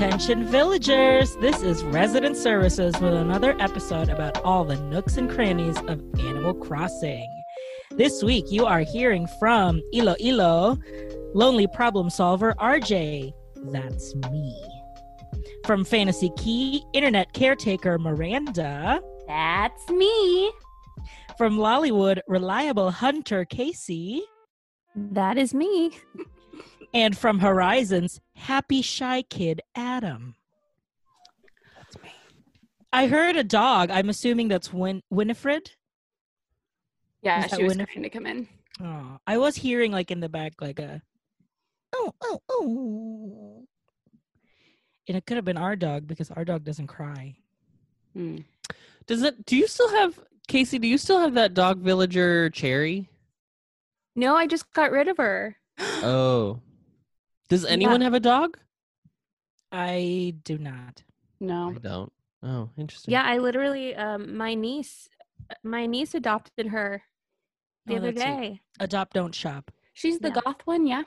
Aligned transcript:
Attention 0.00 0.46
villagers, 0.46 1.36
this 1.42 1.60
is 1.62 1.84
Resident 1.84 2.34
Services 2.34 2.98
with 3.00 3.12
another 3.12 3.54
episode 3.60 4.08
about 4.08 4.42
all 4.44 4.64
the 4.64 4.80
nooks 4.84 5.18
and 5.18 5.30
crannies 5.30 5.76
of 5.76 6.02
Animal 6.18 6.54
Crossing. 6.54 7.28
This 7.90 8.22
week 8.22 8.46
you 8.48 8.64
are 8.64 8.80
hearing 8.80 9.28
from 9.38 9.82
Ilo 9.92 10.14
Ilo, 10.18 10.78
Lonely 11.34 11.66
Problem 11.66 12.08
Solver 12.08 12.54
RJ, 12.54 13.30
that's 13.70 14.14
me. 14.30 14.58
From 15.66 15.84
Fantasy 15.84 16.30
Key, 16.38 16.82
Internet 16.94 17.34
Caretaker 17.34 17.98
Miranda. 17.98 19.02
That's 19.26 19.86
me. 19.90 20.50
From 21.36 21.58
Lollywood, 21.58 22.20
Reliable 22.26 22.90
Hunter 22.90 23.44
Casey. 23.44 24.22
That 24.96 25.36
is 25.36 25.52
me. 25.52 25.90
And 26.92 27.16
from 27.16 27.38
Horizons, 27.38 28.20
Happy 28.34 28.82
Shy 28.82 29.22
Kid 29.22 29.60
Adam. 29.74 30.34
That's 31.76 32.02
me. 32.02 32.10
I 32.92 33.06
heard 33.06 33.36
a 33.36 33.44
dog. 33.44 33.90
I'm 33.90 34.08
assuming 34.08 34.48
that's 34.48 34.72
Win- 34.72 35.02
Winifred. 35.10 35.70
Yeah, 37.22 37.42
that 37.42 37.56
she 37.56 37.62
was 37.62 37.76
Winif- 37.76 37.86
trying 37.88 38.02
to 38.02 38.10
come 38.10 38.26
in. 38.26 38.48
Oh, 38.82 39.18
I 39.26 39.38
was 39.38 39.56
hearing 39.56 39.92
like 39.92 40.10
in 40.10 40.20
the 40.20 40.28
back 40.28 40.54
like 40.60 40.78
a 40.78 41.02
oh 41.94 42.14
oh 42.22 42.40
oh, 42.48 43.64
and 45.06 45.16
it 45.16 45.26
could 45.26 45.36
have 45.36 45.44
been 45.44 45.58
our 45.58 45.76
dog 45.76 46.06
because 46.06 46.30
our 46.30 46.44
dog 46.46 46.64
doesn't 46.64 46.86
cry. 46.86 47.36
Hmm. 48.14 48.38
Does 49.06 49.22
it? 49.22 49.44
Do 49.44 49.56
you 49.56 49.66
still 49.66 49.90
have 49.90 50.18
Casey? 50.48 50.78
Do 50.78 50.88
you 50.88 50.96
still 50.96 51.18
have 51.20 51.34
that 51.34 51.52
dog 51.52 51.80
villager 51.80 52.48
Cherry? 52.50 53.08
No, 54.16 54.34
I 54.34 54.46
just 54.46 54.72
got 54.72 54.90
rid 54.90 55.06
of 55.08 55.18
her. 55.18 55.56
Oh, 56.02 56.60
does 57.50 57.66
anyone 57.66 58.00
have 58.00 58.14
a 58.14 58.20
dog? 58.20 58.56
I 59.72 60.34
do 60.44 60.56
not. 60.58 61.02
No. 61.40 61.74
I 61.76 61.78
don't. 61.78 62.12
Oh, 62.42 62.70
interesting. 62.78 63.12
Yeah, 63.12 63.22
I 63.24 63.38
literally 63.38 63.94
um 63.94 64.36
my 64.36 64.54
niece 64.54 65.08
my 65.62 65.86
niece 65.86 66.14
adopted 66.14 66.68
her 66.68 67.02
the 67.86 67.94
Oh, 67.94 67.96
other 67.98 68.12
that's 68.12 68.22
sweet. 68.22 68.40
day. 68.40 68.60
Adopt, 68.80 69.12
don't 69.12 69.34
shop. 69.34 69.70
She's 69.92 70.18
the 70.18 70.28
Yeah. 70.28 70.40
goth 70.44 70.66
one, 70.66 70.86
yeah. 70.86 71.02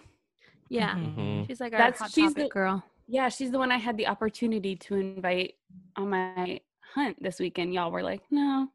Yeah. 0.69 0.95
Mhm. 0.95 1.47
She's 1.47 1.59
like 1.59 1.73
our 1.73 1.79
That's- 1.79 1.99
hot 1.99 2.11
she's 2.11 2.29
topic 2.33 2.43
the- 2.45 2.49
girl. 2.49 2.83
Yeah, 3.07 3.29
she's 3.29 3.51
the 3.51 3.57
one 3.59 3.71
I 3.71 3.77
had 3.77 3.97
the 3.97 4.07
opportunity 4.07 4.75
to 4.77 4.95
invite 4.95 5.55
on 5.97 6.09
my 6.09 6.61
hunt 6.93 7.21
this 7.21 7.39
weekend. 7.39 7.73
Y'all 7.73 7.91
were 7.91 8.01
like, 8.03 8.21
no. 8.31 8.69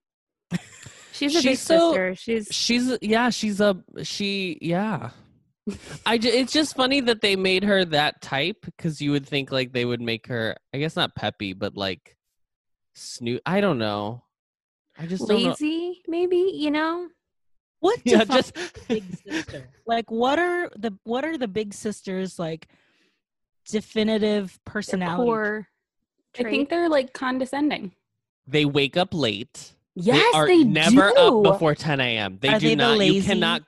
She's 1.12 1.32
a 1.34 1.38
big 1.38 1.42
She's 1.42 1.60
so- 1.60 1.90
sister. 1.92 2.14
She's 2.14 2.48
She's 2.50 2.98
yeah. 3.02 3.30
She's 3.30 3.60
a 3.60 3.82
she. 4.02 4.58
Yeah. 4.60 5.10
I. 6.06 6.18
ju- 6.18 6.28
It's 6.28 6.52
just 6.52 6.76
funny 6.76 7.00
that 7.02 7.20
they 7.20 7.36
made 7.36 7.64
her 7.64 7.84
that 7.86 8.20
type 8.22 8.58
because 8.64 9.00
you 9.00 9.10
would 9.12 9.26
think 9.26 9.50
like 9.52 9.72
they 9.72 9.84
would 9.84 10.00
make 10.00 10.26
her. 10.28 10.56
I 10.74 10.78
guess 10.78 10.96
not 10.96 11.14
peppy, 11.14 11.52
but 11.52 11.76
like 11.76 12.16
snoot. 12.94 13.42
I 13.46 13.60
don't 13.60 13.78
know. 13.78 14.22
I 14.98 15.06
just 15.06 15.26
don't 15.28 15.42
know. 15.42 15.48
lazy, 15.50 16.02
maybe, 16.08 16.50
you 16.54 16.70
know? 16.72 17.08
What 17.80 18.00
Yeah, 18.04 18.24
just 18.24 18.52
big 18.88 19.04
sister? 19.24 19.68
like, 19.86 20.10
what 20.10 20.38
are 20.40 20.68
the 20.76 20.92
what 21.04 21.24
are 21.24 21.38
the 21.38 21.46
big 21.48 21.72
sisters 21.74 22.38
like? 22.38 22.66
Definitive 23.70 24.58
personality. 24.64 25.22
core 25.24 25.68
I 26.38 26.42
think 26.44 26.68
they're 26.70 26.88
like 26.88 27.12
condescending. 27.12 27.92
they 28.46 28.64
wake 28.64 28.96
up 28.96 29.12
late. 29.12 29.74
Yes, 29.94 30.32
they 30.32 30.38
are 30.38 30.46
they 30.46 30.64
never 30.64 31.10
do. 31.10 31.16
up 31.16 31.42
before 31.42 31.74
10 31.74 32.00
a.m. 32.00 32.38
They 32.40 32.48
Are 32.48 32.58
do 32.58 32.68
they 32.68 32.74
the 32.74 32.96
not. 32.96 33.04
You 33.04 33.22
cannot. 33.22 33.62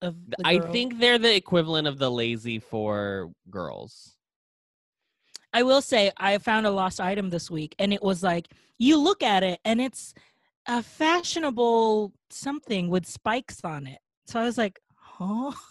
Of 0.00 0.16
I 0.44 0.58
think 0.58 0.98
they're 0.98 1.18
the 1.18 1.34
equivalent 1.34 1.88
of 1.88 1.98
the 1.98 2.10
lazy 2.10 2.58
for 2.58 3.32
girls. 3.50 4.14
I 5.52 5.62
will 5.62 5.82
say 5.82 6.12
I 6.16 6.38
found 6.38 6.66
a 6.66 6.70
lost 6.70 7.00
item 7.00 7.30
this 7.30 7.50
week, 7.50 7.74
and 7.78 7.92
it 7.92 8.02
was 8.02 8.22
like 8.22 8.48
you 8.78 8.98
look 8.98 9.22
at 9.22 9.42
it, 9.42 9.58
and 9.64 9.80
it's 9.80 10.14
a 10.66 10.82
fashionable 10.82 12.12
something 12.30 12.88
with 12.88 13.06
spikes 13.06 13.60
on 13.64 13.86
it. 13.86 13.98
So 14.26 14.40
I 14.40 14.44
was 14.44 14.58
like, 14.58 14.78
huh. 14.94 15.52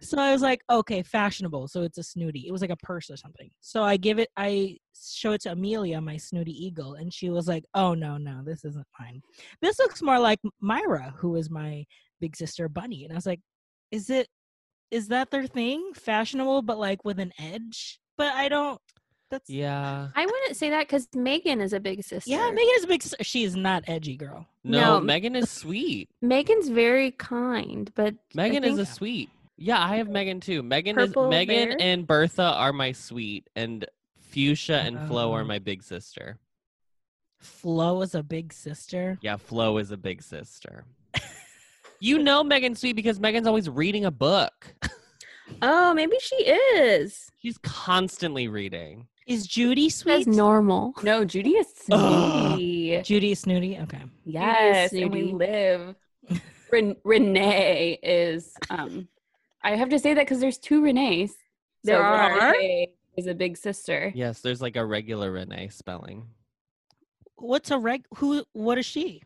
So 0.00 0.18
I 0.18 0.32
was 0.32 0.40
like, 0.40 0.62
okay, 0.70 1.02
fashionable. 1.02 1.66
So 1.66 1.82
it's 1.82 1.98
a 1.98 2.02
snooty. 2.02 2.44
It 2.46 2.52
was 2.52 2.60
like 2.60 2.70
a 2.70 2.76
purse 2.76 3.10
or 3.10 3.16
something. 3.16 3.50
So 3.60 3.82
I 3.82 3.96
give 3.96 4.20
it, 4.20 4.28
I 4.36 4.78
show 4.94 5.32
it 5.32 5.40
to 5.42 5.52
Amelia, 5.52 6.00
my 6.00 6.16
snooty 6.16 6.52
eagle, 6.52 6.94
and 6.94 7.12
she 7.12 7.30
was 7.30 7.48
like, 7.48 7.64
oh 7.74 7.94
no, 7.94 8.18
no, 8.18 8.42
this 8.44 8.64
isn't 8.64 8.86
mine. 9.00 9.20
This 9.60 9.78
looks 9.80 10.00
more 10.00 10.18
like 10.18 10.38
Mira, 10.60 11.14
who 11.16 11.34
is 11.36 11.50
my 11.50 11.84
big 12.22 12.36
sister 12.36 12.68
Bunny. 12.68 13.04
And 13.04 13.12
I 13.12 13.16
was 13.16 13.26
like, 13.26 13.40
is 13.90 14.08
it, 14.08 14.28
is 14.90 15.08
that 15.08 15.30
their 15.30 15.46
thing? 15.46 15.90
Fashionable, 15.94 16.62
but 16.62 16.78
like 16.78 17.04
with 17.04 17.18
an 17.18 17.32
edge? 17.38 17.98
But 18.16 18.32
I 18.34 18.48
don't. 18.48 18.80
That's 19.30 19.48
Yeah. 19.50 20.08
I 20.14 20.24
wouldn't 20.26 20.56
say 20.56 20.70
that 20.70 20.86
because 20.86 21.08
Megan 21.14 21.60
is 21.60 21.72
a 21.72 21.80
big 21.80 22.04
sister. 22.04 22.30
Yeah, 22.30 22.50
Megan 22.50 22.74
is 22.76 22.84
a 22.84 22.86
big. 22.86 23.02
sis- 23.02 23.14
She 23.22 23.44
is 23.44 23.56
not 23.56 23.82
edgy, 23.88 24.16
girl. 24.16 24.46
No, 24.62 24.98
No. 24.98 25.00
Megan 25.00 25.34
is 25.34 25.50
sweet. 25.62 26.08
Megan's 26.20 26.68
very 26.68 27.10
kind, 27.12 27.90
but 27.94 28.14
I 28.14 28.16
Megan 28.34 28.62
is 28.64 28.78
a 28.78 28.86
sweet. 28.86 29.30
Yeah, 29.56 29.82
I 29.82 29.96
have 29.96 30.08
Megan 30.08 30.40
too. 30.40 30.62
Megan 30.62 30.94
Purple 30.96 31.26
is 31.26 31.30
Megan 31.30 31.68
bear? 31.70 31.76
and 31.80 32.06
Bertha 32.06 32.42
are 32.44 32.72
my 32.72 32.92
sweet, 32.92 33.48
and 33.56 33.86
Fuchsia 34.20 34.78
and 34.80 34.98
Flo 35.08 35.32
are 35.32 35.42
Oh. 35.42 35.44
my 35.46 35.58
big 35.58 35.82
sister. 35.82 36.38
Flo 37.38 38.02
is 38.02 38.14
a 38.14 38.22
big 38.22 38.52
sister. 38.52 39.18
Yeah, 39.22 39.36
Flo 39.36 39.78
is 39.78 39.90
a 39.90 39.96
big 39.96 40.22
sister. 40.22 40.84
You 42.02 42.18
know 42.18 42.42
Megan 42.42 42.74
sweet 42.74 42.94
because 42.96 43.20
Megan's 43.20 43.46
always 43.46 43.68
reading 43.70 44.04
a 44.04 44.10
book. 44.10 44.74
Oh, 45.60 45.92
maybe 45.92 46.16
she 46.18 46.36
is. 46.36 47.30
She's 47.36 47.58
constantly 47.58 48.48
reading. 48.48 49.06
Is 49.26 49.46
Judy 49.46 49.84
That's 49.88 49.96
sweet? 49.98 50.26
normal. 50.26 50.94
No, 51.02 51.24
Judy 51.26 51.50
is 51.50 51.66
Ugh. 51.90 52.54
snooty. 52.56 53.02
Judy 53.02 53.32
is 53.32 53.40
snooty. 53.40 53.78
Okay. 53.78 54.00
Yes, 54.24 54.92
and 54.94 55.12
we 55.12 55.24
live. 55.24 55.94
Ren- 56.72 56.96
Renee 57.04 57.98
is. 58.02 58.54
Um, 58.70 59.06
I 59.62 59.76
have 59.76 59.90
to 59.90 59.98
say 59.98 60.14
that 60.14 60.22
because 60.22 60.40
there's 60.40 60.58
two 60.58 60.80
Renees. 60.82 61.32
There 61.84 61.98
So 61.98 62.02
are? 62.02 62.52
Renee 62.52 62.94
is 63.18 63.26
a 63.26 63.34
big 63.34 63.58
sister. 63.58 64.10
Yes, 64.14 64.40
there's 64.40 64.62
like 64.62 64.76
a 64.76 64.84
regular 64.86 65.30
Renee 65.32 65.68
spelling. 65.68 66.26
What's 67.36 67.70
a 67.70 67.78
reg? 67.78 68.06
Who? 68.16 68.42
What 68.54 68.78
is 68.78 68.86
she? 68.86 69.22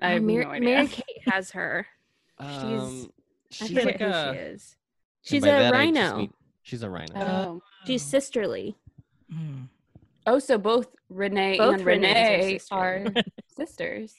I 0.00 0.10
have 0.12 0.22
Oh, 0.22 0.26
Mar- 0.26 0.42
no 0.44 0.50
idea. 0.50 0.68
Mary 0.70 0.86
Kate 0.88 1.22
has 1.26 1.50
her. 1.52 1.86
Um, 2.38 2.48
I 2.50 3.08
she's 3.50 3.68
forget 3.68 3.84
like 3.86 3.98
who 4.00 4.06
a. 4.06 4.32
she 4.34 4.38
is. 4.40 4.76
She's 5.22 5.42
a 5.42 5.46
that 5.46 5.58
I 5.58 5.62
just 5.62 5.72
rhino. 5.74 6.16
mean- 6.18 6.34
she's 6.62 6.82
a 6.82 6.90
rhino. 6.90 7.12
Oh. 7.16 7.62
She's 7.86 8.02
sisterly. 8.02 8.76
Hmm. 9.32 9.62
oh, 10.26 10.38
so 10.38 10.58
both 10.58 10.88
Renee 11.08 11.58
Both 11.58 11.76
and 11.80 11.84
Renees 11.86 12.66
are 12.70 12.92
Renee 12.94 13.04
sisters. 13.08 13.16
are 13.16 13.22
sisters. 13.56 14.14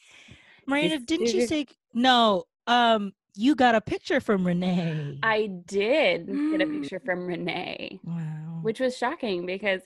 Miranda, 0.66 0.96
Is- 0.96 1.04
didn't 1.04 1.28
is 1.28 1.34
you 1.34 1.42
it- 1.44 1.50
say 1.50 1.68
no? 1.94 2.44
Um, 2.68 3.14
you 3.36 3.56
got 3.56 3.76
a 3.76 3.82
picture 3.82 4.20
from 4.22 4.46
Renee. 4.46 5.20
I 5.24 5.48
did 5.66 6.28
get 6.28 6.62
a 6.62 6.66
Mm. 6.66 6.82
picture 6.82 7.00
from 7.04 7.26
Renee, 7.28 8.00
wow. 8.04 8.60
which 8.62 8.80
was 8.80 8.96
shocking 8.98 9.46
because 9.46 9.82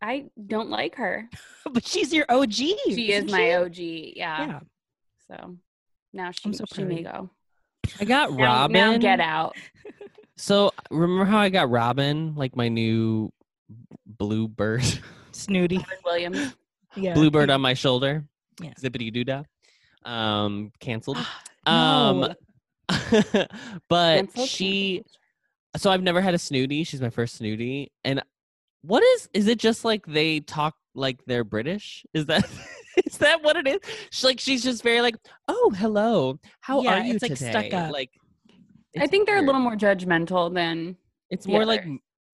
I 0.00 0.26
don't 0.46 0.68
like 0.70 0.94
her. 0.96 1.28
but 1.72 1.84
she's 1.86 2.12
your 2.12 2.26
OG. 2.28 2.52
She 2.52 3.12
is 3.12 3.30
my 3.30 3.38
she? 3.38 3.52
OG. 3.54 3.76
Yeah. 4.16 4.46
Yeah. 4.46 4.60
So 5.32 5.56
now 6.12 6.30
she, 6.30 6.40
I'm 6.44 6.52
so 6.52 6.64
she 6.74 6.84
may 6.84 7.02
go. 7.02 7.30
I 8.00 8.04
got 8.04 8.32
Robin. 8.38 8.72
now 8.74 8.96
get 8.98 9.20
out. 9.20 9.56
So 10.34 10.72
remember 10.90 11.24
how 11.24 11.38
I 11.38 11.50
got 11.50 11.70
Robin, 11.70 12.34
like 12.34 12.56
my 12.56 12.68
new 12.68 13.30
blue 14.06 14.48
bird, 14.48 14.82
Snooty. 15.32 15.76
Robin 15.76 15.98
Williams. 16.04 16.56
Yeah. 16.96 17.14
bluebird 17.14 17.48
on 17.48 17.60
my 17.60 17.74
shoulder, 17.74 18.24
Yeah. 18.60 18.72
zippity 18.72 19.12
doo 19.12 19.22
dah, 19.24 19.42
um, 20.04 20.72
canceled. 20.80 21.18
No. 21.64 21.72
Um, 21.72 22.34
but 23.88 24.16
Canceled, 24.16 24.48
she, 24.48 25.04
so 25.76 25.90
I've 25.90 26.02
never 26.02 26.20
had 26.20 26.34
a 26.34 26.38
snooty. 26.38 26.82
She's 26.82 27.00
my 27.02 27.10
first 27.10 27.36
snooty, 27.36 27.92
and 28.02 28.20
what 28.80 29.02
is 29.04 29.28
is 29.34 29.46
it? 29.46 29.58
Just 29.58 29.84
like 29.84 30.04
they 30.06 30.40
talk 30.40 30.74
like 30.94 31.24
they're 31.26 31.44
British? 31.44 32.04
Is 32.14 32.26
that 32.26 32.50
is 33.06 33.18
that 33.18 33.42
what 33.42 33.56
it 33.56 33.66
is? 33.66 33.78
She's 34.10 34.24
like 34.24 34.40
she's 34.40 34.62
just 34.62 34.82
very 34.82 35.00
like, 35.00 35.16
oh 35.48 35.72
hello, 35.76 36.38
how 36.60 36.82
Yeah, 36.82 36.94
are 36.94 37.04
you 37.04 37.14
it's, 37.14 37.22
like, 37.22 37.36
stuck 37.36 37.72
up. 37.72 37.92
Like, 37.92 38.10
I 38.98 39.06
think 39.06 39.26
they're 39.26 39.38
a 39.38 39.42
little 39.42 39.60
more 39.60 39.76
judgmental 39.76 40.52
than 40.52 40.96
It's 41.30 41.46
more 41.46 41.64
like 41.64 41.84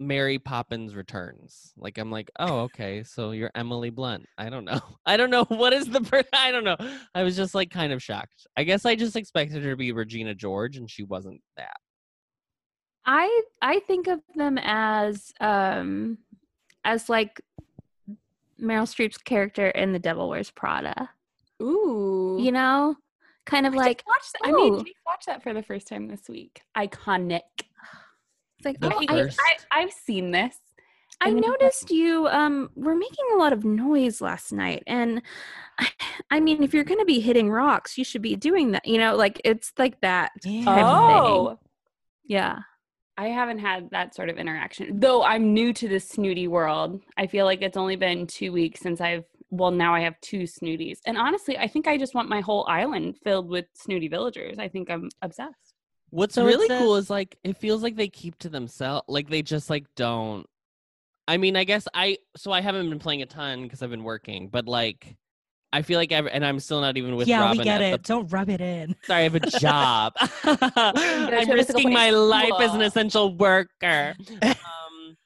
Mary 0.00 0.38
Poppins 0.38 0.94
Returns. 0.94 1.72
Like 1.76 1.98
I'm 1.98 2.10
like, 2.10 2.30
oh, 2.38 2.60
okay, 2.60 3.02
so 3.02 3.32
you're 3.32 3.50
Emily 3.54 3.90
Blunt. 3.90 4.26
I 4.36 4.48
don't 4.48 4.64
know. 4.64 4.80
I 5.06 5.16
don't 5.16 5.30
know 5.30 5.44
what 5.48 5.72
is 5.72 5.86
the. 5.86 6.00
Per- 6.00 6.24
I 6.32 6.50
don't 6.50 6.64
know. 6.64 6.76
I 7.14 7.22
was 7.22 7.36
just 7.36 7.54
like 7.54 7.70
kind 7.70 7.92
of 7.92 8.02
shocked. 8.02 8.46
I 8.56 8.64
guess 8.64 8.84
I 8.84 8.94
just 8.94 9.16
expected 9.16 9.62
her 9.64 9.70
to 9.70 9.76
be 9.76 9.92
Regina 9.92 10.34
George, 10.34 10.76
and 10.76 10.90
she 10.90 11.02
wasn't 11.02 11.40
that. 11.56 11.76
I 13.06 13.42
I 13.62 13.80
think 13.80 14.06
of 14.06 14.20
them 14.36 14.58
as 14.58 15.32
um 15.40 16.18
as 16.84 17.08
like 17.08 17.40
Meryl 18.60 18.84
Streep's 18.86 19.18
character 19.18 19.68
in 19.68 19.92
The 19.92 19.98
Devil 19.98 20.28
Wears 20.28 20.50
Prada. 20.50 21.10
ooh. 21.62 22.36
You 22.40 22.52
know, 22.52 22.96
kind 23.46 23.66
of 23.66 23.74
I 23.74 23.76
like 23.76 23.98
just 23.98 24.06
watched 24.08 24.32
that. 24.34 24.48
I 24.48 24.52
mean, 24.52 24.74
oh. 24.74 24.82
we 24.82 24.94
watched 25.06 25.26
that 25.26 25.42
for 25.42 25.52
the 25.54 25.62
first 25.62 25.88
time 25.88 26.08
this 26.08 26.28
week. 26.28 26.62
Iconic. 26.76 27.40
it's 27.60 28.64
like 28.64 28.80
The 28.80 28.94
oh, 28.94 28.98
I, 29.00 29.04
I, 29.08 29.22
first- 29.22 29.40
I, 29.72 29.80
I've 29.82 29.92
seen 29.92 30.30
this. 30.32 30.56
I 31.20 31.28
And 31.30 31.36
then 31.38 31.42
you 31.44 31.50
got- 31.50 31.60
noticed 31.60 31.90
you 31.90 32.28
um 32.28 32.70
were 32.76 32.94
making 32.94 33.24
a 33.34 33.38
lot 33.38 33.52
of 33.52 33.64
noise 33.64 34.20
last 34.20 34.52
night 34.52 34.84
and 34.86 35.20
I 36.30 36.38
mean 36.38 36.62
if 36.62 36.72
you're 36.72 36.84
going 36.84 37.00
to 37.00 37.04
be 37.04 37.18
hitting 37.18 37.50
rocks 37.50 37.98
you 37.98 38.04
should 38.04 38.22
be 38.22 38.36
doing 38.36 38.70
that 38.72 38.86
you 38.86 38.98
know 38.98 39.16
like 39.16 39.40
it's 39.44 39.72
like 39.78 40.00
that 40.02 40.30
Yeah. 40.44 40.64
type 40.64 40.84
of 40.84 41.16
thing. 41.16 41.26
Oh, 41.26 41.58
yeah 42.24 42.58
I 43.18 43.28
haven't 43.28 43.58
had 43.58 43.90
that 43.90 44.14
sort 44.14 44.28
of 44.28 44.38
interaction. 44.38 45.00
Though 45.00 45.22
I'm 45.24 45.52
new 45.52 45.72
to 45.74 45.88
the 45.88 45.98
snooty 45.98 46.46
world. 46.46 47.02
I 47.16 47.26
feel 47.26 47.44
like 47.46 47.62
it's 47.62 47.76
only 47.76 47.96
been 47.96 48.28
two 48.28 48.52
weeks 48.52 48.80
since 48.80 49.00
I've, 49.00 49.24
well, 49.50 49.72
now 49.72 49.92
I 49.92 50.00
have 50.00 50.18
two 50.20 50.42
snooties. 50.44 50.98
And 51.04 51.18
honestly, 51.18 51.58
I 51.58 51.66
think 51.66 51.88
I 51.88 51.98
just 51.98 52.14
want 52.14 52.28
my 52.28 52.40
whole 52.40 52.64
island 52.68 53.16
filled 53.24 53.48
with 53.48 53.66
snooty 53.74 54.06
villagers. 54.06 54.58
I 54.60 54.68
think 54.68 54.88
I'm 54.88 55.08
obsessed. 55.20 55.74
What's 56.10 56.34
So 56.36 56.46
really 56.46 56.68
says- 56.68 56.78
cool 56.80 56.94
is 56.96 57.10
like 57.10 57.36
it 57.42 57.56
feels 57.58 57.82
like 57.82 57.96
they 57.96 58.08
keep 58.08 58.38
to 58.38 58.48
themselves. 58.48 59.04
Like 59.08 59.28
they 59.28 59.42
just 59.42 59.68
like 59.68 59.84
don't. 59.96 60.46
I 61.26 61.36
mean, 61.36 61.56
I 61.56 61.64
guess 61.64 61.86
I 61.92 62.18
so 62.36 62.52
I 62.52 62.60
haven't 62.62 62.88
been 62.88 62.98
playing 63.00 63.20
a 63.22 63.26
ton 63.26 63.64
because 63.64 63.82
I've 63.82 63.90
been 63.90 64.04
working, 64.04 64.48
but 64.48 64.66
like 64.66 65.16
I 65.72 65.82
feel 65.82 65.98
like 65.98 66.12
every, 66.12 66.30
and 66.30 66.44
I'm 66.46 66.60
still 66.60 66.80
not 66.80 66.96
even 66.96 67.14
with 67.16 67.28
yeah, 67.28 67.40
Robin 67.40 67.58
we 67.58 67.64
get 67.64 67.82
it. 67.82 68.02
the 68.02 68.08
Don't 68.08 68.32
rub 68.32 68.48
it 68.48 68.60
in. 68.60 68.94
Sorry, 69.04 69.20
I 69.20 69.22
have 69.24 69.34
a 69.34 69.40
job. 69.58 70.14
I'm 70.44 71.50
risking 71.50 71.92
my 71.92 72.10
life 72.10 72.54
as 72.60 72.74
an 72.74 72.82
essential 72.82 73.36
worker. 73.36 74.14
Um, 74.42 75.16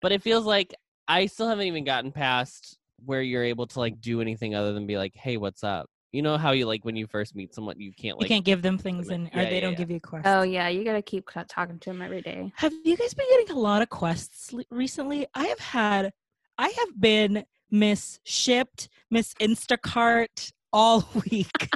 but 0.00 0.10
it 0.12 0.22
feels 0.22 0.44
like 0.46 0.74
I 1.06 1.26
still 1.26 1.48
haven't 1.48 1.66
even 1.66 1.84
gotten 1.84 2.10
past 2.12 2.78
where 3.04 3.22
you're 3.22 3.44
able 3.44 3.66
to 3.68 3.78
like 3.78 4.00
do 4.00 4.20
anything 4.20 4.54
other 4.54 4.72
than 4.72 4.86
be 4.86 4.96
like, 4.96 5.14
"Hey, 5.14 5.36
what's 5.36 5.62
up?" 5.62 5.86
You 6.12 6.22
know 6.22 6.36
how 6.36 6.52
you 6.52 6.66
like 6.66 6.84
when 6.84 6.96
you 6.96 7.06
first 7.06 7.34
meet 7.36 7.54
someone, 7.54 7.78
you 7.78 7.92
can't 7.92 8.20
you 8.20 8.26
can't 8.26 8.44
give 8.44 8.62
them 8.62 8.78
things, 8.78 9.08
limit- 9.08 9.30
and 9.32 9.42
or 9.42 9.44
they 9.48 9.56
yeah, 9.56 9.60
don't 9.60 9.72
yeah. 9.72 9.78
give 9.78 9.90
you 9.90 10.00
quests. 10.00 10.28
oh 10.28 10.42
yeah 10.42 10.68
you 10.68 10.84
got 10.84 10.92
to 10.94 11.02
keep 11.02 11.28
talking 11.48 11.78
to 11.78 11.90
them 11.90 12.02
every 12.02 12.20
day 12.22 12.52
Have 12.56 12.72
you 12.84 12.96
guys 12.96 13.14
been 13.14 13.26
getting 13.30 13.56
a 13.56 13.58
lot 13.60 13.82
of 13.82 13.88
quests 13.90 14.52
recently? 14.70 15.26
I 15.34 15.46
have 15.46 15.58
had, 15.60 16.12
I 16.58 16.68
have 16.68 17.00
been 17.00 17.44
Miss 17.72 18.20
Shipt, 18.24 18.88
Miss 19.10 19.34
Instacart 19.40 20.52
all 20.72 21.08
week. 21.30 21.70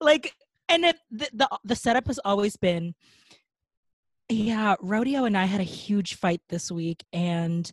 like, 0.00 0.34
and 0.68 0.84
it, 0.86 0.96
the, 1.10 1.28
the 1.34 1.58
the 1.64 1.76
setup 1.76 2.06
has 2.06 2.18
always 2.24 2.56
been, 2.56 2.94
yeah. 4.28 4.76
Rodeo 4.80 5.24
and 5.24 5.36
I 5.36 5.44
had 5.44 5.60
a 5.60 5.64
huge 5.64 6.14
fight 6.14 6.40
this 6.48 6.70
week, 6.70 7.04
and 7.12 7.70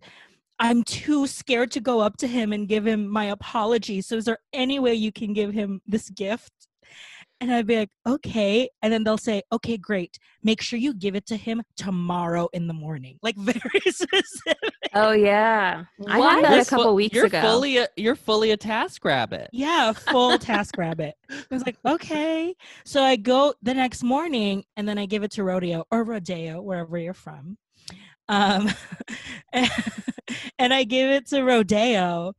I'm 0.60 0.84
too 0.84 1.28
scared 1.28 1.72
to 1.72 1.80
go 1.80 2.02
up 2.02 2.18
to 2.18 2.28
him 2.28 2.52
and 2.52 2.68
give 2.68 2.86
him 2.86 3.08
my 3.08 3.26
apology. 3.26 4.02
So, 4.02 4.18
is 4.18 4.26
there 4.26 4.40
any 4.52 4.80
way 4.80 4.96
you 4.96 5.12
can 5.12 5.32
give 5.34 5.54
him 5.54 5.82
this 5.88 6.10
gift? 6.10 6.52
And 7.42 7.54
I'd 7.54 7.66
be 7.68 7.78
like, 7.78 7.90
okay. 8.06 8.70
And 8.82 8.92
then 8.92 9.04
they'll 9.06 9.18
say, 9.18 9.42
okay, 9.52 9.78
great. 9.78 10.18
Make 10.44 10.62
sure 10.62 10.78
you 10.78 10.94
give 10.94 11.16
it 11.16 11.26
to 11.28 11.38
him 11.38 11.62
tomorrow 11.78 12.50
in 12.54 12.68
the 12.68 12.74
morning. 12.74 13.18
Like 13.24 13.36
very 13.38 13.82
specific. 13.88 14.58
oh 14.96 15.12
yeah 15.12 15.84
i 16.08 16.20
What? 16.20 16.36
had 16.36 16.44
that 16.46 16.52
You're 16.52 16.62
a 16.62 16.66
couple 16.66 16.86
fu- 16.86 16.94
weeks 16.96 17.16
you're 17.16 17.26
ago 17.28 17.42
Fully 17.42 17.78
a, 17.78 17.88
you're 17.96 18.16
fully 18.16 18.52
a 18.52 18.58
TaskRabbit. 18.58 19.48
Yeah, 19.54 19.94
full 19.94 20.38
TaskRabbit. 20.50 21.14
I 21.30 21.44
was 21.52 21.66
like, 21.66 21.78
okay. 21.86 22.56
So 22.86 23.04
I 23.04 23.16
go 23.16 23.54
the 23.62 23.74
next 23.74 24.04
morning 24.04 24.64
and 24.76 24.88
then 24.88 24.98
I 24.98 25.06
give 25.06 25.24
it 25.24 25.32
to 25.32 25.44
Rodeo 25.44 25.86
or 25.92 26.04
Rodeo, 26.04 26.62
wherever 26.62 26.98
you're 26.98 27.14
from. 27.14 27.58
Um, 28.28 28.70
and 29.54 30.74
I 30.74 30.84
give 30.84 31.10
it 31.10 31.28
to 31.28 31.42
Rodeo. 31.44 32.34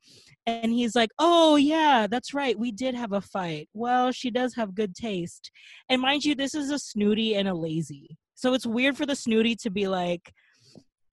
And 0.46 0.72
he's 0.72 0.96
like, 0.96 1.10
oh, 1.18 1.56
yeah, 1.56 2.06
that's 2.10 2.34
right. 2.34 2.58
We 2.58 2.72
did 2.72 2.94
have 2.94 3.12
a 3.12 3.20
fight. 3.20 3.68
Well, 3.74 4.10
she 4.10 4.30
does 4.30 4.54
have 4.56 4.74
good 4.74 4.94
taste. 4.94 5.50
And 5.88 6.00
mind 6.00 6.24
you, 6.24 6.34
this 6.34 6.54
is 6.54 6.70
a 6.70 6.78
snooty 6.78 7.36
and 7.36 7.46
a 7.46 7.54
lazy. 7.54 8.16
So 8.34 8.54
it's 8.54 8.66
weird 8.66 8.96
for 8.96 9.06
the 9.06 9.14
snooty 9.14 9.54
to 9.56 9.70
be 9.70 9.86
like, 9.86 10.32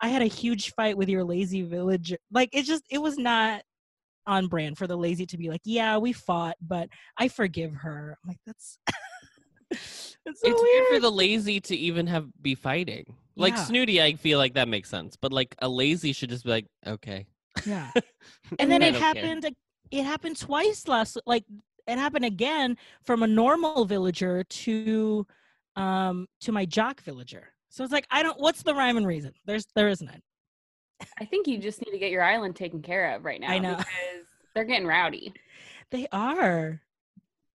I 0.01 0.07
had 0.09 0.21
a 0.21 0.25
huge 0.27 0.74
fight 0.75 0.97
with 0.97 1.09
your 1.09 1.24
lazy 1.24 1.62
village. 1.63 2.15
Like, 2.31 2.50
it 2.53 2.63
just, 2.63 2.83
it 2.89 3.00
was 3.00 3.18
not 3.18 3.62
on 4.25 4.47
brand 4.47 4.77
for 4.77 4.88
the 4.88 4.97
lazy 4.97 5.25
to 5.25 5.38
be 5.38 5.50
like, 5.50 5.62
yeah, 5.65 5.97
we 5.97 6.13
fought, 6.13 6.56
but 6.62 6.89
I 7.18 7.27
forgive 7.27 7.74
her. 7.74 8.18
I'm 8.24 8.27
like, 8.27 8.39
that's 8.45 8.77
it's 9.71 10.15
so 10.15 10.18
it's 10.25 10.41
weird. 10.44 10.56
weird. 10.62 10.88
for 10.95 11.00
the 11.00 11.12
lazy 11.12 11.59
to 11.62 11.75
even 11.75 12.07
have 12.07 12.27
be 12.41 12.56
fighting. 12.56 13.06
Like 13.35 13.56
Yeah. 13.56 13.63
snooty, 13.65 14.01
I 14.01 14.13
feel 14.13 14.38
like 14.39 14.53
that 14.56 14.68
makes 14.68 14.89
sense. 14.89 15.15
But 15.15 15.31
like 15.31 15.56
a 15.59 15.69
lazy 15.69 16.13
should 16.13 16.29
just 16.29 16.44
be 16.44 16.50
like, 16.51 16.65
okay. 16.85 17.25
Yeah. 17.65 17.92
and 18.59 18.71
then 18.71 18.81
it 18.81 18.92
don't 18.92 19.01
care. 19.01 19.24
happened. 19.24 19.56
It 19.92 20.04
happened 20.04 20.38
twice 20.39 20.88
last. 20.88 21.18
Like 21.25 21.45
it 21.88 21.98
happened 21.98 22.25
again 22.25 22.77
from 23.04 23.24
a 23.24 23.27
normal 23.27 23.86
villager 23.86 24.44
to, 24.44 25.25
um, 25.75 26.27
to 26.42 26.51
my 26.51 26.65
jock 26.65 27.01
villager. 27.01 27.54
So 27.69 27.83
it's 27.83 27.94
like 27.94 28.07
I 28.12 28.24
don't. 28.24 28.39
What's 28.39 28.63
the 28.63 28.74
rhyme 28.74 28.98
and 28.98 29.07
reason? 29.07 29.33
There's 29.45 29.65
there 29.75 29.89
is 29.89 30.01
none. 30.01 30.21
I 31.19 31.25
think 31.25 31.48
you 31.48 31.57
just 31.59 31.80
need 31.86 31.92
to 31.92 32.00
get 32.00 32.12
your 32.12 32.24
island 32.24 32.56
taken 32.56 32.81
care 32.81 33.13
of 33.15 33.24
right 33.24 33.39
now. 33.39 33.50
I 33.50 33.60
know. 33.60 33.75
Because 33.75 33.88
they're 34.56 34.63
getting 34.65 34.88
rowdy. 34.88 35.33
They 35.92 36.07
are. 36.12 36.81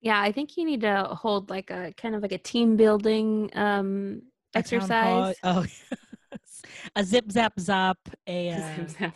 yeah 0.00 0.20
i 0.20 0.30
think 0.32 0.56
you 0.56 0.64
need 0.64 0.80
to 0.82 1.04
hold 1.04 1.50
like 1.50 1.70
a 1.70 1.92
kind 1.96 2.14
of 2.14 2.22
like 2.22 2.32
a 2.32 2.38
team 2.38 2.76
building 2.76 3.50
um 3.54 4.22
A 4.54 4.58
exercise 4.58 5.34
Oh, 5.42 5.64
a 6.96 7.04
zip 7.04 7.30
zap 7.30 7.58
zap. 7.60 7.98
A, 8.26 8.50
uh, 8.50 8.84
a 9.00 9.12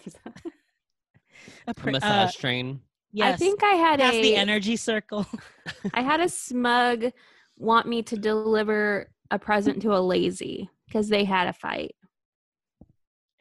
A 1.66 1.74
pr- 1.74 1.88
uh, 1.88 1.92
massage 1.92 2.34
train. 2.36 2.80
yes. 3.12 3.34
i 3.34 3.36
think 3.36 3.62
i 3.62 3.74
had 3.74 4.00
past 4.00 4.14
a 4.14 4.22
the 4.22 4.36
energy 4.36 4.76
circle. 4.76 5.26
I 5.94 6.02
had 6.02 6.20
a 6.20 6.28
smug 6.28 7.12
want 7.58 7.86
me 7.86 8.02
to 8.02 8.16
deliver 8.16 9.10
a 9.30 9.38
present 9.38 9.80
to 9.82 9.94
a 9.94 10.00
lazy 10.00 10.68
because 10.86 11.08
they 11.08 11.24
had 11.24 11.46
a 11.48 11.52
fight. 11.52 11.94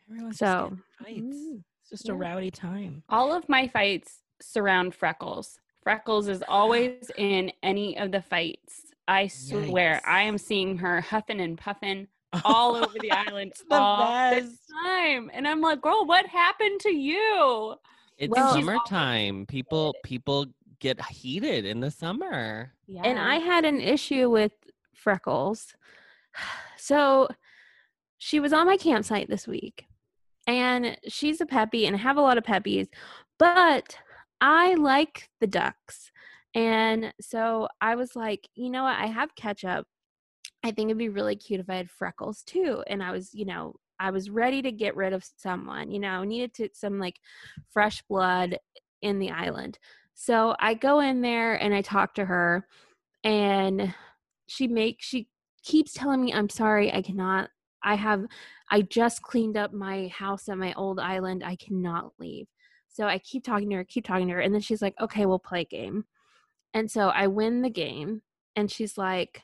Everyone's 0.09 0.37
So, 0.37 0.77
just 0.99 0.99
getting 1.07 1.23
fights. 1.31 1.37
mm, 1.37 1.63
It's 1.81 1.89
just 1.89 2.09
a 2.09 2.13
rowdy 2.13 2.51
time. 2.51 3.03
All 3.09 3.33
of 3.33 3.47
my 3.49 3.67
fights 3.67 4.19
surround 4.41 4.93
Freckles. 4.93 5.59
Freckles 5.83 6.27
is 6.27 6.43
always 6.47 7.09
in 7.17 7.51
any 7.63 7.97
of 7.97 8.11
the 8.11 8.21
fights. 8.21 8.91
I 9.07 9.27
swear, 9.27 10.01
Yikes. 10.05 10.07
I 10.09 10.21
am 10.23 10.37
seeing 10.37 10.77
her 10.77 11.01
huffing 11.01 11.41
and 11.41 11.57
puffing 11.57 12.07
all 12.45 12.75
over 12.75 12.97
the 12.99 13.11
island 13.27 13.51
It's 13.51 13.63
the 13.69 13.75
all 13.75 13.97
the 14.33 14.41
best. 14.41 14.57
time. 14.85 15.29
And 15.33 15.47
I'm 15.47 15.61
like, 15.61 15.81
girl, 15.81 16.05
what 16.05 16.25
happened 16.27 16.79
to 16.81 16.89
you? 16.93 17.75
It's 18.17 18.31
Well- 18.31 18.55
She's 18.55 18.67
always 18.67 18.79
summertime. 18.89 19.45
People 19.47 19.93
people 20.03 20.45
get 20.79 21.03
heated 21.05 21.65
in 21.65 21.79
the 21.79 21.91
summer. 21.91 22.73
Yeah. 22.87 23.01
And 23.03 23.19
I 23.19 23.35
had 23.35 23.65
an 23.65 23.79
issue 23.79 24.29
with 24.29 24.51
Freckles. 24.93 25.73
So 26.77 27.27
she 28.17 28.39
was 28.39 28.53
on 28.53 28.65
my 28.65 28.75
campsite 28.75 29.29
this 29.29 29.47
week. 29.47 29.85
And 30.47 30.97
she's 31.07 31.39
a 31.39 31.45
peppy 31.45 31.85
and 31.85 31.95
I 31.95 31.99
have 31.99 32.17
a 32.17 32.21
lot 32.21 32.39
of 32.39 32.43
peppies, 32.43 32.87
but 33.37 33.95
I 34.41 34.73
like 34.73 35.29
the 35.39 35.45
ducks. 35.45 36.11
And 36.55 37.13
so 37.21 37.67
I 37.79 37.93
was 37.95 38.15
like, 38.15 38.49
you 38.55 38.71
know 38.71 38.83
what? 38.83 38.97
I 38.97 39.05
have 39.05 39.35
ketchup. 39.35 39.85
I 40.63 40.71
think 40.71 40.89
it'd 40.89 40.97
be 40.97 41.09
really 41.09 41.35
cute 41.35 41.59
if 41.59 41.69
I 41.69 41.75
had 41.75 41.89
freckles 41.89 42.43
too. 42.43 42.83
And 42.87 43.01
I 43.01 43.11
was, 43.11 43.33
you 43.33 43.45
know, 43.45 43.75
I 43.99 44.11
was 44.11 44.29
ready 44.29 44.61
to 44.61 44.71
get 44.71 44.95
rid 44.95 45.13
of 45.13 45.23
someone, 45.37 45.91
you 45.91 45.99
know, 45.99 46.23
needed 46.23 46.53
to 46.55 46.69
some 46.73 46.99
like 46.99 47.19
fresh 47.71 48.01
blood 48.03 48.57
in 49.01 49.19
the 49.19 49.31
island. 49.31 49.79
So 50.13 50.55
I 50.59 50.73
go 50.75 50.99
in 50.99 51.21
there 51.21 51.55
and 51.55 51.73
I 51.73 51.81
talk 51.81 52.15
to 52.15 52.25
her 52.25 52.67
and 53.23 53.93
she 54.47 54.67
makes 54.67 55.05
she 55.05 55.27
keeps 55.63 55.93
telling 55.93 56.21
me 56.21 56.33
I'm 56.33 56.49
sorry, 56.49 56.93
I 56.93 57.01
cannot 57.01 57.49
I 57.83 57.95
have 57.95 58.25
I 58.69 58.81
just 58.83 59.21
cleaned 59.21 59.57
up 59.57 59.73
my 59.73 60.07
house 60.07 60.47
at 60.49 60.57
my 60.57 60.73
old 60.73 60.99
island. 60.99 61.43
I 61.43 61.55
cannot 61.55 62.13
leave. 62.19 62.47
So 62.87 63.05
I 63.07 63.19
keep 63.19 63.43
talking 63.43 63.69
to 63.69 63.77
her, 63.77 63.83
keep 63.83 64.05
talking 64.05 64.27
to 64.27 64.33
her, 64.35 64.41
and 64.41 64.53
then 64.53 64.61
she's 64.61 64.81
like, 64.81 64.95
"Okay, 64.99 65.25
we'll 65.25 65.39
play 65.39 65.61
a 65.61 65.65
game." 65.65 66.05
And 66.73 66.89
so 66.91 67.09
I 67.09 67.27
win 67.27 67.61
the 67.61 67.69
game, 67.69 68.21
and 68.55 68.69
she's 68.71 68.97
like, 68.97 69.41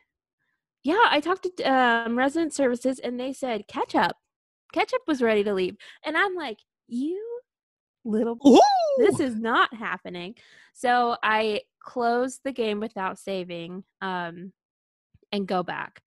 "Yeah, 0.88 1.08
I 1.10 1.20
talked 1.20 1.48
to 1.58 1.64
um, 1.64 2.18
resident 2.18 2.54
services, 2.54 3.00
and 3.00 3.20
they 3.20 3.34
said 3.34 3.68
ketchup, 3.68 4.16
ketchup 4.74 5.02
was 5.08 5.22
ready 5.22 5.44
to 5.44 5.54
leave." 5.54 5.76
And 6.06 6.18
I'm 6.18 6.36
like, 6.36 6.60
"You 6.88 7.38
little 8.08 8.38
this 8.98 9.20
is 9.20 9.36
not 9.36 9.74
happening. 9.74 10.36
So 10.74 11.18
I 11.22 11.62
close 11.80 12.40
the 12.44 12.52
game 12.52 12.80
without 12.80 13.20
saving 13.20 13.84
um, 14.02 14.54
and 15.32 15.48
go 15.48 15.64
back. 15.64 16.02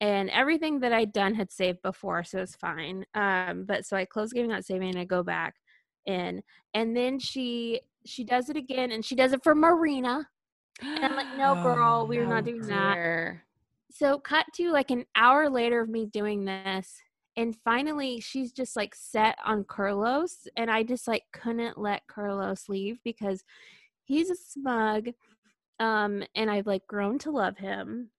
And 0.00 0.30
everything 0.30 0.80
that 0.80 0.92
I'd 0.92 1.12
done 1.12 1.34
had 1.34 1.52
saved 1.52 1.80
before, 1.82 2.24
so 2.24 2.38
it's 2.38 2.56
fine. 2.56 3.04
Um, 3.14 3.64
but 3.64 3.86
so 3.86 3.96
I 3.96 4.04
close 4.04 4.30
the 4.30 4.36
game 4.36 4.48
without 4.48 4.64
saving 4.64 4.90
and 4.90 4.98
I 4.98 5.04
go 5.04 5.22
back 5.22 5.54
in. 6.06 6.42
And 6.74 6.96
then 6.96 7.18
she 7.20 7.80
she 8.04 8.24
does 8.24 8.48
it 8.48 8.56
again 8.56 8.90
and 8.90 9.04
she 9.04 9.14
does 9.14 9.32
it 9.32 9.44
for 9.44 9.54
Marina. 9.54 10.28
And 10.80 11.04
I'm 11.04 11.14
like, 11.14 11.36
no, 11.36 11.54
girl, 11.62 12.06
we're 12.08 12.24
Oh, 12.24 12.30
not 12.30 12.44
doing 12.44 12.62
that. 12.62 12.94
So 13.92 14.18
cut 14.18 14.46
to 14.54 14.72
like 14.72 14.90
an 14.90 15.04
hour 15.14 15.48
later 15.48 15.80
of 15.80 15.88
me 15.88 16.06
doing 16.06 16.44
this 16.44 16.98
and 17.36 17.56
finally 17.64 18.20
she's 18.20 18.52
just 18.52 18.76
like 18.76 18.94
set 18.94 19.38
on 19.42 19.64
curlos 19.64 20.46
and 20.58 20.70
i 20.70 20.82
just 20.82 21.08
like 21.08 21.22
couldn't 21.32 21.78
let 21.78 22.02
curlos 22.06 22.68
leave 22.68 22.98
because 23.04 23.42
he's 24.04 24.28
a 24.28 24.36
smug 24.36 25.08
um 25.80 26.22
and 26.34 26.50
i've 26.50 26.66
like 26.66 26.86
grown 26.86 27.18
to 27.18 27.30
love 27.30 27.56
him 27.56 28.10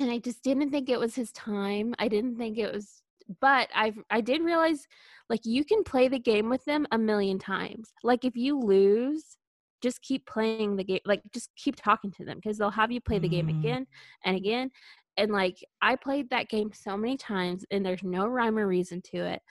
and 0.00 0.10
i 0.10 0.18
just 0.18 0.42
didn't 0.42 0.70
think 0.70 0.90
it 0.90 1.00
was 1.00 1.14
his 1.14 1.32
time 1.32 1.94
i 1.98 2.08
didn't 2.08 2.36
think 2.36 2.58
it 2.58 2.70
was 2.70 3.02
but 3.40 3.68
I've 3.74 3.98
I 4.10 4.20
did 4.20 4.42
realize 4.42 4.86
like 5.28 5.44
you 5.44 5.64
can 5.64 5.84
play 5.84 6.08
the 6.08 6.18
game 6.18 6.48
with 6.48 6.64
them 6.64 6.86
a 6.90 6.98
million 6.98 7.38
times. 7.38 7.92
Like 8.02 8.24
if 8.24 8.36
you 8.36 8.58
lose, 8.58 9.36
just 9.82 10.00
keep 10.02 10.24
playing 10.26 10.76
the 10.76 10.84
game. 10.84 11.00
Like 11.04 11.22
just 11.34 11.50
keep 11.56 11.76
talking 11.76 12.10
to 12.12 12.24
them 12.24 12.38
because 12.38 12.58
they'll 12.58 12.70
have 12.70 12.92
you 12.92 13.00
play 13.00 13.18
the 13.18 13.28
game 13.28 13.48
Mm. 13.48 13.58
again 13.60 13.86
and 14.24 14.36
again. 14.36 14.70
And 15.16 15.30
like 15.32 15.58
I 15.82 15.96
played 15.96 16.30
that 16.30 16.48
game 16.48 16.70
so 16.72 16.96
many 16.96 17.16
times, 17.16 17.64
and 17.70 17.84
there's 17.84 18.02
no 18.02 18.26
rhyme 18.26 18.58
or 18.58 18.66
reason 18.66 19.02
to 19.12 19.18
it. 19.18 19.42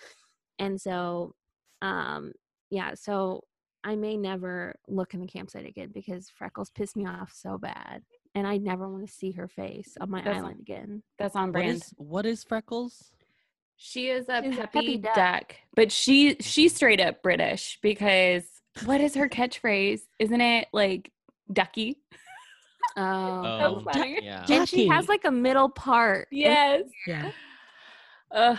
And 0.59 0.79
so, 0.79 1.35
um, 1.81 2.31
yeah. 2.69 2.93
So 2.95 3.43
I 3.83 3.95
may 3.95 4.15
never 4.17 4.75
look 4.87 5.13
in 5.13 5.19
the 5.19 5.27
campsite 5.27 5.65
again 5.67 5.89
because 5.93 6.29
Freckles 6.29 6.69
pissed 6.71 6.95
me 6.95 7.05
off 7.07 7.31
so 7.33 7.57
bad, 7.57 8.03
and 8.35 8.45
I 8.47 8.57
never 8.57 8.87
want 8.89 9.05
to 9.07 9.11
see 9.13 9.31
her 9.33 9.47
face 9.47 9.97
on 9.99 10.09
my 10.09 10.19
That's- 10.21 10.37
island 10.37 10.59
again. 10.61 11.03
That's 11.19 11.35
on 11.35 11.47
What 11.49 11.53
brand. 11.53 11.69
is 11.71 11.93
what 11.97 12.25
is 12.25 12.43
Freckles? 12.43 13.11
She 13.77 14.09
is 14.09 14.29
a 14.29 14.43
She's 14.43 14.53
a 14.53 14.61
peppy, 14.61 14.79
peppy 14.79 14.97
duck. 14.97 15.15
duck. 15.15 15.55
but 15.75 15.91
she 15.91 16.35
she's 16.39 16.75
straight 16.75 16.99
up 17.01 17.23
British 17.23 17.79
because 17.81 18.60
what 18.85 19.01
is 19.01 19.15
her 19.15 19.29
catchphrase? 19.29 20.01
Isn't 20.19 20.41
it 20.41 20.67
like 20.73 21.11
ducky? 21.51 21.97
Oh, 22.97 23.43
So 23.59 23.75
um, 23.77 23.83
funny. 23.83 24.19
yeah. 24.23 24.45
and 24.49 24.67
she 24.67 24.87
has 24.87 25.07
like 25.07 25.25
a 25.25 25.31
middle 25.31 25.69
part. 25.69 26.27
Yes. 26.31 26.83
Yeah. 27.07 27.31
Ugh. 28.33 28.57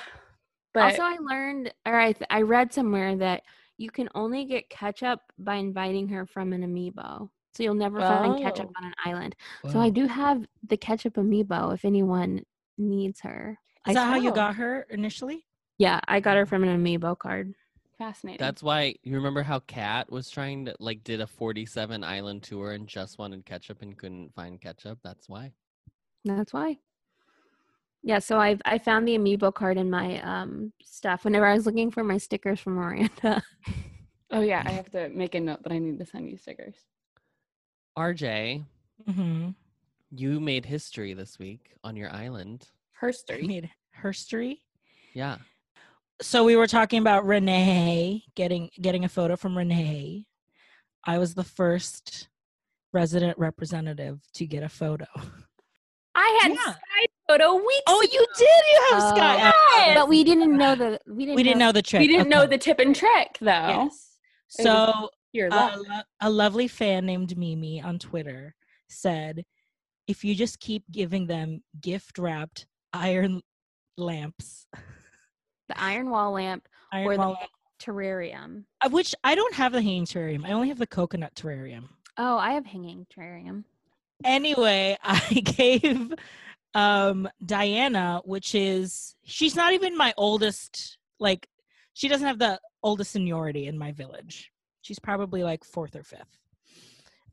but 0.75 0.83
also, 0.83 1.02
I 1.02 1.16
learned, 1.21 1.73
or 1.87 1.99
I, 1.99 2.12
th- 2.12 2.26
I 2.31 2.42
read 2.42 2.73
somewhere 2.73 3.16
that 3.16 3.42
you 3.78 3.90
can 3.90 4.09
only 4.14 4.45
get 4.45 4.69
ketchup 4.71 5.21
by 5.38 5.57
inviting 5.57 6.09
her 6.09 6.26
from 6.26 6.52
an 6.52 6.62
amiibo. 6.62 7.28
So 7.54 7.62
you'll 7.62 7.75
never 7.75 8.00
find 8.00 8.42
ketchup 8.42 8.71
Oh. 8.71 8.78
on 8.78 8.85
an 8.87 8.95
island. 9.04 9.37
So 9.71 9.81
I 9.81 9.90
do 9.90 10.07
have 10.07 10.47
the 10.69 10.76
ketchup 10.76 11.14
amiibo 11.14 11.75
if 11.75 11.85
anyone 11.85 12.42
needs 12.78 13.21
her. 13.21 13.59
Is 13.87 13.97
I 13.97 14.00
that 14.00 14.09
how 14.09 14.16
you 14.16 14.33
got 14.33 14.54
her 14.57 14.87
initially? 14.90 15.45
Yeah, 15.78 16.00
I 16.07 16.21
got 16.21 16.37
her 16.37 16.47
mm. 16.47 16.49
from 16.49 16.64
an 16.64 16.83
amiibo 16.83 17.19
card. 17.19 17.54
Fascinating. 18.02 18.38
That's 18.44 18.62
why 18.62 18.94
you 19.02 19.14
remember 19.14 19.42
how 19.42 19.61
Kat 19.61 20.11
was 20.11 20.28
trying 20.30 20.64
to 20.66 20.75
like 20.78 21.02
did 21.04 21.21
a 21.21 21.26
47 21.26 22.02
island 22.04 22.42
tour 22.42 22.73
and 22.73 22.87
just 22.88 23.18
wanted 23.18 23.44
ketchup 23.44 23.82
and 23.82 23.97
couldn't 23.97 24.35
find 24.35 24.61
ketchup. 24.61 24.99
That's 25.04 25.28
why. 25.28 25.52
That's 26.25 26.52
why. 26.52 26.78
Yeah, 28.02 28.18
so 28.18 28.38
I 28.38 28.59
I 28.64 28.78
found 28.78 29.06
the 29.06 29.16
amiibo 29.16 29.54
card 29.54 29.76
in 29.78 29.88
my 29.88 30.21
um 30.23 30.73
stuff 30.82 31.25
whenever 31.25 31.47
I 31.47 31.54
was 31.54 31.66
looking 31.66 31.90
for 31.90 32.02
my 32.02 32.18
stickers 32.18 32.59
from 32.61 32.75
Miranda. 32.75 33.42
oh 34.32 34.40
yeah, 34.40 34.62
I 34.66 34.71
have 34.73 34.90
to 34.90 35.09
make 35.11 35.35
a 35.35 35.40
note 35.40 35.62
that 35.62 35.73
I 35.73 35.78
need 35.78 35.99
to 35.99 36.06
send 36.06 36.28
you 36.28 36.37
stickers. 36.37 36.76
RJ, 37.99 38.64
Mm-hmm. 39.09 39.50
you 40.11 40.40
made 40.40 40.64
history 40.64 41.12
this 41.14 41.38
week 41.38 41.75
on 41.85 41.97
your 41.97 42.11
island. 42.12 42.68
Herstory. 43.00 43.42
You 43.42 43.49
made 43.49 43.71
herstory. 44.02 44.59
Yeah. 45.14 45.38
So 46.23 46.45
we 46.45 46.57
were 46.57 46.67
talking 46.69 47.00
about 47.00 47.26
Renee 47.26 48.23
getting 48.37 48.71
getting 48.81 49.05
a 49.05 49.09
photo 49.09 49.37
from 49.37 49.57
Renee. 49.59 50.25
I 51.05 51.19
was 51.19 51.35
the 51.35 51.45
first 51.45 52.29
resident 52.93 53.37
representative 53.38 54.21
to 54.35 54.47
get 54.47 54.62
a 54.62 54.69
photo. 54.69 55.07
I 56.14 56.41
had 56.43 56.52
Yeah. 56.52 56.62
Skye 56.62 57.07
photo 57.29 57.55
weeks. 57.57 57.83
Oh, 57.88 58.02
you 58.02 58.26
did. 58.37 58.49
You 58.73 58.87
have 58.91 59.02
Oh, 59.02 59.17
Skye. 59.17 59.37
Yes. 59.76 59.97
but 59.99 60.09
we 60.09 60.23
didn't 60.23 60.57
know 60.57 60.75
the 60.76 61.00
we 61.07 61.25
didn't 61.25 61.37
We 61.37 61.43
didn't 61.43 61.59
know 61.59 61.73
the 61.73 61.83
trick. 61.83 62.00
We 62.00 62.07
didn't 62.09 62.29
know 62.29 62.47
the 62.47 62.59
tip 62.59 62.79
and 62.79 62.95
trick 62.95 63.38
though. 63.41 63.47
Yes. 63.50 64.17
It 64.59 64.62
was- 64.62 64.64
So 64.67 65.11
Your 65.33 65.49
a, 65.49 65.76
lo- 65.76 66.02
a 66.21 66.31
lovely 66.31 66.69
fan 66.69 67.07
named 67.07 67.37
Mimi 67.37 67.81
on 67.81 67.99
Twitter 67.99 68.55
said, 68.88 69.45
if 70.07 70.23
you 70.25 70.35
just 70.35 70.61
keep 70.61 70.85
giving 70.91 71.26
them 71.26 71.62
gift 71.81 72.19
wrapped 72.19 72.67
iron 72.93 73.41
lamps, 73.97 74.67
the 75.75 75.81
iron 75.83 76.11
wall 76.11 76.33
lamp 76.33 76.69
iron 76.93 77.07
or 77.07 77.17
the 77.17 77.29
lamp, 77.29 77.50
terrarium. 77.81 78.64
uh, 78.85 78.88
which 78.91 79.14
I 79.25 79.35
don't 79.35 79.55
have 79.55 79.73
the 79.73 79.83
hanging 79.83 80.07
terrarium. 80.07 80.45
I 80.47 80.52
only 80.52 80.69
have 80.69 80.79
the 80.79 80.87
coconut 80.87 81.35
terrarium. 81.35 81.85
Oh, 82.19 82.37
I 82.37 82.52
have 82.52 82.67
hanging 82.67 83.07
terrarium. 83.14 83.64
Anyway, 84.25 84.97
I 85.02 85.19
gave 85.45 86.12
um 86.75 87.29
Diana, 87.45 88.21
which 88.25 88.55
is 88.55 89.14
she's 89.25 89.57
not 89.57 89.73
even 89.73 89.97
my 89.97 90.12
oldest, 90.17 90.99
like 91.19 91.47
she 91.95 92.09
doesn't 92.09 92.26
have 92.26 92.38
the 92.38 92.59
oldest 92.83 93.12
seniority 93.12 93.67
in 93.67 93.79
my 93.79 93.93
village. 93.93 94.50
She's 94.83 94.99
probably 94.99 95.43
like 95.43 95.64
fourth 95.64 95.95
or 95.97 96.02
fifth. 96.02 96.38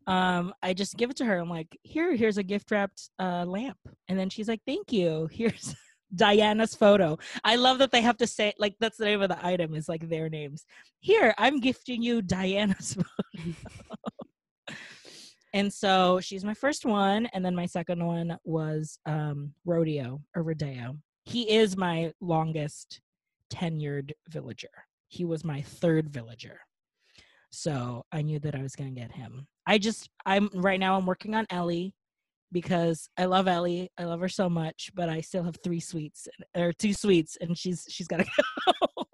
Um, 0.08 0.54
I 0.64 0.74
just 0.74 0.98
give 0.98 1.10
it 1.12 1.18
to 1.18 1.26
her. 1.26 1.38
I'm 1.38 1.50
like, 1.50 1.78
here, 1.84 2.16
here's 2.16 2.38
a 2.38 2.44
gift 2.44 2.72
wrapped 2.72 3.10
uh 3.20 3.46
lamp. 3.46 3.78
And 4.08 4.18
then 4.18 4.30
she's 4.30 4.48
like, 4.48 4.62
Thank 4.66 4.92
you. 4.92 5.28
Here's 5.32 5.76
Diana's 6.16 6.76
photo. 6.76 7.18
I 7.44 7.56
love 7.56 7.78
that 7.80 7.92
they 7.92 8.02
have 8.02 8.18
to 8.18 8.28
say 8.28 8.54
like 8.58 8.76
that's 8.80 8.98
the 8.98 9.06
name 9.06 9.22
of 9.22 9.30
the 9.30 9.46
item 9.46 9.76
is 9.76 9.90
like 9.90 10.08
their 10.08 10.30
names. 10.30 10.66
Here, 11.00 11.34
I'm 11.38 11.60
gifting 11.60 12.02
you 12.02 12.22
Diana's 12.22 12.94
photo. 13.38 14.76
and 15.54 15.72
so 15.72 16.20
she's 16.20 16.44
my 16.44 16.54
first 16.54 16.86
one, 16.86 17.28
and 17.28 17.44
then 17.44 17.56
my 17.56 17.66
second 17.66 18.06
one 18.06 18.38
was 18.44 19.00
um 19.06 19.54
Rodeo 19.66 20.22
or 20.36 20.44
Rodeo. 20.44 20.98
He 21.26 21.50
is 21.52 21.78
my 21.78 22.12
longest 22.22 23.02
tenured 23.54 24.12
villager. 24.30 24.70
He 25.08 25.26
was 25.26 25.44
my 25.44 25.62
third 25.62 26.10
villager. 26.10 26.60
So 27.52 28.06
I 28.12 28.22
knew 28.22 28.40
that 28.40 28.56
I 28.56 28.62
was 28.62 28.76
gonna 28.76 28.92
get 28.92 29.12
him. 29.12 29.48
I 29.66 29.78
just 29.78 30.10
I'm 30.26 30.50
right 30.54 30.80
now 30.80 30.98
I'm 30.98 31.06
working 31.06 31.36
on 31.36 31.46
Ellie 31.50 31.94
because 32.52 33.10
I 33.18 33.26
love 33.26 33.48
Ellie. 33.48 33.92
I 33.98 34.04
love 34.06 34.20
her 34.22 34.30
so 34.30 34.50
much, 34.50 34.92
but 34.96 35.10
I 35.10 35.22
still 35.22 35.44
have 35.44 35.58
three 35.64 35.80
sweets 35.80 36.28
or 36.56 36.74
two 36.74 36.94
sweets, 36.94 37.38
and 37.40 37.58
she's 37.58 37.86
she's 37.90 38.08
gotta 38.08 38.26
go. 38.26 39.04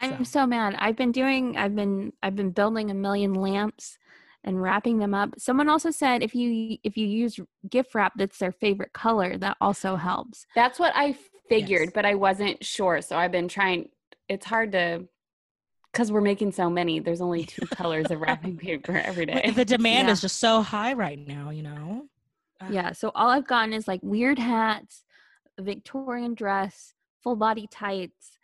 I'm 0.00 0.24
So. 0.24 0.40
so 0.40 0.46
mad. 0.46 0.76
I've 0.78 0.96
been 0.96 1.12
doing 1.12 1.56
I've 1.56 1.74
been 1.74 2.12
I've 2.22 2.36
been 2.36 2.50
building 2.50 2.90
a 2.90 2.94
million 2.94 3.34
lamps 3.34 3.98
and 4.44 4.60
wrapping 4.60 4.98
them 4.98 5.14
up. 5.14 5.30
Someone 5.38 5.68
also 5.68 5.90
said 5.90 6.22
if 6.22 6.34
you 6.34 6.76
if 6.84 6.96
you 6.96 7.06
use 7.06 7.40
gift 7.70 7.94
wrap 7.94 8.12
that's 8.16 8.38
their 8.38 8.52
favorite 8.52 8.92
color, 8.92 9.38
that 9.38 9.56
also 9.60 9.96
helps. 9.96 10.46
That's 10.54 10.78
what 10.78 10.92
I 10.94 11.16
figured, 11.48 11.80
Yes. 11.86 11.92
but 11.94 12.04
I 12.04 12.14
wasn't 12.14 12.62
sure. 12.64 13.00
So 13.00 13.16
I've 13.16 13.32
been 13.32 13.48
trying. 13.48 13.88
It's 14.28 14.46
hard 14.46 14.72
to 14.72 15.06
because 15.92 16.12
we're 16.12 16.20
making 16.20 16.52
so 16.52 16.68
many. 16.70 16.98
There's 17.00 17.20
only 17.20 17.44
two 17.46 17.66
colors 17.66 18.10
of 18.10 18.20
wrapping 18.20 18.56
paper 18.56 18.96
every 18.96 19.26
day. 19.26 19.52
The 19.54 19.64
demand 19.76 20.08
Yeah. 20.08 20.12
is 20.12 20.20
just 20.20 20.38
so 20.38 20.62
high 20.62 20.92
right 20.92 21.18
now, 21.18 21.50
you 21.50 21.62
know. 21.62 22.06
Ah. 22.60 22.68
Yeah, 22.70 22.92
so 22.92 23.12
all 23.14 23.30
I've 23.30 23.46
gotten 23.46 23.72
is 23.72 23.86
like 23.86 24.00
weird 24.02 24.38
hats, 24.38 25.04
Victorian 25.58 26.34
dress, 26.34 26.94
full 27.22 27.36
body 27.36 27.68
tights. 27.70 28.38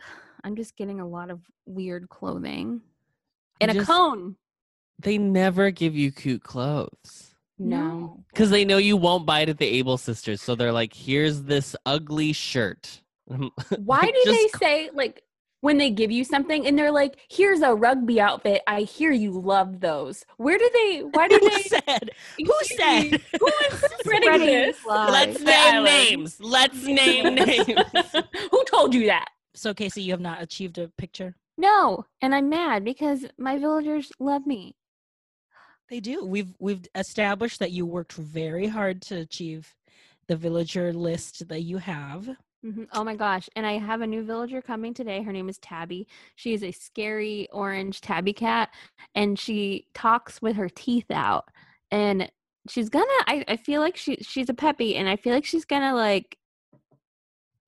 I'm 0.44 0.56
just 0.56 0.76
getting 0.76 1.00
a 1.00 1.06
lot 1.06 1.30
of 1.30 1.40
weird 1.66 2.08
clothing. 2.08 2.82
And 3.60 3.76
a 3.76 3.84
cone. 3.84 4.36
They 5.00 5.18
never 5.18 5.70
give 5.70 5.96
you 5.96 6.12
cute 6.12 6.42
clothes 6.42 7.34
no. 7.58 8.24
because 8.30 8.50
they 8.50 8.64
know 8.64 8.78
you 8.78 8.96
won't 8.96 9.26
buy 9.26 9.40
it 9.40 9.48
at 9.48 9.58
the 9.58 9.66
Able 9.66 9.96
Sisters. 9.98 10.40
So 10.40 10.54
they're 10.54 10.72
like, 10.72 10.94
"Here's 10.94 11.42
this 11.42 11.74
ugly 11.86 12.32
shirt." 12.32 13.02
Why 13.26 14.00
do 14.02 14.22
just 14.24 14.26
they 14.26 14.58
say 14.58 14.90
like 14.92 15.22
when 15.60 15.78
they 15.78 15.90
give 15.90 16.10
you 16.10 16.24
something 16.24 16.66
and 16.66 16.78
they're 16.78 16.92
like, 16.92 17.16
"Here's 17.28 17.60
a 17.60 17.74
rugby 17.74 18.20
outfit. 18.20 18.62
I 18.66 18.82
hear 18.82 19.12
you 19.12 19.32
love 19.32 19.80
those." 19.80 20.24
Where 20.36 20.58
do 20.58 20.70
they? 20.72 21.00
Why 21.14 21.28
do 21.28 21.38
Who 21.40 21.48
they? 21.50 21.62
said? 21.62 22.10
Who 22.38 22.44
me, 22.44 22.76
said? 22.76 23.22
Who 23.40 23.46
is 23.70 23.78
spreading 24.00 24.22
Spreading 24.22 24.46
this? 24.46 24.78
Let's 24.86 25.40
name 25.40 25.48
island. 25.74 25.84
names. 25.84 26.40
Let's 26.40 26.82
name 26.84 27.34
names. 27.34 27.68
Who 28.50 28.64
told 28.64 28.94
you 28.94 29.06
that? 29.06 29.28
So 29.54 29.74
Casey, 29.74 30.02
you 30.02 30.12
have 30.12 30.20
not 30.20 30.42
achieved 30.42 30.78
a 30.78 30.88
picture. 30.88 31.34
No, 31.56 32.04
and 32.22 32.34
I'm 32.34 32.48
mad 32.48 32.84
because 32.84 33.26
my 33.36 33.58
villagers 33.58 34.12
love 34.20 34.46
me. 34.46 34.76
They 35.88 36.00
do. 36.00 36.24
We've 36.24 36.54
we've 36.60 36.86
established 36.94 37.58
that 37.60 37.72
you 37.72 37.86
worked 37.86 38.12
very 38.12 38.66
hard 38.68 39.02
to 39.02 39.16
achieve 39.16 39.74
the 40.28 40.36
villager 40.36 40.92
list 40.92 41.48
that 41.48 41.62
you 41.62 41.78
have. 41.78 42.28
Mhm. 42.64 42.88
Oh 42.92 43.04
my 43.04 43.14
gosh. 43.14 43.48
And 43.54 43.64
I 43.64 43.78
have 43.78 44.00
a 44.00 44.06
new 44.06 44.24
villager 44.24 44.60
coming 44.60 44.92
today. 44.92 45.22
Her 45.22 45.32
name 45.32 45.48
is 45.48 45.58
Tabby. 45.58 46.08
She 46.34 46.54
is 46.54 46.62
a 46.64 46.72
scary 46.72 47.48
orange 47.52 48.00
tabby 48.00 48.32
cat 48.32 48.70
and 49.14 49.38
she 49.38 49.86
talks 49.94 50.42
with 50.42 50.56
her 50.56 50.68
teeth 50.68 51.10
out. 51.10 51.48
And 51.92 52.30
she's 52.68 52.88
gonna 52.88 53.06
I, 53.26 53.44
I 53.46 53.56
feel 53.56 53.80
like 53.80 53.96
she 53.96 54.16
she's 54.16 54.48
a 54.48 54.54
peppy 54.54 54.96
and 54.96 55.08
I 55.08 55.14
feel 55.16 55.32
like 55.34 55.44
she's 55.44 55.64
gonna 55.64 55.94
like 55.94 56.36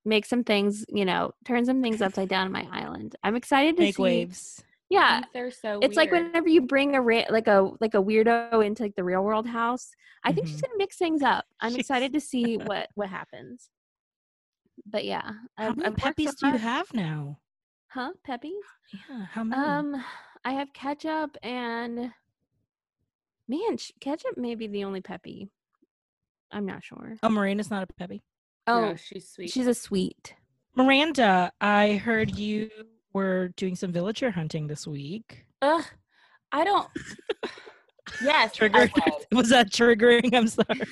make 0.05 0.25
some 0.27 0.43
things, 0.43 0.85
you 0.89 1.05
know, 1.05 1.33
turn 1.45 1.65
some 1.65 1.83
things 1.83 2.03
upside 2.03 2.29
down 2.29 2.47
on 2.47 2.53
my 2.53 2.67
island. 2.73 3.15
I'm 3.23 3.37
excited 3.37 3.77
to 3.77 3.83
Make 3.83 3.97
see. 3.97 4.03
waves. 4.03 4.65
Yeah. 4.89 5.23
They're 5.33 5.53
so. 5.53 5.79
It's 5.83 5.97
like 5.97 6.11
whenever 6.11 6.49
you 6.49 6.63
bring 6.63 6.97
a 6.97 7.01
ra- 7.01 7.27
like 7.31 7.47
a 7.47 7.71
like 7.81 7.95
a 7.95 8.03
weirdo 8.03 8.65
into 8.67 8.83
like 8.83 8.97
the 8.97 9.05
real 9.05 9.23
world 9.23 9.47
house. 9.47 9.93
I 10.25 10.33
think 10.33 10.49
she's 10.49 10.57
Mhm. 10.59 10.63
gonna 10.63 10.79
mix 10.79 10.97
things 10.97 11.23
up. 11.23 11.45
I'm 11.61 11.71
She's- 11.71 11.81
excited 11.83 12.13
to 12.15 12.21
see 12.21 12.57
what 12.57 12.89
what 12.97 13.09
happens. 13.09 13.71
But 14.87 15.05
yeah, 15.05 15.23
How 15.57 15.69
I've, 15.69 15.77
many 15.77 15.89
I've 15.89 15.97
peppies 15.97 16.35
do 16.37 16.49
you 16.49 16.59
have 16.59 16.93
now? 16.95 17.39
Huh? 17.89 18.11
Peppies? 18.25 18.53
Yeah, 18.93 19.25
how 19.31 19.45
many? 19.45 19.63
Um, 19.63 20.05
I 20.45 20.53
have 20.53 20.73
ketchup 20.73 21.37
and 21.43 22.13
man, 23.49 23.77
sh- 23.77 23.91
ketchup 24.01 24.37
may 24.39 24.55
be 24.55 24.67
the 24.69 24.85
only 24.85 25.01
peppy. 25.01 25.51
I'm 26.51 26.67
not 26.67 26.83
sure. 26.83 27.17
oh, 27.23 27.29
Marina's 27.29 27.71
not 27.71 27.83
a 27.83 27.87
peppy. 27.95 28.23
Oh, 28.67 28.81
no, 28.91 28.97
she's 28.97 29.29
sweet. 29.29 29.51
she's 29.51 29.67
a 29.67 29.75
sweet. 29.75 30.35
Miranda, 30.75 31.53
I 31.61 31.95
heard 31.97 32.37
you 32.39 32.71
were 33.13 33.49
doing 33.57 33.75
some 33.77 33.93
villager 33.93 34.31
hunting 34.31 34.67
this 34.67 34.87
week. 34.87 35.45
Ugh, 35.63 35.85
I 36.53 36.65
don't. 36.65 36.89
yes, 38.23 38.53
I 38.55 38.57
Triggered. 38.57 38.93
was. 38.97 39.27
Was 39.33 39.49
that 39.51 39.71
triggering? 39.71 40.35
I'm 40.35 40.49
sorry. 40.49 40.81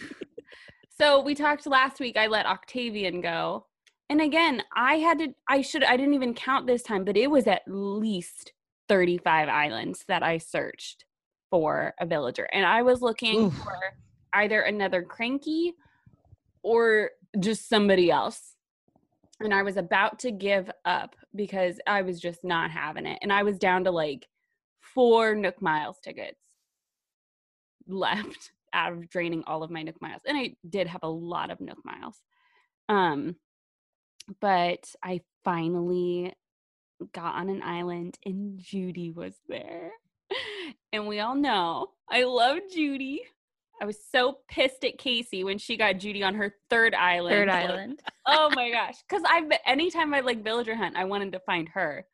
So 1.00 1.22
we 1.22 1.36
talked 1.36 1.64
last 1.68 2.00
week. 2.00 2.16
I 2.16 2.26
let 2.26 2.44
Octavian 2.44 3.20
go, 3.20 3.66
and 4.08 4.20
again, 4.20 4.62
I 4.74 4.96
had 4.96 5.18
to. 5.18 5.34
I 5.48 5.60
should. 5.60 5.84
I 5.84 5.96
didn't 5.96 6.14
even 6.14 6.34
count 6.34 6.66
this 6.66 6.82
time, 6.82 7.04
but 7.04 7.16
it 7.16 7.30
was 7.30 7.46
at 7.46 7.62
least 7.66 8.52
thirty-five 8.88 9.48
islands 9.48 10.04
that 10.08 10.22
I 10.22 10.38
searched 10.38 11.04
for 11.50 11.94
a 12.00 12.06
villager, 12.06 12.48
and 12.52 12.64
I 12.64 12.82
was 12.82 13.02
looking 13.02 13.46
Oof. 13.46 13.54
for 13.54 13.76
either 14.32 14.62
another 14.62 15.02
cranky 15.02 15.74
or 16.62 17.10
just 17.38 17.68
somebody 17.68 18.10
else. 18.10 18.54
And 19.40 19.54
I 19.54 19.62
was 19.62 19.76
about 19.76 20.18
to 20.20 20.32
give 20.32 20.68
up 20.84 21.14
because 21.34 21.78
I 21.86 22.02
was 22.02 22.18
just 22.20 22.44
not 22.44 22.70
having 22.70 23.06
it, 23.06 23.18
and 23.22 23.32
I 23.32 23.42
was 23.42 23.58
down 23.58 23.84
to 23.84 23.90
like 23.90 24.26
four 24.80 25.34
Nook 25.34 25.60
Miles 25.60 25.98
tickets 26.02 26.40
left 27.86 28.52
out 28.72 28.92
of 28.92 29.08
draining 29.10 29.44
all 29.46 29.62
of 29.62 29.70
my 29.70 29.82
Nook 29.82 30.00
miles. 30.00 30.22
And 30.26 30.36
I 30.36 30.54
did 30.68 30.86
have 30.86 31.02
a 31.02 31.08
lot 31.08 31.50
of 31.50 31.60
Nook 31.60 31.78
miles. 31.84 32.22
Um 32.88 33.36
but 34.40 34.94
I 35.02 35.20
finally 35.44 36.32
got 37.12 37.34
on 37.36 37.48
an 37.48 37.62
island 37.62 38.18
and 38.24 38.58
Judy 38.58 39.10
was 39.10 39.34
there. 39.48 39.92
And 40.90 41.06
we 41.06 41.20
all 41.20 41.34
know 41.34 41.88
I 42.10 42.24
love 42.24 42.58
Judy. 42.74 43.22
I 43.80 43.84
was 43.84 43.98
so 44.10 44.38
pissed 44.48 44.84
at 44.84 44.96
Casey 44.98 45.44
when 45.44 45.58
she 45.58 45.76
got 45.76 45.98
Judy 45.98 46.22
on 46.22 46.34
her 46.34 46.54
third 46.70 46.94
island. 46.94 47.34
Third 47.34 47.48
Like, 47.54 47.68
island. 47.70 48.00
oh 48.26 48.50
my 48.54 48.70
gosh. 48.70 48.94
Cause 49.08 49.20
I've 49.28 49.48
been 49.50 49.58
anytime 49.66 50.14
I 50.14 50.20
like 50.20 50.42
villager 50.42 50.74
hunt, 50.74 50.96
I 50.96 51.04
wanted 51.04 51.32
to 51.32 51.40
find 51.40 51.68
her. 51.70 52.06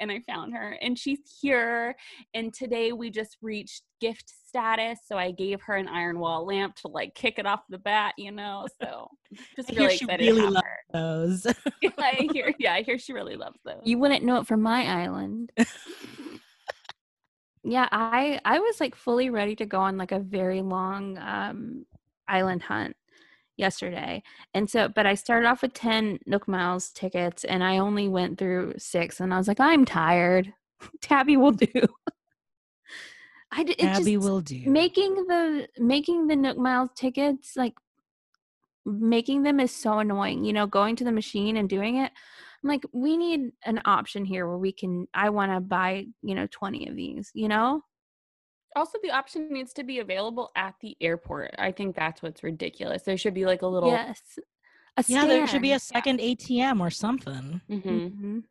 And 0.00 0.10
I 0.10 0.20
found 0.26 0.54
her 0.54 0.76
and 0.80 0.98
she's 0.98 1.20
here. 1.40 1.94
And 2.34 2.52
today 2.52 2.92
we 2.92 3.10
just 3.10 3.36
reached 3.42 3.82
gift 4.00 4.32
status. 4.48 5.00
So 5.06 5.16
I 5.16 5.30
gave 5.30 5.60
her 5.62 5.76
an 5.76 5.88
iron 5.88 6.18
wall 6.18 6.46
lamp 6.46 6.76
to 6.76 6.88
like 6.88 7.14
kick 7.14 7.38
it 7.38 7.46
off 7.46 7.60
the 7.68 7.78
bat, 7.78 8.14
you 8.18 8.32
know. 8.32 8.66
So 8.82 9.08
just 9.56 9.70
I 9.70 9.74
hear 9.74 9.82
really 9.82 9.96
she 9.96 10.04
excited 10.04 10.26
really 10.26 10.42
loves 10.42 10.66
her. 10.66 10.78
those. 10.92 11.46
I 11.98 12.28
hear 12.32 12.52
yeah, 12.58 12.74
I 12.74 12.82
hear 12.82 12.98
she 12.98 13.12
really 13.12 13.36
loves 13.36 13.58
those. 13.64 13.82
You 13.84 13.98
wouldn't 13.98 14.24
know 14.24 14.38
it 14.38 14.46
from 14.46 14.62
my 14.62 14.84
island. 14.84 15.52
yeah, 17.62 17.88
I 17.90 18.40
I 18.44 18.58
was 18.58 18.80
like 18.80 18.94
fully 18.94 19.30
ready 19.30 19.56
to 19.56 19.66
go 19.66 19.80
on 19.80 19.96
like 19.96 20.12
a 20.12 20.20
very 20.20 20.62
long 20.62 21.18
um 21.18 21.86
island 22.28 22.62
hunt 22.62 22.96
yesterday. 23.56 24.22
And 24.52 24.68
so 24.68 24.88
but 24.88 25.06
I 25.06 25.14
started 25.14 25.46
off 25.46 25.62
with 25.62 25.74
10 25.74 26.20
Nook 26.26 26.48
Miles 26.48 26.90
tickets 26.90 27.44
and 27.44 27.62
I 27.62 27.78
only 27.78 28.08
went 28.08 28.38
through 28.38 28.74
6 28.78 29.20
and 29.20 29.32
I 29.32 29.38
was 29.38 29.48
like 29.48 29.60
I'm 29.60 29.84
tired. 29.84 30.52
Tabby 31.00 31.36
will 31.36 31.52
do. 31.52 31.68
I 33.52 33.62
d- 33.62 33.76
it 33.78 33.84
Abby 33.84 34.14
just 34.14 34.20
will 34.20 34.40
do. 34.40 34.62
making 34.66 35.14
the 35.14 35.68
making 35.78 36.26
the 36.26 36.36
Nook 36.36 36.58
Miles 36.58 36.90
tickets 36.96 37.56
like 37.56 37.74
making 38.84 39.42
them 39.42 39.60
is 39.60 39.70
so 39.74 39.98
annoying. 39.98 40.44
You 40.44 40.52
know, 40.52 40.66
going 40.66 40.96
to 40.96 41.04
the 41.04 41.12
machine 41.12 41.56
and 41.56 41.68
doing 41.68 41.96
it. 41.96 42.12
I'm 42.62 42.68
like, 42.68 42.84
we 42.92 43.16
need 43.16 43.52
an 43.64 43.80
option 43.84 44.24
here 44.24 44.46
where 44.48 44.58
we 44.58 44.72
can. 44.72 45.06
I 45.14 45.30
want 45.30 45.52
to 45.52 45.60
buy, 45.60 46.06
you 46.22 46.34
know, 46.34 46.46
20 46.50 46.88
of 46.88 46.96
these. 46.96 47.30
You 47.34 47.48
know, 47.48 47.82
Also, 48.76 48.98
the 49.02 49.10
option 49.10 49.52
needs 49.52 49.72
to 49.74 49.84
be 49.84 50.00
available 50.00 50.50
at 50.56 50.74
the 50.80 50.96
airport. 51.00 51.54
I 51.58 51.70
think 51.72 51.94
that's 51.94 52.22
what's 52.22 52.42
ridiculous. 52.42 53.02
There 53.02 53.16
should 53.16 53.34
be 53.34 53.46
like 53.46 53.62
a 53.62 53.66
little. 53.66 53.90
yes. 53.90 54.38
A 54.96 55.04
yeah, 55.08 55.26
there 55.26 55.46
should 55.46 55.62
be 55.62 55.72
a 55.72 55.78
stand. 55.78 56.04
second 56.04 56.20
ATM 56.20 56.80
or 56.80 56.90
something. 56.90 57.60
Mhm. 57.68 57.82
Mhm. 57.82 58.44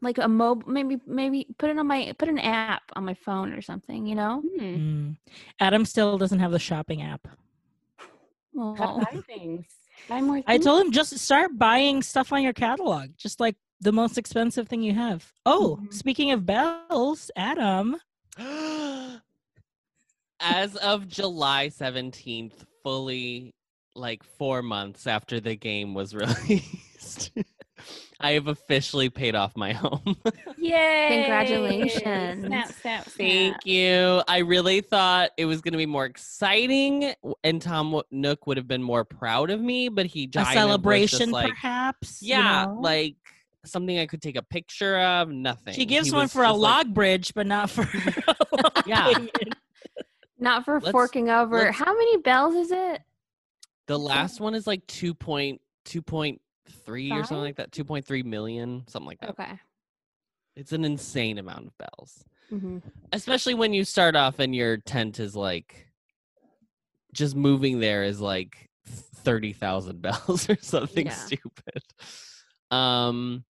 Like 0.00 0.18
a 0.18 0.28
mobile, 0.28 0.70
maybe 0.70 1.00
maybe 1.06 1.46
put 1.58 1.70
it 1.70 1.78
on 1.78 1.86
my 1.88 2.14
put 2.18 2.28
an 2.28 2.38
app 2.38 2.82
on 2.94 3.04
my 3.04 3.14
phone 3.14 3.52
or 3.52 3.60
something. 3.60 4.06
You 4.06 4.14
know. 4.14 4.40
Hmm. 4.56 4.60
Mm. 4.64 5.16
Adam 5.58 5.84
still 5.84 6.16
doesn't 6.18 6.38
have 6.38 6.52
the 6.52 6.58
shopping 6.60 7.02
app. 7.02 7.26
Oh. 8.56 8.74
Buy 8.76 9.20
things. 9.26 9.66
Buy 10.08 10.20
more. 10.20 10.42
I 10.46 10.58
told 10.58 10.80
him 10.80 10.92
just 10.92 11.16
start 11.18 11.58
buying 11.58 12.02
stuff 12.02 12.32
on 12.32 12.42
your 12.42 12.52
catalog, 12.52 13.10
just 13.16 13.40
like 13.40 13.56
the 13.80 13.92
most 13.92 14.18
expensive 14.18 14.68
thing 14.68 14.82
you 14.82 14.94
have. 14.94 15.32
Oh, 15.46 15.78
Mhm. 15.82 15.92
speaking 15.92 16.30
of 16.30 16.46
bells, 16.46 17.30
Adam, 17.36 17.96
As 20.40 20.76
of 20.76 21.08
July 21.08 21.68
17th, 21.68 22.52
fully 22.82 23.54
like 23.94 24.22
four 24.22 24.62
months 24.62 25.06
after 25.06 25.40
the 25.40 25.56
game 25.56 25.94
was 25.94 26.14
released, 26.14 27.32
I 28.20 28.32
have 28.32 28.46
officially 28.48 29.10
paid 29.10 29.34
off 29.34 29.56
my 29.56 29.72
home. 29.72 30.16
Yay! 30.56 31.08
Congratulations. 31.22 32.46
Snap, 32.46 32.68
snap, 32.68 32.72
snap. 32.72 33.04
Thank 33.04 33.66
you. 33.66 34.22
I 34.28 34.38
really 34.38 34.80
thought 34.80 35.30
it 35.36 35.44
was 35.44 35.60
going 35.60 35.72
to 35.72 35.78
be 35.78 35.86
more 35.86 36.04
exciting, 36.04 37.14
and 37.44 37.60
Tom 37.62 38.00
Nook 38.10 38.46
would 38.46 38.56
have 38.56 38.68
been 38.68 38.82
more 38.82 39.04
proud 39.04 39.50
of 39.50 39.60
me, 39.60 39.88
but 39.88 40.06
he 40.06 40.26
just. 40.26 40.50
a 40.50 40.54
kind 40.54 40.70
of 40.70 40.84
was 40.84 41.00
just 41.02 41.16
celebration, 41.16 41.30
like, 41.30 41.50
perhaps. 41.50 42.22
you 42.22 42.30
yeah, 42.30 42.66
know? 42.66 42.78
like 42.80 43.16
something 43.64 43.98
I 43.98 44.06
could 44.06 44.22
take 44.22 44.36
a 44.36 44.42
picture 44.42 44.98
of. 44.98 45.28
Nothing. 45.30 45.74
she 45.74 45.84
gives 45.84 46.08
He 46.08 46.14
one 46.14 46.28
for 46.28 46.42
a 46.42 46.48
just 46.48 46.58
like, 46.58 46.76
log 46.76 46.94
bridge, 46.94 47.34
but 47.34 47.46
not 47.46 47.70
for. 47.70 47.88
Yeah. 48.86 49.12
Not 50.38 50.64
for 50.64 50.80
Let's- 50.80 50.90
forking 50.92 51.30
over. 51.30 51.72
How 51.72 51.92
many 51.92 52.16
bells 52.18 52.54
is 52.54 52.70
it? 52.70 53.02
The 53.86 53.98
last 53.98 54.40
one 54.40 54.54
is 54.54 54.66
like 54.66 54.86
two 54.86 55.14
point 55.14 55.60
two 55.84 56.02
point 56.02 56.40
three 56.84 57.10
or 57.10 57.24
something 57.24 57.42
like 57.44 57.56
that. 57.56 57.72
Two 57.72 57.84
point 57.84 58.04
three 58.06 58.22
million, 58.22 58.84
something 58.86 59.06
like 59.06 59.20
that. 59.20 59.30
Okay. 59.30 59.58
It's 60.56 60.72
an 60.72 60.84
insane 60.84 61.38
amount 61.38 61.66
of 61.68 61.78
bells. 61.78 62.24
hmm 62.50 62.78
Especially 63.12 63.54
when 63.54 63.72
you 63.72 63.84
start 63.84 64.16
off 64.16 64.38
and 64.40 64.54
your 64.54 64.76
tent 64.76 65.18
is 65.20 65.34
like 65.34 65.86
just 67.14 67.34
moving 67.34 67.80
there 67.80 68.02
is 68.04 68.20
like 68.20 68.68
thirty 68.86 69.52
thousand 69.54 70.02
bells 70.02 70.48
or 70.50 70.56
something 70.60 71.06
Yeah. 71.06 71.12
stupid. 71.14 71.82
Um 72.70 73.44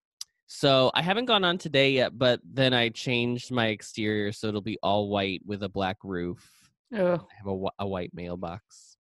so 0.47 0.91
I 0.93 1.01
haven't 1.01 1.25
gone 1.25 1.43
on 1.43 1.57
today 1.57 1.91
yet, 1.91 2.17
but 2.17 2.39
then 2.43 2.73
I 2.73 2.89
changed 2.89 3.51
my 3.51 3.67
exterior 3.67 4.31
so 4.31 4.47
it'll 4.47 4.61
be 4.61 4.77
all 4.83 5.09
white 5.09 5.41
with 5.45 5.63
a 5.63 5.69
black 5.69 5.97
roof. 6.03 6.49
Oh, 6.93 7.13
I 7.15 7.33
have 7.37 7.47
a, 7.47 7.65
a 7.79 7.87
white 7.87 8.11
mailbox. 8.13 8.97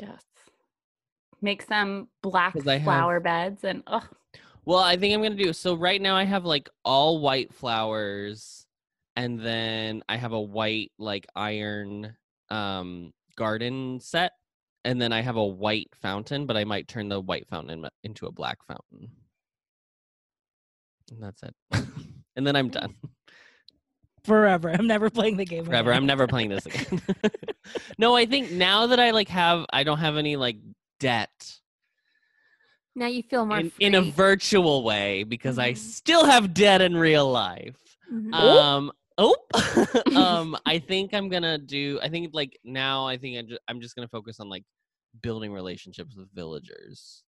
yes. 0.00 0.22
Make 1.42 1.62
some 1.62 2.08
black 2.22 2.54
I 2.66 2.74
have- 2.74 2.82
flower 2.84 3.20
beds 3.20 3.62
and 3.64 3.82
oh, 3.86 4.06
Well, 4.64 4.78
I 4.78 4.96
think 4.96 5.14
I'm 5.14 5.22
gonna 5.22 5.34
do 5.34 5.52
so. 5.52 5.74
Right 5.74 6.00
now, 6.00 6.16
I 6.16 6.24
have 6.24 6.44
like 6.44 6.68
all 6.84 7.20
white 7.20 7.52
flowers, 7.52 8.66
and 9.16 9.38
then 9.38 10.02
I 10.08 10.16
have 10.16 10.32
a 10.32 10.40
white 10.40 10.92
like 10.98 11.26
iron 11.36 12.16
um 12.50 13.12
garden 13.36 14.00
set, 14.00 14.32
and 14.84 15.00
then 15.00 15.12
I 15.12 15.20
have 15.20 15.36
a 15.36 15.44
white 15.46 15.90
fountain. 16.00 16.46
But 16.46 16.56
I 16.56 16.64
might 16.64 16.88
turn 16.88 17.08
the 17.10 17.20
white 17.20 17.46
fountain 17.48 17.86
into 18.02 18.26
a 18.26 18.32
black 18.32 18.58
fountain, 18.66 19.10
and 21.10 21.22
that's 21.22 21.42
it. 21.42 21.54
and 22.36 22.46
then 22.46 22.56
I'm 22.56 22.68
done 22.70 22.94
Forever. 24.26 24.70
I'm 24.70 24.86
never 24.86 25.08
playing 25.10 25.36
the 25.36 25.44
game. 25.44 25.64
forever. 25.64 25.90
again. 25.90 26.02
I'm 26.02 26.06
never 26.06 26.26
playing 26.26 26.50
this 26.50 26.66
again. 26.66 27.00
no, 27.98 28.14
I 28.16 28.26
think 28.26 28.50
now 28.50 28.88
that 28.88 29.00
I 29.00 29.10
like 29.12 29.28
have, 29.28 29.64
I 29.72 29.84
don't 29.84 29.98
have 29.98 30.16
any 30.16 30.36
like 30.36 30.56
debt 31.00 31.58
Now 32.94 33.06
you 33.06 33.22
feel 33.22 33.44
more 33.46 33.58
in, 33.58 33.72
in 33.80 33.94
a 33.94 34.02
virtual 34.02 34.82
way 34.82 35.22
because 35.24 35.58
I 35.58 35.72
Mhm. 35.72 35.76
still 35.78 36.24
have 36.24 36.54
debt 36.54 36.80
in 36.80 36.96
real 36.96 37.30
life. 37.30 37.76
Mhm. 38.12 38.32
Um. 38.34 38.92
Oh. 39.18 39.36
um. 40.16 40.56
I 40.66 40.78
think 40.78 41.12
I'm 41.14 41.28
gonna 41.28 41.58
do. 41.58 41.98
I 42.02 42.08
think 42.08 42.30
like 42.32 42.58
now. 42.64 43.06
I 43.06 43.16
think 43.18 43.38
I'm 43.38 43.46
just, 43.48 43.60
I'm 43.68 43.80
just 43.80 43.94
gonna 43.96 44.08
focus 44.08 44.40
on 44.40 44.48
like 44.48 44.64
building 45.22 45.52
relationships 45.52 46.14
with 46.16 46.28
villagers 46.34 47.22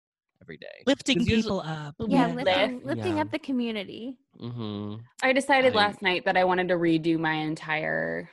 every 0.43 0.57
day. 0.57 0.83
lifting 0.87 1.19
'Cause 1.19 1.29
usually- 1.29 1.43
people 1.43 1.61
up. 1.61 1.95
yeah, 2.01 2.29
Yeah. 2.29 2.35
lifting, 2.35 2.81
lifting 2.85 3.17
Yeah. 3.17 3.23
up 3.23 3.31
the 3.31 3.39
community. 3.39 4.19
Mm-hmm. 4.41 4.97
I 5.23 5.33
decided 5.33 5.73
I- 5.75 5.77
last 5.77 6.03
night 6.03 6.25
that 6.25 6.37
I 6.37 6.45
wanted 6.45 6.69
to 6.69 6.75
redo 6.75 7.19
my 7.19 7.35
entire 7.35 8.31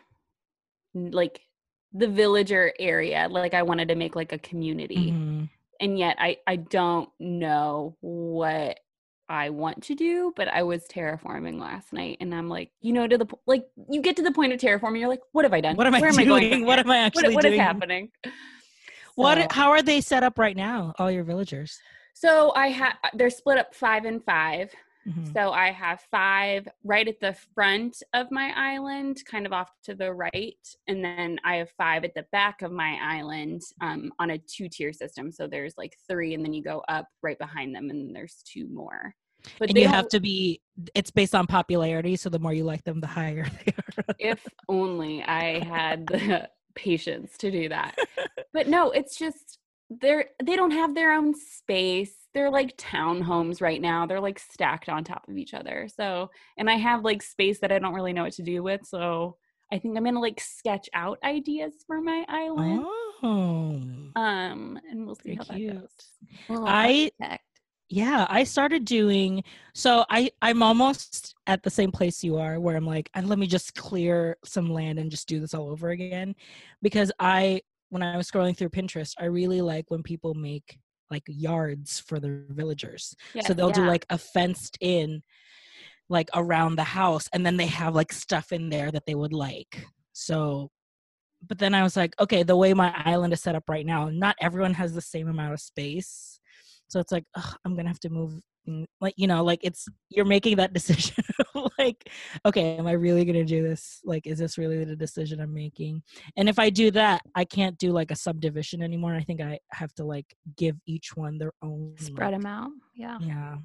like 0.93 1.41
the 1.93 2.07
villager 2.07 2.73
area. 2.79 3.27
Like 3.29 3.53
I 3.53 3.63
wanted 3.63 3.87
to 3.89 3.95
make 3.95 4.15
like 4.15 4.31
a 4.31 4.37
community. 4.39 5.11
Mhm. 5.11 5.49
And 5.79 5.97
yet 5.97 6.17
I 6.19 6.37
I 6.47 6.55
don't 6.57 7.09
know 7.19 7.97
what 8.01 8.79
I 9.29 9.49
want 9.49 9.83
to 9.83 9.95
do, 9.95 10.33
but 10.35 10.47
I 10.49 10.63
was 10.63 10.85
terraforming 10.87 11.59
last 11.59 11.93
night 11.93 12.17
and 12.19 12.35
I'm 12.35 12.49
like, 12.49 12.71
you 12.81 12.93
know, 12.93 13.07
to 13.07 13.17
the 13.17 13.27
like 13.47 13.65
you 13.89 14.01
get 14.01 14.15
to 14.17 14.21
the 14.23 14.31
point 14.31 14.53
of 14.53 14.59
terraforming, 14.59 14.99
you're 14.99 15.09
like, 15.09 15.21
what 15.31 15.45
have 15.45 15.53
I 15.53 15.61
done? 15.61 15.75
What 15.75 15.87
am 15.87 15.95
I 15.95 16.01
Where 16.01 16.11
doing? 16.11 16.27
going 16.27 16.49
from 16.51 16.63
what 16.65 16.79
am 16.79 16.91
I 16.91 16.97
What- 16.97 17.05
actually 17.05 17.35
what 17.35 17.45
is 17.45 17.57
happening? 17.59 18.11
What? 19.15 19.37
So- 19.37 19.47
How 19.51 19.71
are 19.71 19.81
they 19.81 20.01
set 20.01 20.23
up 20.23 20.37
right 20.39 20.55
now? 20.55 20.93
All 20.99 21.11
your 21.11 21.23
villagers. 21.23 21.79
So 22.13 22.51
I 22.55 22.67
have. 22.67 22.95
they're 23.15 23.29
split 23.29 23.57
up 23.57 23.73
five 23.73 24.05
and 24.05 24.23
five. 24.23 24.71
Mhm. 25.07 25.33
So 25.33 25.51
I 25.51 25.71
have 25.71 25.99
five 26.11 26.65
right 26.85 27.05
at 27.07 27.19
the 27.19 27.35
front 27.53 28.01
of 28.13 28.31
my 28.31 28.53
island, 28.55 29.17
kind 29.29 29.45
of 29.45 29.51
off 29.51 29.69
to 29.83 29.95
the 29.95 30.13
right. 30.13 30.55
And 30.87 31.03
then 31.03 31.39
I 31.43 31.55
have 31.57 31.69
five 31.71 32.05
at 32.05 32.13
the 32.13 32.25
back 32.31 32.61
of 32.61 32.71
my 32.71 32.97
island 33.01 33.63
um, 33.81 34.13
on 34.19 34.29
a 34.29 34.37
two 34.37 34.69
tier 34.69 34.93
system. 34.93 35.29
So 35.31 35.45
there's 35.47 35.73
like 35.77 35.97
three, 36.07 36.33
and 36.35 36.45
then 36.45 36.53
you 36.53 36.63
go 36.63 36.81
up 36.87 37.07
right 37.21 37.37
behind 37.37 37.75
them, 37.75 37.89
and 37.89 38.15
there's 38.15 38.41
two 38.45 38.67
more. 38.69 39.13
But 39.59 39.69
and 39.69 39.77
you 39.77 39.89
have 39.89 40.07
to 40.09 40.21
be. 40.21 40.61
It's 40.95 41.11
based 41.11 41.35
on 41.35 41.47
popularity, 41.47 42.15
so 42.15 42.29
the 42.29 42.39
more 42.39 42.53
you 42.53 42.63
like 42.63 42.83
them, 42.85 43.01
the 43.01 43.07
higher 43.07 43.45
they 43.65 43.73
are. 43.73 44.15
if 44.19 44.47
only 44.69 45.21
I 45.23 45.59
had 45.65 46.07
the 46.07 46.49
patience 46.75 47.37
to 47.39 47.51
do 47.51 47.69
that. 47.69 47.97
But 48.53 48.67
no, 48.67 48.91
it's 48.91 49.17
just 49.17 49.57
they're 49.89 50.25
they 50.43 50.55
don't 50.55 50.71
have 50.71 50.93
their 50.93 51.11
own 51.13 51.33
space. 51.33 52.13
They're 52.35 52.51
like 52.51 52.77
townhomes 52.77 53.61
right 53.61 53.81
now. 53.81 54.05
They're 54.05 54.19
like 54.19 54.37
stacked 54.37 54.89
on 54.89 55.03
top 55.03 55.27
of 55.27 55.37
each 55.37 55.55
other. 55.55 55.87
So, 55.95 56.29
and 56.57 56.69
I 56.69 56.75
have 56.75 57.03
like 57.03 57.23
space 57.23 57.59
that 57.61 57.71
I 57.71 57.79
don't 57.79 57.95
really 57.95 58.13
know 58.13 58.23
what 58.23 58.33
to 58.33 58.43
do 58.43 58.61
with. 58.61 58.81
So, 58.85 59.37
I 59.71 59.79
think 59.79 59.97
I'm 59.97 60.03
gonna 60.03 60.19
like 60.21 60.39
sketch 60.39 60.87
out 60.93 61.17
ideas 61.23 61.73
for 61.87 61.99
my 61.99 62.25
island. 62.27 62.85
Oh. 62.85 63.81
Um, 64.15 64.79
and 64.87 65.05
we'll 65.07 65.15
see 65.15 65.35
Very 65.35 65.37
how 65.37 65.43
that 65.45 65.81
goes. 65.81 66.67
I- 66.67 67.11
architect. 67.19 67.43
Yeah, 67.89 68.25
I 68.29 68.43
started 68.43 68.85
doing 68.85 69.43
so 69.73 70.05
I 70.09 70.31
I'm 70.41 70.63
almost 70.63 71.35
at 71.47 71.63
the 71.63 71.69
same 71.69 71.91
place 71.91 72.23
you 72.23 72.37
are 72.37 72.59
where 72.59 72.75
I'm 72.75 72.85
like, 72.85 73.09
and 73.13 73.27
let 73.27 73.37
me 73.37 73.47
just 73.47 73.75
clear 73.75 74.37
some 74.43 74.71
land 74.71 74.99
and 74.99 75.11
just 75.11 75.27
do 75.27 75.39
this 75.39 75.53
all 75.53 75.69
over 75.69 75.89
again 75.89 76.35
because 76.81 77.11
I 77.19 77.61
when 77.89 78.01
I 78.01 78.17
was 78.17 78.29
scrolling 78.29 78.57
through 78.57 78.69
Pinterest, 78.69 79.13
I 79.19 79.25
really 79.25 79.61
like 79.61 79.85
when 79.89 80.01
people 80.01 80.33
make 80.33 80.79
like 81.11 81.23
yards 81.27 81.99
for 81.99 82.19
their 82.19 82.45
villagers. 82.49 83.15
Yes, 83.35 83.47
so 83.47 83.53
they'll 83.53 83.69
do 83.69 83.85
like 83.85 84.05
a 84.09 84.17
fenced 84.17 84.77
in 84.81 85.21
like 86.09 86.29
around 86.33 86.75
the 86.75 86.83
house 86.83 87.29
and 87.33 87.45
then 87.45 87.57
they 87.57 87.67
have 87.67 87.95
like 87.95 88.11
stuff 88.11 88.51
in 88.51 88.69
there 88.69 88.91
that 88.91 89.05
they 89.05 89.15
would 89.15 89.33
like. 89.33 89.85
So 90.13 90.71
but 91.45 91.59
then 91.59 91.73
I 91.75 91.83
was 91.83 91.97
like, 91.97 92.19
okay, 92.19 92.43
the 92.43 92.55
way 92.55 92.73
my 92.73 92.93
island 93.05 93.33
is 93.33 93.41
set 93.41 93.55
up 93.55 93.67
right 93.67 93.85
now, 93.85 94.09
not 94.09 94.37
everyone 94.39 94.73
has 94.75 94.93
the 94.93 95.01
same 95.01 95.27
amount 95.27 95.53
of 95.53 95.59
space. 95.59 96.39
So 96.93 96.99
it's 96.99 97.11
like, 97.11 97.25
ugh, 97.33 97.55
I'm 97.65 97.75
gonna 97.75 97.89
have 97.89 97.99
to 98.01 98.09
move. 98.09 98.39
in- 98.67 98.85
Like 99.01 99.15
you 99.17 99.25
know, 99.25 99.43
like 99.43 99.61
it's 99.63 99.87
you're 100.09 100.25
making 100.25 100.57
that 100.57 100.73
decision. 100.79 101.23
like, 101.79 102.07
okay, 102.45 102.77
am 102.77 102.85
I 102.85 102.91
really 102.91 103.25
gonna 103.25 103.43
do 103.43 103.63
this? 103.63 103.99
Like, 104.05 104.27
is 104.27 104.37
this 104.37 104.59
really 104.59 104.83
the 104.85 104.95
decision 104.95 105.41
I'm 105.41 105.51
making? 105.55 106.03
And 106.37 106.47
if 106.47 106.59
I 106.59 106.69
do 106.69 106.91
that, 106.91 107.21
I 107.33 107.45
can't 107.45 107.75
do 107.79 107.89
like 107.91 108.11
a 108.11 108.15
subdivision 108.15 108.83
anymore. 108.83 109.15
I 109.15 109.21
think 109.23 109.41
I 109.41 109.57
have 109.71 109.91
to 109.95 110.03
like 110.03 110.27
give 110.55 110.75
each 110.85 111.15
one 111.15 111.39
their 111.39 111.53
own 111.63 111.95
Spread 111.97 112.31
like- 112.31 112.41
them 112.41 112.45
out. 112.45 112.69
Yeah. 112.93 113.17
Yeah, 113.21 113.55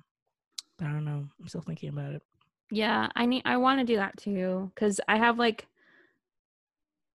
I 0.81 0.85
don't 0.85 1.05
know. 1.05 1.27
I'm 1.39 1.49
still 1.49 1.61
thinking 1.61 1.91
about 1.91 2.15
it. 2.15 2.23
Yeah, 2.71 3.09
I 3.15 3.27
need. 3.27 3.43
I 3.45 3.59
want 3.59 3.81
to 3.81 3.85
do 3.85 3.97
that 3.97 4.17
too 4.17 4.73
because 4.75 5.01
I 5.07 5.19
have 5.19 5.39
like 5.39 5.67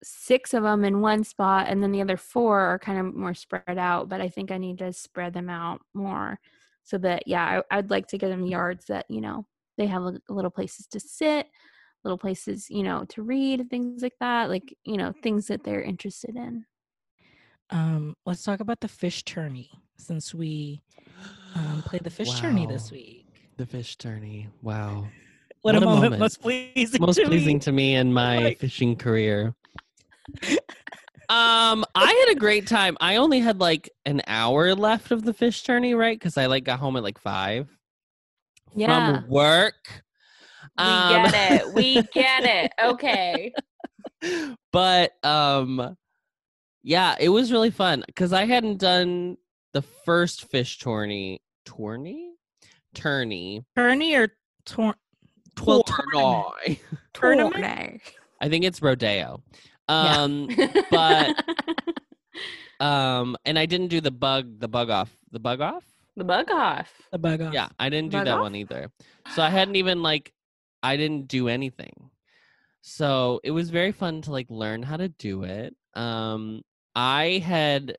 six 0.04 0.54
of 0.54 0.64
them 0.64 0.84
in 0.84 1.02
one 1.02 1.24
spot, 1.24 1.68
and 1.70 1.82
then 1.82 1.92
the 1.92 2.02
other 2.02 2.18
four 2.18 2.60
are 2.60 2.80
kind 2.80 3.00
of 3.00 3.16
more 3.16 3.34
spread 3.34 3.78
out. 3.78 4.10
But 4.10 4.22
I 4.22 4.30
think 4.30 4.52
I 4.52 4.58
need 4.58 4.78
to 4.80 4.92
spread 4.94 5.34
them 5.34 5.50
out 5.50 5.82
more 5.94 6.40
so 6.84 6.98
that 7.00 7.28
yeah, 7.28 7.62
I, 7.72 7.78
I'd 7.78 7.90
like 7.90 8.08
to 8.08 8.18
get 8.18 8.30
them 8.30 8.46
yards 8.46 8.86
that 8.86 9.06
you 9.10 9.22
know 9.22 9.46
they 9.78 9.88
have 9.88 10.04
little 10.30 10.52
places 10.52 10.88
to 10.88 11.00
sit, 11.00 11.48
little 12.04 12.18
places 12.18 12.70
you 12.70 12.84
know 12.84 13.06
to 13.10 13.24
read, 13.24 13.70
things 13.70 14.02
like 14.04 14.18
that. 14.20 14.50
Like 14.50 14.76
you 14.84 14.98
know 14.98 15.14
things 15.24 15.48
that 15.48 15.64
they're 15.64 15.82
interested 15.82 16.36
in. 16.36 16.66
Um, 17.70 18.16
let's 18.26 18.44
talk 18.44 18.60
about 18.60 18.82
the 18.82 18.88
fish 18.88 19.24
tourney 19.24 19.72
since 19.98 20.34
we 20.34 20.82
um, 21.56 21.82
played 21.86 22.04
the 22.04 22.10
fish 22.10 22.40
tourney 22.40 22.66
this 22.66 22.92
week. 22.92 23.26
The 23.58 23.66
fish 23.66 23.96
tourney. 23.98 24.50
Wow. 24.62 25.08
What, 25.62 25.76
What 25.76 25.76
a 25.76 25.78
a 25.78 25.82
moment, 25.82 26.04
moment. 26.04 26.20
most 26.20 26.42
pleasing 26.42 27.00
Most 27.02 27.16
to 27.16 27.26
pleasing 27.26 27.56
me. 27.56 27.60
to 27.62 27.72
me 27.72 27.96
in 27.96 28.12
my 28.22 28.40
Like- 28.40 28.60
fishing 28.60 28.96
career. 28.98 29.56
um, 31.30 31.86
I 31.96 32.26
had 32.28 32.36
a 32.36 32.40
great 32.40 32.68
time. 32.68 32.98
I 33.02 33.16
only 33.18 33.40
had 33.40 33.60
like 33.60 33.90
an 34.06 34.22
hour 34.28 34.76
left 34.76 35.12
of 35.12 35.24
the 35.24 35.34
fish 35.34 35.64
tourney, 35.64 35.94
right? 35.94 36.18
Because 36.20 36.38
I 36.38 36.46
like 36.48 36.64
got 36.64 36.80
home 36.80 36.96
at 36.98 37.04
like 37.04 37.18
five 37.20 37.70
Yeah. 38.76 39.20
from 39.22 39.30
work. 39.30 40.04
We 40.78 40.84
Um, 40.84 41.24
get 41.32 41.52
it. 41.62 41.74
We 41.74 42.02
get 42.14 42.44
it. 42.44 42.72
Okay. 42.84 43.52
but 44.72 45.12
um 45.24 45.98
yeah 46.82 47.16
it 47.20 47.28
was 47.30 47.52
really 47.52 47.70
fun 47.70 48.04
because 48.08 48.32
i 48.34 48.46
hadn't 48.46 48.78
done 48.78 49.36
the 49.74 49.82
first 49.82 50.50
fish 50.50 50.78
tourney 50.80 51.42
tourney 51.66 52.32
tourney 52.94 53.64
Tourney 53.76 54.16
or 54.16 54.30
tor- 54.66 54.96
well. 55.66 55.84
Tourney. 55.84 56.80
Tournament? 57.14 57.54
Tourney. 57.64 58.02
i 58.42 58.48
think 58.50 58.64
it's 58.66 58.82
rodeo 58.82 59.42
Yeah. 59.94 60.22
um 60.22 60.50
But- 60.92 61.44
um 62.80 63.38
and 63.46 63.58
i 63.60 63.66
didn't 63.66 63.88
do 63.90 64.02
the 64.02 64.12
bug 64.12 64.60
the 64.60 64.68
bug 64.68 64.90
off 64.90 65.16
the 65.32 65.40
bug 65.40 65.62
off 65.62 65.84
the 66.16 66.24
bug 66.24 66.50
off. 66.52 66.92
The 67.12 67.18
bug 67.20 67.42
off. 67.42 67.54
yeah 67.54 67.70
i 67.80 67.90
didn't 67.90 68.12
do 68.12 68.18
Bug 68.18 68.26
that 68.26 68.36
off? 68.36 68.42
one 68.42 68.56
either 68.56 68.92
so 69.36 69.42
i 69.42 69.50
hadn't 69.50 69.76
even 69.76 70.02
like 70.02 70.34
i 70.82 70.98
didn't 70.98 71.28
do 71.28 71.48
anything 71.48 71.94
so 72.82 73.40
it 73.44 73.52
was 73.52 73.70
very 73.70 73.92
fun 73.92 74.22
to 74.24 74.32
like 74.32 74.48
learn 74.50 74.84
how 74.84 74.98
to 74.98 75.10
do 75.10 75.44
it 75.44 75.76
um 75.96 76.62
i 76.96 77.42
had 77.46 77.96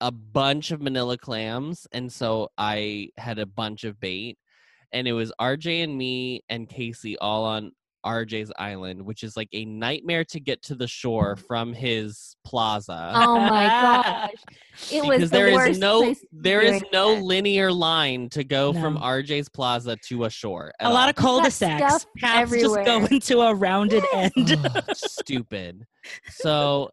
a 0.00 0.10
bunch 0.12 0.70
of 0.70 0.80
manila 0.80 1.18
clams 1.18 1.86
and 1.92 2.12
so 2.12 2.48
i 2.56 3.08
had 3.16 3.38
a 3.38 3.46
bunch 3.46 3.84
of 3.84 3.98
bait 4.00 4.38
and 4.92 5.08
it 5.08 5.12
was 5.12 5.32
rj 5.40 5.82
and 5.84 5.96
me 5.96 6.42
and 6.48 6.68
casey 6.68 7.16
all 7.18 7.44
on 7.44 7.72
rj's 8.06 8.50
island 8.58 9.00
which 9.02 9.22
is 9.22 9.36
like 9.36 9.48
a 9.52 9.64
nightmare 9.64 10.24
to 10.24 10.40
get 10.40 10.62
to 10.62 10.74
the 10.74 10.86
shore 10.86 11.36
mm. 11.36 11.46
from 11.46 11.72
his 11.72 12.36
plaza 12.44 13.12
Oh 13.14 13.38
my 13.38 13.66
gosh! 13.66 14.30
It 14.92 15.04
was 15.04 15.18
because 15.18 15.30
the 15.30 15.36
there 15.36 15.48
is 15.48 15.54
worst 15.54 15.80
no 15.80 16.02
place 16.02 16.20
to 16.20 16.26
there 16.32 16.60
do 16.62 16.66
is 16.68 16.82
no 16.92 17.12
it. 17.12 17.22
linear 17.22 17.72
line 17.72 18.28
to 18.30 18.44
go 18.44 18.72
from 18.72 18.96
RJ's 18.96 19.48
Plaza 19.48 19.96
to 20.08 20.24
a 20.24 20.30
shore. 20.30 20.72
A 20.80 20.90
lot 20.90 21.08
of 21.08 21.16
cul-de-sacs. 21.16 22.02
stuff 22.02 22.06
Paths 22.18 22.52
just 22.52 22.64
go 22.64 22.72
everywhere. 22.74 23.08
into 23.10 23.40
a 23.40 23.54
rounded 23.54 24.04
end. 24.12 24.52
of 24.52 24.84
stupid. 24.96 25.86
So, 26.30 26.90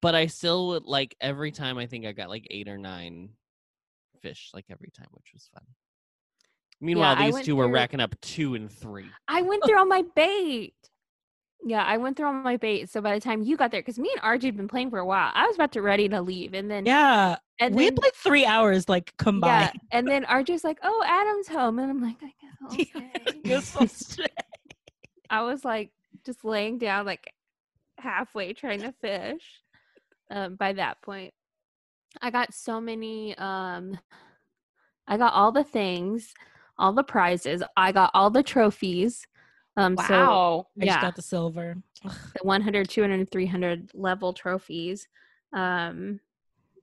but 0.00 0.14
I 0.14 0.26
still 0.26 0.68
would 0.68 0.84
like 0.84 1.16
every 1.20 1.50
time. 1.50 1.78
I 1.78 1.86
think 1.86 2.06
I 2.06 2.12
got 2.12 2.28
like 2.28 2.46
eight 2.50 2.68
or 2.68 2.78
nine 2.78 3.30
fish, 4.22 4.50
like 4.54 4.66
every 4.70 4.90
time, 4.96 5.08
which 5.10 5.30
was 5.32 5.48
fun. 5.52 5.64
Meanwhile, 6.80 7.16
I 7.18 7.30
these 7.30 7.44
two 7.44 7.56
were 7.56 7.64
through- 7.64 7.74
racking 7.74 8.00
up 8.00 8.14
two 8.20 8.54
and 8.54 8.70
three. 8.70 9.06
I 9.28 9.42
went 9.42 9.64
through 9.64 9.78
all 9.78 9.86
my 9.86 10.04
bait. 10.14 10.74
Yeah, 11.66 11.82
I 11.82 11.96
went 11.96 12.16
through 12.16 12.26
all 12.26 12.32
my 12.34 12.58
bait. 12.58 12.90
So 12.90 13.00
by 13.00 13.14
the 13.14 13.20
time 13.20 13.42
you 13.42 13.56
got 13.56 13.70
there, 13.70 13.80
because 13.80 13.98
me 13.98 14.10
and 14.12 14.20
RJ 14.22 14.44
had 14.44 14.56
been 14.56 14.68
playing 14.68 14.90
for 14.90 14.98
a 14.98 15.06
while, 15.06 15.30
I 15.34 15.46
was 15.46 15.56
about 15.56 15.72
to 15.72 15.82
ready 15.82 16.08
to 16.10 16.20
leave, 16.20 16.52
and 16.52 16.70
then 16.70 16.84
yeah. 16.84 17.36
and 17.58 17.74
we 17.74 17.84
then 17.84 17.94
had 17.94 18.02
like 18.02 18.14
three 18.14 18.44
hours 18.44 18.88
like 18.88 19.14
yeah, 19.18 19.24
combined. 19.24 19.80
and 19.90 20.06
then 20.06 20.24
RJ's 20.24 20.62
like, 20.62 20.78
"Oh, 20.82 21.02
Adam's 21.06 21.48
home," 21.48 21.78
and 21.78 21.90
I'm 21.90 22.02
like, 22.02 22.16
"I 22.22 22.32
guess 22.38 22.54
I'll 22.62 22.70
stay." 22.70 23.40
You're 23.44 23.60
so 23.62 23.86
straight. 23.86 24.28
I 25.30 25.42
was 25.42 25.64
like 25.64 25.90
just 26.26 26.44
laying 26.44 26.76
down 26.78 27.06
like 27.06 27.32
halfway 27.98 28.52
trying 28.52 28.82
to 28.82 28.92
fish. 29.00 29.62
Um, 30.30 30.56
by 30.56 30.74
that 30.74 31.00
point, 31.00 31.32
I 32.20 32.30
got 32.30 32.52
so 32.52 32.80
many. 32.80 33.36
Um, 33.38 33.98
I 35.06 35.16
got 35.16 35.32
all 35.32 35.52
the 35.52 35.64
things, 35.64 36.34
all 36.78 36.92
the 36.92 37.02
prizes. 37.04 37.62
I 37.76 37.92
got 37.92 38.10
all 38.14 38.30
the 38.30 38.42
trophies. 38.42 39.26
Um, 39.76 39.96
so 39.96 40.12
Wow. 40.14 40.66
I 40.80 40.84
just 40.84 40.96
yeah, 40.96 41.00
got 41.00 41.16
the 41.16 41.22
silver. 41.22 41.76
Ugh. 42.04 42.12
the 42.36 42.44
100 42.44 42.88
200 42.88 43.30
300 43.30 43.90
level 43.94 44.32
trophies 44.32 45.06
um 45.54 46.18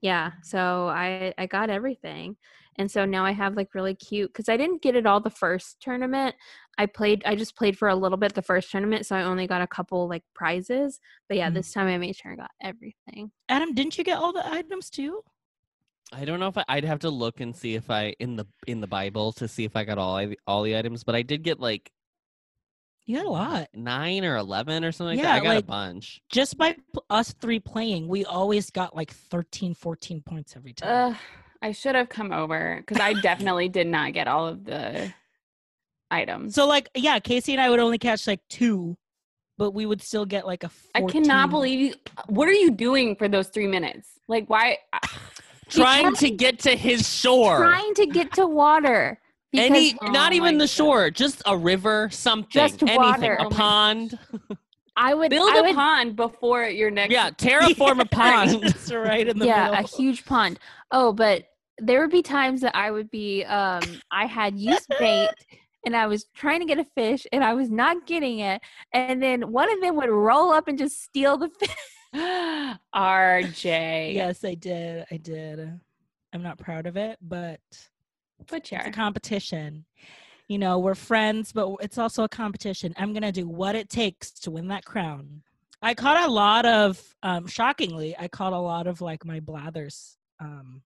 yeah 0.00 0.32
so 0.42 0.88
i 0.88 1.32
i 1.38 1.46
got 1.46 1.68
everything 1.70 2.36
and 2.76 2.90
so 2.90 3.04
now 3.04 3.24
i 3.24 3.30
have 3.32 3.54
like 3.54 3.74
really 3.74 3.94
cute 3.94 4.32
because 4.32 4.48
i 4.48 4.56
didn't 4.56 4.82
get 4.82 4.96
it 4.96 5.06
all 5.06 5.20
the 5.20 5.28
first 5.30 5.76
tournament 5.80 6.34
i 6.78 6.86
played 6.86 7.22
i 7.26 7.36
just 7.36 7.54
played 7.54 7.76
for 7.78 7.88
a 7.88 7.94
little 7.94 8.16
bit 8.18 8.34
the 8.34 8.40
first 8.42 8.70
tournament 8.70 9.04
so 9.06 9.14
i 9.14 9.22
only 9.22 9.46
got 9.46 9.60
a 9.62 9.66
couple 9.66 10.08
like 10.08 10.24
prizes 10.34 10.98
but 11.28 11.36
yeah 11.36 11.50
Mm. 11.50 11.54
this 11.54 11.72
time 11.72 11.86
i 11.86 11.98
made 11.98 12.16
sure 12.16 12.32
i 12.32 12.36
got 12.36 12.50
everything 12.62 13.30
Adam, 13.48 13.74
didn't 13.74 13.96
you 13.98 14.04
get 14.04 14.18
all 14.18 14.32
the 14.32 14.46
items 14.50 14.88
too? 14.90 15.22
I 16.12 16.24
don't 16.24 16.38
know 16.40 16.48
if 16.48 16.58
I, 16.58 16.64
I'd 16.68 16.84
have 16.84 17.00
to 17.00 17.10
look 17.10 17.40
and 17.40 17.56
see 17.56 17.74
if 17.74 17.90
I 17.90 18.14
in 18.20 18.36
the 18.36 18.46
in 18.66 18.80
the 18.80 18.86
Bible 18.86 19.32
to 19.34 19.48
see 19.48 19.64
if 19.64 19.74
I 19.76 19.84
got 19.84 19.98
all 19.98 20.16
I, 20.16 20.36
all 20.46 20.62
the 20.62 20.76
items, 20.76 21.04
but 21.04 21.14
I 21.14 21.22
did 21.22 21.42
get 21.42 21.58
like 21.58 21.90
You 23.06 23.16
got 23.16 23.26
a 23.26 23.30
lot. 23.30 23.68
nine 23.74 24.24
or 24.24 24.36
eleven 24.36 24.84
or 24.84 24.92
something 24.92 25.16
like 25.16 25.24
Yeah, 25.24 25.32
that. 25.32 25.40
I 25.42 25.44
got 25.44 25.54
like- 25.56 25.64
a 25.64 25.66
bunch. 25.66 26.20
Just 26.30 26.56
by 26.58 26.76
us 27.10 27.32
three 27.40 27.60
playing, 27.60 28.08
we 28.08 28.24
always 28.24 28.70
got 28.70 28.94
like 28.94 29.10
13, 29.10 29.74
14 29.74 30.22
points 30.22 30.54
every 30.56 30.72
time. 30.74 31.12
Ugh, 31.12 31.16
I 31.62 31.72
should 31.72 31.94
have 31.94 32.08
come 32.08 32.32
over 32.32 32.76
because 32.86 33.00
I 33.00 33.14
definitely 33.14 33.68
did 33.68 33.86
not 33.86 34.12
get 34.12 34.28
all 34.28 34.46
of 34.46 34.64
the 34.64 35.12
items. 36.10 36.54
so 36.54 36.66
like, 36.66 36.90
yeah, 36.94 37.18
Casey 37.20 37.52
and 37.52 37.60
I 37.60 37.70
would 37.70 37.80
only 37.80 37.98
catch 37.98 38.26
like 38.26 38.40
two, 38.50 38.96
but 39.56 39.70
we 39.72 39.86
would 39.86 40.02
still 40.02 40.26
get 40.26 40.46
like 40.46 40.62
a 40.64 40.68
14. 40.68 40.90
I 40.94 41.10
cannot 41.10 41.48
believe 41.50 41.80
you. 41.80 41.94
What 42.26 42.48
are 42.48 42.52
you 42.52 42.70
doing 42.70 43.16
for 43.16 43.28
those 43.28 43.48
three 43.48 43.66
minutes? 43.66 44.08
Like, 44.28 44.48
why? 44.50 44.78
Trying 45.72 46.04
Because- 46.06 46.18
to 46.20 46.30
get 46.30 46.58
to 46.60 46.76
his 46.76 47.08
shore. 47.08 47.58
trying 47.58 47.94
to 47.94 48.06
get 48.06 48.32
to 48.34 48.46
water 48.46 49.18
Any, 49.54 49.94
Oh 50.00 50.06
not 50.10 50.32
even 50.32 50.56
the 50.58 50.64
God. 50.64 50.70
shore, 50.70 51.10
just 51.10 51.42
a 51.46 51.56
river, 51.56 52.08
something, 52.10 52.48
Just 52.50 52.82
anything, 52.82 53.00
water. 53.00 53.34
a 53.34 53.46
Oh 53.46 53.50
pond. 53.50 54.18
I 54.96 55.12
would 55.14 55.30
Build 55.30 55.50
I 55.52 55.58
a 55.58 55.62
would, 55.62 55.74
pond 55.74 56.16
before 56.16 56.64
your 56.64 56.90
next. 56.90 57.12
Yeah, 57.12 57.30
terraform 57.36 58.00
a 58.00 58.04
pond. 58.06 58.62
Just 58.62 58.92
right 58.92 59.26
in 59.26 59.38
the 59.38 59.46
yeah, 59.46 59.70
middle. 59.70 59.84
a 59.84 59.88
huge 59.88 60.24
pond. 60.24 60.58
Oh, 60.90 61.12
but 61.12 61.44
there 61.78 62.00
would 62.00 62.10
be 62.10 62.22
times 62.22 62.60
that 62.62 62.74
I 62.76 62.90
would 62.90 63.10
be 63.10 63.44
um 63.44 63.82
I 64.10 64.26
had 64.26 64.58
used 64.58 64.86
bait 64.98 65.30
and 65.86 65.96
I 65.96 66.06
was 66.06 66.26
trying 66.34 66.60
to 66.60 66.66
get 66.66 66.78
a 66.78 66.86
fish 66.94 67.26
and 67.32 67.42
I 67.42 67.54
was 67.54 67.70
not 67.70 68.06
getting 68.06 68.38
it. 68.40 68.60
And 68.92 69.22
then 69.22 69.50
one 69.52 69.70
of 69.72 69.80
them 69.80 69.96
would 69.96 70.10
roll 70.10 70.50
up 70.52 70.68
and 70.68 70.78
just 70.78 71.02
steal 71.02 71.36
the 71.38 71.48
fish. 71.60 71.74
RJ. 72.94 74.14
Yes, 74.14 74.44
I 74.44 74.54
did. 74.54 75.06
I 75.10 75.16
did. 75.16 75.80
I'm 76.32 76.42
not 76.42 76.58
proud 76.58 76.86
of 76.86 76.96
it, 76.96 77.18
but 77.20 77.60
But 78.48 78.70
yeah. 78.70 78.80
it's 78.80 78.88
a 78.88 78.92
competition. 78.92 79.84
You 80.48 80.58
know, 80.58 80.78
we're 80.78 80.94
friends, 80.94 81.52
but 81.52 81.76
it's 81.80 81.98
also 81.98 82.24
a 82.24 82.28
competition. 82.28 82.92
I'm 82.98 83.12
gonna 83.12 83.32
do 83.32 83.48
what 83.48 83.74
it 83.74 83.88
takes 83.88 84.30
to 84.40 84.50
win 84.50 84.68
that 84.68 84.84
crown. 84.84 85.42
I 85.80 85.94
caught 85.94 86.28
a 86.28 86.30
lot 86.30 86.64
of, 86.64 87.02
um, 87.22 87.46
shockingly, 87.46 88.14
I 88.16 88.28
caught 88.28 88.52
a 88.52 88.58
lot 88.58 88.86
of 88.86 89.00
like 89.00 89.24
my 89.24 89.40
blathers 89.40 90.16
um, 90.40 90.82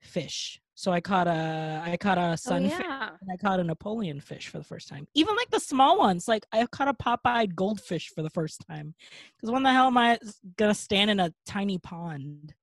fish. 0.00 0.60
So 0.74 0.92
I 0.92 1.00
caught 1.00 1.26
a, 1.26 1.82
I 1.84 1.96
caught 1.98 2.16
a 2.16 2.36
sunfish. 2.38 2.72
Oh, 2.80 2.82
yeah. 2.88 3.10
and 3.20 3.30
I 3.30 3.36
caught 3.36 3.60
a 3.60 3.64
Napoleon 3.64 4.18
fish 4.20 4.48
for 4.48 4.56
the 4.58 4.64
first 4.64 4.88
time. 4.88 5.06
Even 5.14 5.36
like 5.36 5.50
the 5.50 5.60
small 5.60 5.98
ones, 5.98 6.26
like 6.26 6.46
I 6.52 6.64
caught 6.66 6.88
a 6.88 6.94
Popeye 6.94 7.54
goldfish 7.54 8.08
for 8.14 8.22
the 8.22 8.30
first 8.30 8.64
time. 8.68 8.94
Because 9.36 9.50
when 9.52 9.62
the 9.62 9.72
hell 9.72 9.88
am 9.88 9.98
I 9.98 10.18
gonna 10.56 10.74
stand 10.74 11.10
in 11.10 11.20
a 11.20 11.34
tiny 11.44 11.78
pond? 11.78 12.54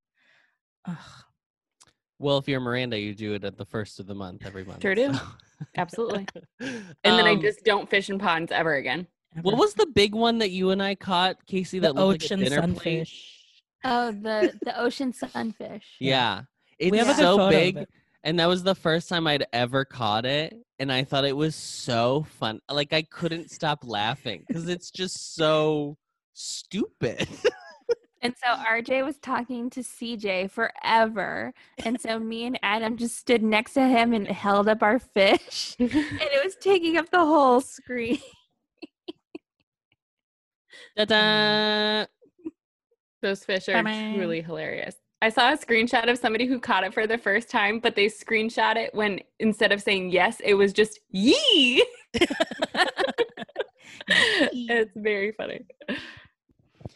Ugh. 0.86 0.96
Well, 2.18 2.38
if 2.38 2.48
you're 2.48 2.58
Miranda, 2.58 2.98
you 2.98 3.14
do 3.14 3.34
it 3.34 3.44
at 3.44 3.56
the 3.56 3.64
first 3.64 4.00
of 4.00 4.06
the 4.08 4.14
month 4.14 4.44
every 4.44 4.64
month. 4.64 4.82
Sure 4.82 4.96
do. 4.96 5.12
so. 5.14 5.20
Absolutely. 5.76 6.26
And 6.60 7.16
then 7.16 7.26
I 7.26 7.34
Um, 7.34 7.40
just 7.40 7.64
don't 7.64 7.88
fish 7.88 8.10
in 8.10 8.18
ponds 8.18 8.50
ever 8.50 8.74
again. 8.74 9.06
What 9.42 9.56
was 9.56 9.74
the 9.74 9.86
big 9.86 10.12
one 10.14 10.38
that 10.38 10.50
you 10.50 10.70
and 10.70 10.82
I 10.82 10.96
caught, 10.96 11.46
Casey? 11.46 11.78
the 11.78 11.88
That 11.88 11.94
looked 11.94 12.24
ocean 12.24 12.40
like 12.40 12.48
a 12.48 12.50
dinner 12.50 12.66
plate? 12.74 13.06
sunfish? 13.06 13.34
Oh, 13.84 14.10
the 14.10 14.58
the 14.64 14.80
ocean 14.80 15.12
sunfish. 15.12 15.84
Yeah, 16.00 16.42
it's 16.78 16.92
we 16.92 16.98
have 16.98 17.16
so 17.16 17.48
big, 17.48 17.76
it. 17.76 17.88
and 18.24 18.38
that 18.40 18.46
was 18.46 18.62
the 18.62 18.74
first 18.74 19.08
time 19.08 19.26
I'd 19.26 19.46
ever 19.52 19.84
caught 19.84 20.26
it, 20.26 20.54
and 20.78 20.92
I 20.92 21.04
thought 21.04 21.24
it 21.24 21.36
was 21.36 21.54
so 21.54 22.26
fun. 22.38 22.60
Like 22.70 22.92
I 22.92 23.02
couldn't 23.02 23.50
stop 23.50 23.80
laughing 23.84 24.44
because 24.46 24.68
it's 24.68 24.90
just 24.90 25.34
so 25.34 25.96
stupid. 26.34 27.28
And 28.20 28.34
so 28.36 28.48
RJ 28.48 29.04
was 29.04 29.16
talking 29.18 29.70
to 29.70 29.80
CJ 29.80 30.50
forever. 30.50 31.52
And 31.84 32.00
so 32.00 32.18
me 32.18 32.46
and 32.46 32.58
Adam 32.64 32.96
just 32.96 33.16
stood 33.16 33.42
next 33.44 33.74
to 33.74 33.86
him 33.86 34.12
and 34.12 34.26
held 34.26 34.68
up 34.68 34.82
our 34.82 34.98
fish. 34.98 35.76
And 35.78 35.90
it 35.92 36.44
was 36.44 36.56
taking 36.56 36.96
up 36.96 37.10
the 37.10 37.24
whole 37.24 37.60
screen. 37.60 38.18
Ta-da! 40.96 42.06
Those 43.22 43.44
fish 43.44 43.68
are 43.68 43.74
Bye-bye. 43.74 44.14
truly 44.16 44.42
hilarious. 44.42 44.96
I 45.20 45.30
saw 45.30 45.52
a 45.52 45.56
screenshot 45.56 46.08
of 46.08 46.18
somebody 46.18 46.46
who 46.46 46.60
caught 46.60 46.84
it 46.84 46.94
for 46.94 47.06
the 47.06 47.18
first 47.18 47.50
time, 47.50 47.80
but 47.80 47.96
they 47.96 48.06
screenshot 48.06 48.76
it 48.76 48.94
when 48.94 49.20
instead 49.40 49.72
of 49.72 49.82
saying 49.82 50.10
yes, 50.10 50.40
it 50.44 50.54
was 50.54 50.72
just 50.72 51.00
yee. 51.10 51.84
it's 54.08 54.92
very 54.96 55.32
funny. 55.32 55.66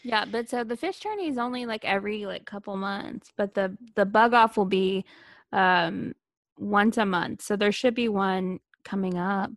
Yeah, 0.04 0.24
but 0.24 0.48
so 0.48 0.62
the 0.62 0.76
fish 0.76 1.00
tourney 1.00 1.28
is 1.28 1.38
only 1.38 1.66
like 1.66 1.84
every 1.84 2.26
like 2.26 2.44
couple 2.44 2.76
months, 2.76 3.32
but 3.36 3.54
the 3.54 3.76
the 3.96 4.04
bug 4.06 4.34
off 4.34 4.56
will 4.56 4.66
be 4.66 5.04
um 5.52 6.14
once 6.58 6.98
a 6.98 7.06
month. 7.06 7.42
So 7.42 7.56
there 7.56 7.72
should 7.72 7.94
be 7.94 8.08
one 8.08 8.60
coming 8.84 9.18
up. 9.18 9.50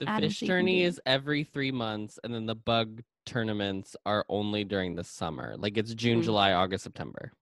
The 0.00 0.06
fish 0.20 0.40
so 0.40 0.46
tourney 0.46 0.82
is 0.82 1.00
every 1.06 1.42
three 1.42 1.72
months, 1.72 2.18
and 2.22 2.34
then 2.34 2.44
the 2.44 2.54
bug 2.54 3.02
tournaments 3.24 3.96
are 4.06 4.24
only 4.28 4.64
during 4.64 4.94
the 4.94 5.04
summer. 5.04 5.54
Like 5.56 5.76
it's 5.76 5.94
June, 5.94 6.20
Mm. 6.20 6.24
July, 6.24 6.52
August, 6.52 6.84
September. 6.84 7.32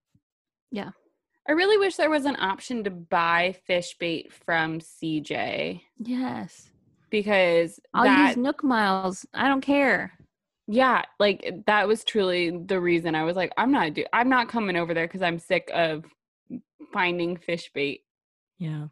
I 1.48 1.52
really 1.52 1.79
wish 1.79 1.94
there 1.96 2.11
was 2.11 2.24
an 2.24 2.37
option 2.40 2.83
to 2.85 2.90
buy 2.90 3.55
fish 3.66 3.96
bait 3.98 4.33
from 4.33 4.81
CJ 4.81 5.81
Yes. 5.98 6.70
because 7.11 7.79
I'll 7.94 8.05
that 8.05 8.29
use 8.29 8.37
Nook 8.37 8.64
Miles. 8.64 9.24
I 9.33 9.46
don't 9.48 9.61
care. 9.61 10.12
yeah, 10.66 11.02
like 11.20 11.62
that 11.66 11.87
was 11.87 12.02
truly 12.02 12.50
the 12.50 12.81
reason 12.81 13.14
I 13.14 13.22
was 13.22 13.37
like, 13.37 13.52
I'm 13.57 13.70
not 13.70 13.94
do 13.94 14.05
I'm 14.12 14.29
not 14.29 14.48
coming 14.48 14.76
over 14.76 14.92
there 14.92 15.07
because 15.07 15.22
I'm 15.22 15.38
sick 15.38 15.70
of 15.72 16.05
finding 16.92 17.37
fish 17.37 17.70
bait. 17.72 18.02
Yeah. 18.59 18.88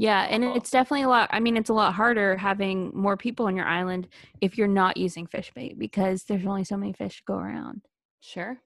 Yeah, 0.00 0.28
and 0.30 0.44
it's 0.44 0.70
definitely 0.70 1.02
a 1.04 1.08
lot. 1.08 1.28
I 1.32 1.40
mean, 1.40 1.56
it's 1.56 1.70
a 1.70 1.74
lot 1.74 1.92
harder 1.94 2.36
having 2.36 2.92
more 2.94 3.16
people 3.16 3.46
on 3.46 3.56
your 3.56 3.66
island 3.66 4.06
if 4.40 4.56
you're 4.56 4.68
not 4.68 4.96
using 4.96 5.26
fish 5.26 5.50
bait 5.54 5.76
because 5.76 6.22
there's 6.24 6.46
only 6.46 6.62
so 6.62 6.76
many 6.76 6.92
fish 6.92 7.16
to 7.16 7.22
go 7.26 7.34
around. 7.34 7.80
Sure. 8.20 8.58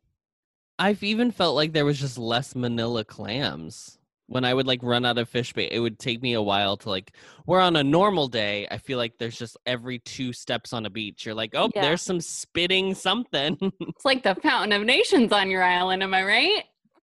I've 0.83 1.03
even 1.05 1.31
felt 1.31 1.55
like 1.55 1.73
there 1.73 1.85
was 1.85 2.01
just 2.01 2.19
less 2.19 2.55
manila 2.57 3.05
clams. 3.05 3.99
When 4.27 4.45
I 4.45 4.55
would 4.55 4.67
like 4.67 4.81
run 4.83 5.05
out 5.05 5.19
of 5.19 5.29
fish 5.29 5.53
bait, 5.53 5.71
it 5.73 5.79
would 5.81 5.99
take 5.99 6.23
me 6.23 6.33
a 6.33 6.43
while 6.43 6.77
to 6.79 6.89
like. 6.89 7.13
Where 7.45 7.61
on 7.61 7.77
a 7.77 7.85
normal 7.85 8.29
day, 8.29 8.67
I 8.71 8.79
feel 8.79 8.97
like 8.99 9.19
there's 9.19 9.37
just 9.39 9.57
every 9.67 9.99
two 9.99 10.33
steps 10.33 10.73
on 10.73 10.87
a 10.87 10.91
beach, 10.91 11.27
you're 11.27 11.35
like, 11.35 11.55
oh, 11.55 11.71
Yeah. 11.75 11.83
there's 11.83 12.03
some 12.03 12.21
spitting 12.21 12.95
something. 12.95 13.59
It's 13.81 14.05
like 14.05 14.23
the 14.23 14.35
Fountain 14.35 14.73
of 14.73 14.87
Nations 14.87 15.33
on 15.33 15.51
your 15.51 15.63
island, 15.63 16.03
am 16.03 16.15
I 16.15 16.25
right? 16.25 16.65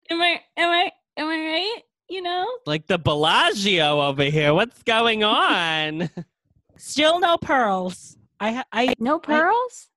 Am 0.09 0.21
I 0.21 0.41
am 0.57 0.69
I 0.69 0.91
am 1.17 1.27
I 1.27 1.37
right? 1.37 1.81
You 2.09 2.21
know? 2.23 2.47
like 2.65 2.87
the 2.87 2.97
Bellagio 2.97 4.01
over 4.01 4.23
here. 4.23 4.53
What's 4.53 4.81
going 4.83 5.23
on? 5.23 6.09
Still 6.77 7.19
no 7.19 7.37
pearls. 7.37 8.17
I 8.39 8.51
ha- 8.53 8.65
I 8.71 8.93
No 8.97 9.19
pearls? 9.19 9.89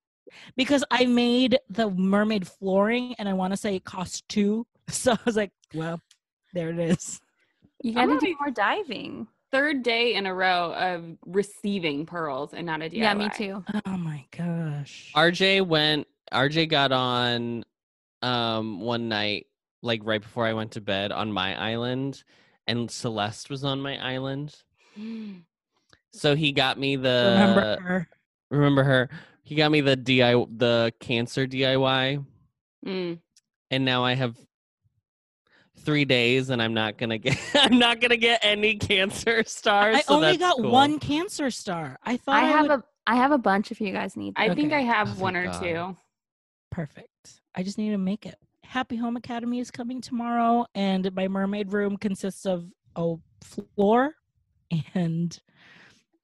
Because 0.56 0.84
I 0.90 1.06
made 1.06 1.58
the 1.68 1.90
mermaid 1.90 2.46
flooring 2.46 3.14
and 3.18 3.28
I 3.28 3.32
want 3.32 3.52
to 3.52 3.56
say 3.56 3.76
it 3.76 3.84
cost 3.84 4.28
two. 4.28 4.66
So 4.88 5.12
I 5.12 5.18
was 5.24 5.36
like, 5.36 5.52
well, 5.74 6.00
there 6.52 6.68
it 6.70 6.78
is. 6.78 7.20
You 7.82 7.98
I'm 7.98 8.08
got 8.08 8.20
to 8.20 8.26
do 8.26 8.36
more 8.40 8.50
diving. 8.50 9.26
Third 9.52 9.82
day 9.82 10.14
in 10.14 10.26
a 10.26 10.34
row 10.34 10.74
of 10.74 11.04
receiving 11.24 12.04
pearls 12.04 12.52
and 12.52 12.66
not 12.66 12.82
a 12.82 12.86
DIY. 12.90 12.96
Yeah, 12.98 13.14
me 13.14 13.28
too. 13.34 13.64
Oh 13.86 13.96
my 13.96 14.24
gosh. 14.36 15.12
RJ 15.16 15.66
went. 15.66 16.08
RJ 16.32 16.68
got 16.68 16.90
on 16.92 17.64
um 18.22 18.80
one 18.80 19.08
night, 19.08 19.46
like 19.82 20.00
right 20.04 20.20
before 20.20 20.46
I 20.46 20.52
went 20.52 20.72
to 20.72 20.80
bed 20.80 21.12
on 21.12 21.32
my 21.32 21.58
island, 21.58 22.22
and 22.66 22.90
Celeste 22.90 23.50
was 23.50 23.64
on 23.64 23.80
my 23.80 23.96
island. 23.98 24.54
So 26.14 26.34
he 26.34 26.52
got 26.52 26.78
me 26.78 26.96
the 26.96 27.38
Remember 27.40 27.80
her? 27.80 28.08
remember 28.50 28.84
her. 28.84 29.08
He 29.42 29.54
got 29.54 29.70
me 29.70 29.80
the 29.80 29.96
DIY 29.96 30.58
the 30.58 30.92
cancer 31.00 31.46
DIY, 31.46 32.24
Mm. 32.86 33.18
and 33.70 33.84
now 33.84 34.04
I 34.04 34.14
have 34.14 34.36
three 35.78 36.04
days, 36.04 36.50
and 36.50 36.60
I'm 36.62 36.74
not 36.74 36.96
gonna 36.98 37.18
get 37.26 37.38
I'm 37.54 37.78
not 37.78 38.00
gonna 38.00 38.16
get 38.16 38.40
any 38.42 38.76
cancer 38.76 39.42
stars. 39.46 39.96
I 39.96 40.00
so 40.02 40.14
only 40.14 40.36
got 40.36 40.56
cool. 40.56 40.70
one 40.70 40.98
cancer 40.98 41.50
star. 41.50 41.98
I 42.04 42.16
thought 42.16 42.36
I 42.36 42.46
I, 42.46 42.50
have 42.50 42.62
would- 42.62 42.70
a 42.70 42.84
I 43.06 43.16
have 43.16 43.32
a 43.32 43.38
bunch 43.38 43.72
if 43.72 43.80
you 43.80 43.92
guys 43.92 44.16
need. 44.16 44.34
I 44.36 44.48
them. 44.48 44.56
think 44.56 44.72
I 44.72 44.80
have 44.82 45.18
Oh, 45.18 45.22
one 45.24 45.36
or 45.36 45.46
God. 45.46 45.60
two. 45.62 45.96
perfect. 46.70 47.40
I 47.54 47.62
just 47.64 47.76
need 47.78 47.90
to 47.90 47.98
make 47.98 48.26
it. 48.26 48.36
Happy 48.64 48.96
Home 48.96 49.16
Academy 49.16 49.58
is 49.58 49.70
coming 49.72 50.00
tomorrow, 50.00 50.64
and 50.74 51.12
my 51.14 51.26
mermaid 51.28 51.72
room 51.72 51.96
consists 51.96 52.46
of 52.46 52.64
a 52.96 53.16
floor 53.42 54.14
and 54.94 55.38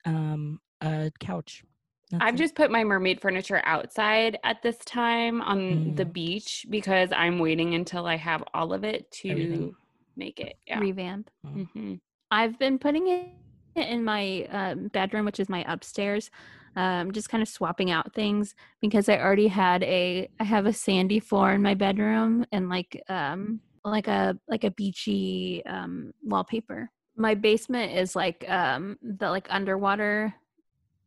um 0.04 0.60
a 0.80 1.10
couch. 1.18 1.64
That's 2.10 2.24
I've 2.24 2.34
it. 2.34 2.38
just 2.38 2.54
put 2.54 2.70
my 2.70 2.84
mermaid 2.84 3.20
furniture 3.20 3.60
outside 3.64 4.38
at 4.44 4.62
this 4.62 4.78
time 4.78 5.42
on 5.42 5.94
the 5.96 6.04
Mm. 6.04 6.12
beach 6.12 6.66
because 6.70 7.10
I'm 7.12 7.38
waiting 7.38 7.74
until 7.74 8.06
I 8.06 8.16
have 8.16 8.42
all 8.54 8.72
of 8.72 8.84
it 8.84 9.10
to 9.22 9.30
Everything. 9.30 9.76
make 10.16 10.40
it. 10.40 10.56
Yeah. 10.66 10.80
revamp. 10.80 11.30
hmm 11.44 11.94
I've 12.30 12.58
been 12.58 12.78
putting 12.78 13.08
it 13.08 13.32
in 13.76 14.04
my 14.04 14.44
um, 14.50 14.88
bedroom, 14.88 15.24
which 15.24 15.40
is 15.40 15.48
my 15.48 15.64
upstairs. 15.68 16.30
Um, 16.76 17.12
just 17.12 17.28
kind 17.28 17.42
of 17.42 17.48
swapping 17.48 17.90
out 17.90 18.14
things 18.14 18.54
because 18.80 19.08
I 19.08 19.18
already 19.18 19.48
had 19.48 19.82
a 19.82 20.28
I 20.38 20.44
have 20.44 20.66
a 20.66 20.72
sandy 20.72 21.18
floor 21.20 21.52
in 21.52 21.62
my 21.62 21.74
bedroom 21.74 22.44
and 22.52 22.68
like 22.68 23.02
um 23.08 23.60
like 23.84 24.06
a 24.08 24.38
like 24.48 24.64
a 24.64 24.70
beachy 24.70 25.62
um 25.66 26.12
wallpaper. 26.22 26.90
My 27.16 27.34
basement 27.34 27.92
is 27.92 28.14
like 28.14 28.44
um 28.48 28.96
the 29.02 29.28
like 29.30 29.46
underwater 29.50 30.34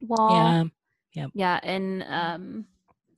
wall. 0.02 0.36
yeah. 0.36 0.64
Yeah, 1.14 1.28
Yeah. 1.34 1.60
and 1.64 2.04
um 2.04 2.66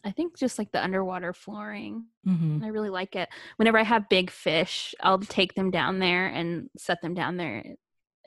I 0.05 0.11
think 0.11 0.37
just 0.37 0.59
like 0.59 0.71
the 0.71 0.83
underwater 0.83 1.31
flooring. 1.33 2.05
hmm 2.25 2.59
I 2.63 2.67
really 2.67 2.89
like 2.89 3.15
it. 3.15 3.29
Whenever 3.57 3.77
I 3.77 3.83
have 3.83 4.09
big 4.09 4.29
fish, 4.29 4.93
I'll 4.99 5.19
take 5.19 5.53
them 5.55 5.71
down 5.71 5.99
there 5.99 6.27
and 6.27 6.69
set 6.77 7.01
them 7.01 7.13
down 7.13 7.37
there. 7.37 7.63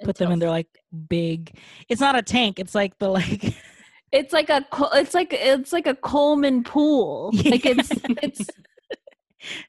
Put 0.02 0.16
them 0.16 0.33
in 0.33 0.38
their 0.38 0.50
like 0.50 0.68
big. 1.09 1.59
It's 1.88 2.00
not 2.00 2.16
a 2.16 2.22
tank. 2.22 2.59
It's 2.59 2.74
like 2.74 2.98
the 2.98 3.09
like. 3.09 3.55
It's 4.12 4.33
like 4.33 4.48
a 4.50 4.64
it's 4.94 5.14
like 5.14 5.33
it's 5.33 5.72
like 5.72 5.87
a 5.88 5.94
Coleman 5.94 6.62
pool. 6.62 7.33
Like 7.44 7.66
it's 7.66 7.90
it's 8.22 8.48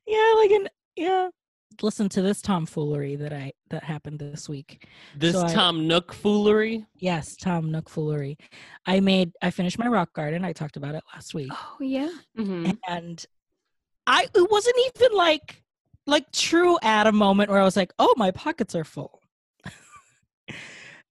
yeah, 0.06 0.34
like 0.38 0.52
an 0.52 0.68
yeah. 0.96 1.30
Listen 1.84 2.10
to 2.10 2.22
this 2.22 2.42
tomfoolery 2.42 3.16
that 3.18 3.34
I 3.34 3.54
that 3.70 3.84
happened 3.84 4.20
this 4.20 4.48
week. 4.50 4.88
This 5.16 5.34
So 5.36 5.46
I- 5.46 5.54
Tom 5.54 5.88
Nook 5.88 6.14
foolery. 6.14 6.86
Yes, 7.00 7.36
Tom 7.36 7.72
Nook 7.72 7.90
foolery. 7.90 8.38
I 8.86 9.00
made 9.00 9.32
I 9.42 9.52
finished 9.52 9.78
my 9.80 9.88
rock 9.88 10.14
garden. 10.14 10.44
I 10.46 10.54
talked 10.54 10.78
about 10.78 10.96
it 10.96 11.04
last 11.14 11.34
week. 11.34 11.52
Oh 11.52 11.78
yeah. 11.80 12.10
Mhm. 12.38 12.78
and 12.88 13.26
I 14.06 14.28
it 14.34 14.52
wasn't 14.52 14.78
even 14.96 15.16
like 15.18 15.64
like 16.06 16.32
true 16.32 16.78
at 16.82 17.06
a 17.08 17.12
moment 17.12 17.50
where 17.50 17.60
I 17.60 17.66
was 17.66 17.76
like, 17.76 17.92
oh, 18.00 18.14
my 18.16 18.32
pockets 18.32 18.74
are 18.76 18.86
full. 18.86 19.22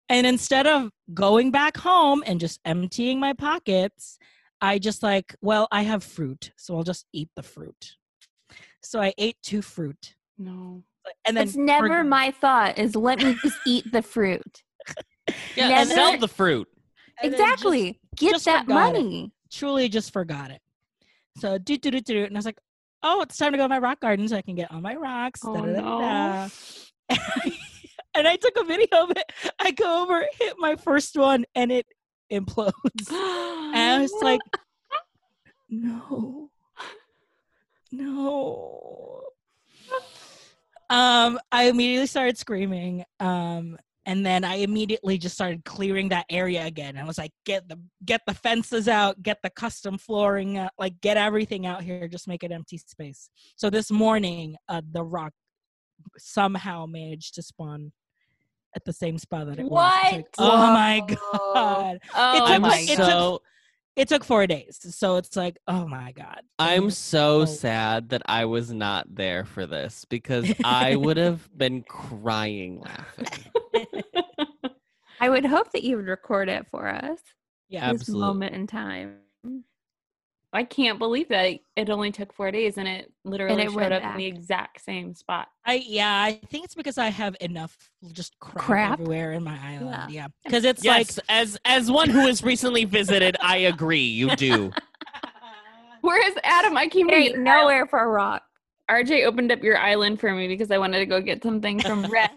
and 0.10 0.28
instead 0.28 0.68
of 0.68 0.92
going 1.14 1.50
back 1.52 1.78
home 1.78 2.24
and 2.28 2.40
just 2.40 2.60
emptying 2.66 3.20
my 3.20 3.34
pockets, 3.34 4.18
I 4.62 4.78
just 4.80 5.02
like, 5.02 5.36
well, 5.42 5.68
I 5.72 5.82
have 5.82 6.04
fruit, 6.04 6.52
so 6.58 6.76
I'll 6.78 6.84
just 6.84 7.06
eat 7.12 7.30
the 7.36 7.44
fruit. 7.44 7.96
So 8.84 9.02
I 9.02 9.14
ate 9.18 9.38
two 9.42 9.62
fruit, 9.62 10.14
No. 10.38 10.84
and 11.26 11.38
then 11.38 11.48
It's 11.48 11.56
never 11.56 11.90
forg- 11.90 12.08
my 12.10 12.32
thought. 12.32 12.78
Is 12.80 12.96
let 12.96 13.20
me 13.22 13.36
just 13.44 13.58
eat 13.68 13.92
the 13.92 14.02
fruit. 14.02 14.64
Yeah, 15.56 15.70
Never- 15.70 15.90
sell 15.92 16.18
the 16.18 16.28
fruit. 16.28 16.68
and 17.22 17.32
then 17.34 17.40
just 17.40 17.54
exactly. 17.54 18.00
Get 18.18 18.32
just 18.34 18.46
that 18.46 18.66
forgot 18.66 18.90
it. 18.90 18.94
money. 18.98 19.32
truly 19.52 19.88
just 19.88 20.12
forgot 20.12 20.52
it. 20.52 20.60
So 21.38 21.58
do 21.58 21.78
do 21.78 21.92
do 21.92 22.02
do, 22.02 22.26
and 22.26 22.36
I 22.36 22.38
was 22.38 22.46
like, 22.46 22.58
oh, 23.04 23.22
it's 23.22 23.38
time 23.38 23.54
to 23.54 23.58
go 23.58 23.64
to 23.64 23.70
my 23.70 23.80
rock 23.80 24.02
garden 24.02 24.28
so 24.28 24.36
I 24.36 24.42
can 24.42 24.56
get 24.56 24.70
on 24.72 24.82
my 24.82 24.96
rocks. 24.96 25.40
Oh, 25.46 25.56
da-da-da-da. 25.56 26.50
and 28.16 28.28
I 28.28 28.36
took 28.36 28.56
a 28.58 28.66
video 28.66 29.04
of 29.04 29.12
it. 29.12 29.24
I 29.62 29.72
go 29.72 30.04
over, 30.04 30.26
hit 30.40 30.56
my 30.58 30.76
first 30.76 31.16
one, 31.16 31.46
and 31.56 31.72
it 31.72 31.86
implodes. 32.32 32.74
And 33.10 33.76
I 33.78 34.00
was 34.02 34.14
like, 34.22 34.42
no, 35.70 36.50
no. 37.92 39.22
Um, 40.94 41.40
I 41.52 41.64
immediately 41.66 42.06
started 42.08 42.38
screaming. 42.38 43.04
Um, 43.20 43.78
and 44.06 44.26
then 44.26 44.44
I 44.44 44.56
immediately 44.56 45.18
just 45.18 45.34
started 45.34 45.64
clearing 45.66 46.10
that 46.10 46.26
area 46.30 46.66
again. 46.66 46.98
I 46.98 47.06
was 47.06 47.18
like, 47.18 47.32
get 47.46 47.68
the 47.70 47.80
get 48.06 48.22
the 48.28 48.34
fences 48.34 48.88
out, 48.88 49.24
get 49.24 49.38
the 49.42 49.50
custom 49.50 49.98
flooring 49.98 50.58
out, 50.58 50.72
like 50.78 51.00
get 51.02 51.16
everything 51.18 51.66
out 51.66 51.82
here, 51.84 52.08
just 52.08 52.28
make 52.28 52.44
it 52.44 52.52
empty 52.52 52.78
space. 52.78 53.30
So 53.56 53.70
this 53.70 53.90
morning, 53.90 54.58
uh, 54.68 54.82
the 54.92 55.04
rock 55.04 55.32
somehow 56.18 56.86
managed 56.86 57.36
to 57.36 57.42
spawn 57.42 57.94
at 58.76 58.84
the 58.84 58.92
same 58.94 59.18
spot 59.18 59.48
that 59.48 59.58
it 59.60 59.66
was. 59.70 59.94
It's 60.04 60.14
like, 60.14 60.26
What? 60.38 60.54
oh 60.54 60.58
my 60.74 61.00
god! 61.08 62.00
oh 62.14 62.40
took 62.40 62.50
I'm 62.50 62.62
my 62.62 62.68
like- 62.70 62.90
it 62.90 62.98
took- 62.98 63.06
so 63.06 63.42
It 63.96 64.08
took 64.08 64.24
four 64.24 64.48
days, 64.48 64.80
so 64.96 65.18
it's 65.18 65.36
like, 65.36 65.58
oh 65.68 65.88
my 65.88 66.12
god! 66.14 66.42
I'm 66.58 66.90
so 66.90 67.42
Oh. 67.42 67.46
sad 67.46 68.10
that 68.10 68.24
I 68.26 68.46
was 68.46 68.74
not 68.74 69.14
there 69.14 69.46
for 69.46 69.68
this 69.68 70.04
because 70.06 70.52
I 70.64 70.96
would 70.96 71.18
have 71.28 71.48
been 71.56 71.84
crying 71.84 72.82
laughing. 72.82 73.28
I 75.22 75.30
would 75.30 75.46
hope 75.46 75.72
that 75.74 75.84
you 75.84 75.98
would 75.98 76.08
record 76.08 76.50
it 76.50 76.66
for 76.68 76.88
us. 76.88 77.20
yeah, 77.70 77.92
This 77.92 78.02
Absolutely. 78.02 78.26
moment 78.30 78.56
in 78.56 78.68
time. 78.68 79.18
I 80.54 80.64
can't 80.64 81.00
believe 81.00 81.30
that 81.30 81.60
it 81.76 81.90
only 81.90 82.12
took 82.12 82.32
four 82.32 82.52
days 82.52 82.78
and 82.78 82.88
it 82.88 83.12
literally 83.24 83.64
it 83.64 83.72
showed 83.72 83.76
went 83.76 83.94
up 83.94 84.04
in 84.04 84.18
the 84.18 84.26
exact 84.26 84.82
same 84.82 85.16
spot. 85.16 85.48
I 85.66 85.84
yeah, 85.86 86.22
I 86.22 86.40
think 86.48 86.64
it's 86.64 86.76
because 86.76 87.00
I 87.00 87.08
have 87.08 87.36
enough 87.42 87.76
just 88.12 88.40
crap, 88.40 88.66
Crap? 88.66 88.94
everywhere 89.00 89.32
in 89.32 89.44
my 89.44 89.58
island. 89.64 89.90
Yeah. 89.90 90.08
Yeah, 90.10 90.28
because 90.44 90.64
it's 90.64 90.84
yes, 90.84 91.20
as 91.28 91.58
as 91.66 91.90
one 91.90 92.10
who 92.10 92.20
has 92.28 92.44
recently 92.44 92.86
visited, 92.86 93.36
I 93.42 93.58
agree. 93.58 94.04
You 94.04 94.36
do. 94.36 94.72
Whereas 96.02 96.34
Adam, 96.44 96.78
I 96.78 96.88
came 96.88 97.08
There 97.08 97.32
to 97.32 97.38
nowhere 97.40 97.88
for 97.88 98.00
a 98.00 98.08
rock. 98.08 98.44
RJ 98.92 99.26
opened 99.26 99.52
up 99.52 99.64
your 99.64 99.78
island 99.78 100.20
for 100.20 100.34
me 100.34 100.48
because 100.48 100.70
I 100.70 100.78
wanted 100.78 101.00
to 101.00 101.06
go 101.06 101.22
get 101.22 101.42
something 101.42 101.80
from 101.80 102.04
Redd. 102.12 102.30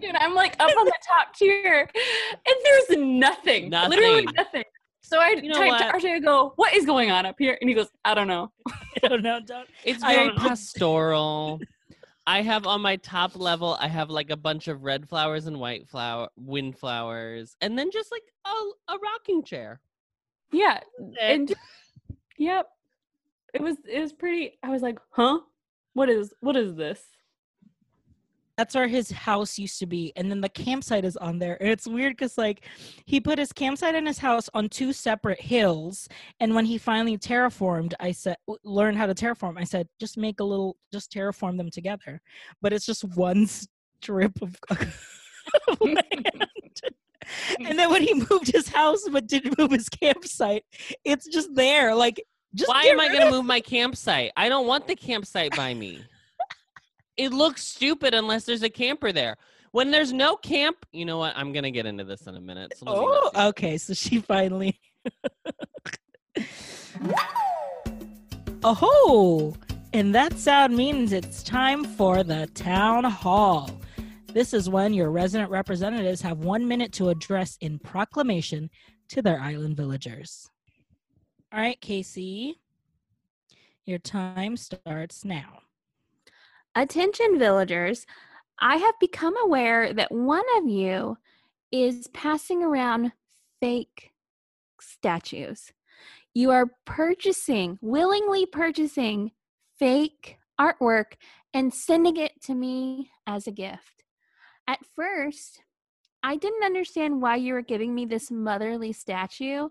Dude, 0.00 0.14
I'm 0.16 0.34
like 0.34 0.54
up 0.60 0.70
on 0.70 0.84
the 0.84 0.92
top 1.06 1.34
tier, 1.34 1.90
and 2.46 2.56
there's 2.64 2.98
nothing, 2.98 3.70
literally 3.70 4.26
Nothing. 4.36 4.64
Nothing. 5.10 5.26
So 5.36 5.40
I 5.40 5.42
You 5.42 5.48
know 5.48 5.58
typed 5.58 5.92
what? 5.94 6.00
to 6.00 6.06
RJ, 6.08 6.14
I 6.16 6.18
go, 6.20 6.52
"What 6.56 6.74
is 6.74 6.86
going 6.86 7.10
on 7.10 7.26
up 7.26 7.36
here?" 7.38 7.56
And 7.60 7.68
he 7.68 7.74
goes, 7.74 7.88
"I 8.04 8.14
don't 8.14 8.28
know." 8.28 8.52
I 9.02 9.08
don't 9.08 9.22
know, 9.22 9.40
don't. 9.40 9.68
It's 9.84 10.02
I 10.02 10.14
very 10.14 10.28
don't 10.28 10.38
pastoral. 10.38 11.60
I 12.26 12.42
have 12.42 12.66
on 12.66 12.80
my 12.80 12.96
top 12.96 13.36
level, 13.36 13.76
I 13.78 13.86
have 13.86 14.10
like 14.10 14.30
a 14.30 14.36
bunch 14.36 14.66
of 14.66 14.82
red 14.82 15.08
flowers 15.08 15.46
and 15.46 15.60
white 15.60 15.88
flower, 15.88 16.28
wind 16.36 16.76
flowers, 16.76 17.56
and 17.60 17.78
then 17.78 17.90
just 17.92 18.10
like 18.10 18.24
a, 18.44 18.92
a 18.94 18.98
rocking 18.98 19.44
chair. 19.44 19.80
Yeah, 20.50 20.80
and 21.20 21.54
yep, 22.36 22.68
it 23.54 23.62
was 23.62 23.76
it 23.88 24.00
was 24.00 24.12
pretty. 24.12 24.58
I 24.62 24.70
was 24.70 24.82
like, 24.82 24.98
"Huh? 25.10 25.40
What 25.94 26.08
is 26.10 26.34
what 26.40 26.56
is 26.56 26.74
this?" 26.74 27.04
That's 28.56 28.74
where 28.74 28.88
his 28.88 29.10
house 29.10 29.58
used 29.58 29.78
to 29.80 29.86
be, 29.86 30.12
and 30.16 30.30
then 30.30 30.40
the 30.40 30.48
campsite 30.48 31.04
is 31.04 31.16
on 31.18 31.38
there. 31.38 31.58
And 31.60 31.68
it's 31.68 31.86
weird 31.86 32.14
because 32.14 32.38
like 32.38 32.64
he 33.04 33.20
put 33.20 33.38
his 33.38 33.52
campsite 33.52 33.94
and 33.94 34.06
his 34.06 34.18
house 34.18 34.48
on 34.54 34.68
two 34.68 34.92
separate 34.92 35.40
hills. 35.40 36.08
And 36.40 36.54
when 36.54 36.64
he 36.64 36.78
finally 36.78 37.18
terraformed, 37.18 37.92
I 38.00 38.12
said, 38.12 38.36
w- 38.46 38.58
learn 38.64 38.96
how 38.96 39.06
to 39.06 39.14
terraform. 39.14 39.58
I 39.58 39.64
said, 39.64 39.88
just 40.00 40.16
make 40.16 40.40
a 40.40 40.44
little, 40.44 40.76
just 40.92 41.12
terraform 41.12 41.58
them 41.58 41.70
together. 41.70 42.22
But 42.62 42.72
it's 42.72 42.86
just 42.86 43.04
one 43.16 43.46
strip 43.46 44.38
of 44.42 44.56
land. 45.80 46.46
and 47.58 47.78
then 47.78 47.90
when 47.90 48.02
he 48.02 48.14
moved 48.14 48.50
his 48.50 48.68
house 48.68 49.06
but 49.10 49.26
didn't 49.26 49.58
move 49.58 49.70
his 49.70 49.88
campsite, 49.88 50.64
it's 51.04 51.26
just 51.26 51.54
there. 51.54 51.94
Like, 51.94 52.22
just 52.54 52.68
Why 52.70 52.84
am 52.84 53.00
I 53.00 53.08
going 53.08 53.20
to 53.20 53.30
move 53.30 53.44
my 53.44 53.60
campsite? 53.60 54.32
I 54.36 54.48
don't 54.48 54.66
want 54.66 54.86
the 54.86 54.96
campsite 54.96 55.54
by 55.54 55.74
me. 55.74 56.02
It 57.16 57.32
looks 57.32 57.64
stupid 57.64 58.14
unless 58.14 58.44
there's 58.44 58.62
a 58.62 58.70
camper 58.70 59.12
there. 59.12 59.36
When 59.72 59.90
there's 59.90 60.12
no 60.12 60.36
camp, 60.36 60.86
you 60.92 61.04
know 61.04 61.18
what? 61.18 61.36
I'm 61.36 61.52
going 61.52 61.64
to 61.64 61.70
get 61.70 61.86
into 61.86 62.04
this 62.04 62.26
in 62.26 62.36
a 62.36 62.40
minute. 62.40 62.72
So 62.76 62.86
let 62.86 63.00
me 63.00 63.06
not 63.06 63.32
Oh, 63.34 63.48
okay. 63.48 63.76
So 63.78 63.94
she 63.94 64.20
finally. 64.22 64.80
oh, 68.64 69.54
and 69.92 70.14
that 70.14 70.38
sound 70.38 70.76
means 70.76 71.12
it's 71.12 71.42
time 71.42 71.84
for 71.84 72.22
the 72.22 72.46
town 72.54 73.04
hall. 73.04 73.70
This 74.32 74.52
is 74.52 74.68
when 74.68 74.92
your 74.92 75.10
resident 75.10 75.50
representatives 75.50 76.20
have 76.22 76.38
one 76.38 76.68
minute 76.68 76.92
to 76.94 77.08
address 77.08 77.56
in 77.60 77.78
proclamation 77.78 78.68
to 79.08 79.22
their 79.22 79.40
island 79.40 79.76
villagers. 79.76 80.50
All 81.52 81.60
right, 81.60 81.80
Casey, 81.80 82.60
your 83.86 83.98
time 83.98 84.56
starts 84.56 85.24
now. 85.24 85.60
Attention, 86.76 87.38
villagers. 87.38 88.04
I 88.60 88.76
have 88.76 88.94
become 89.00 89.34
aware 89.42 89.94
that 89.94 90.12
one 90.12 90.44
of 90.58 90.68
you 90.68 91.16
is 91.72 92.06
passing 92.08 92.62
around 92.62 93.12
fake 93.60 94.12
statues. 94.78 95.72
You 96.34 96.50
are 96.50 96.66
purchasing, 96.84 97.78
willingly 97.80 98.44
purchasing 98.44 99.32
fake 99.78 100.36
artwork 100.60 101.14
and 101.54 101.72
sending 101.72 102.18
it 102.18 102.32
to 102.42 102.54
me 102.54 103.10
as 103.26 103.46
a 103.46 103.52
gift. 103.52 104.04
At 104.68 104.80
first, 104.94 105.62
I 106.22 106.36
didn't 106.36 106.64
understand 106.64 107.22
why 107.22 107.36
you 107.36 107.54
were 107.54 107.62
giving 107.62 107.94
me 107.94 108.04
this 108.04 108.30
motherly 108.30 108.92
statue 108.92 109.68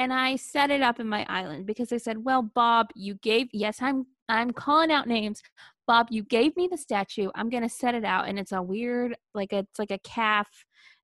and 0.00 0.14
I 0.14 0.36
set 0.36 0.70
it 0.70 0.80
up 0.80 0.98
in 0.98 1.06
my 1.06 1.26
island 1.28 1.66
because 1.66 1.92
I 1.92 1.98
said, 1.98 2.24
"Well, 2.24 2.40
Bob, 2.40 2.88
you 2.94 3.16
gave 3.16 3.48
yes, 3.52 3.82
I'm 3.82 4.06
I'm 4.30 4.50
calling 4.50 4.90
out 4.90 5.06
names. 5.06 5.42
Bob, 5.90 6.06
you 6.10 6.22
gave 6.22 6.56
me 6.56 6.68
the 6.70 6.78
statue. 6.78 7.30
I'm 7.34 7.50
going 7.50 7.64
to 7.64 7.68
set 7.68 7.96
it 7.96 8.04
out 8.04 8.28
and 8.28 8.38
it's 8.38 8.52
a 8.52 8.62
weird 8.62 9.16
like 9.34 9.52
a, 9.52 9.58
it's 9.58 9.78
like 9.80 9.90
a 9.90 9.98
calf 9.98 10.46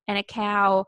and 0.07 0.17
a 0.17 0.23
cow. 0.23 0.85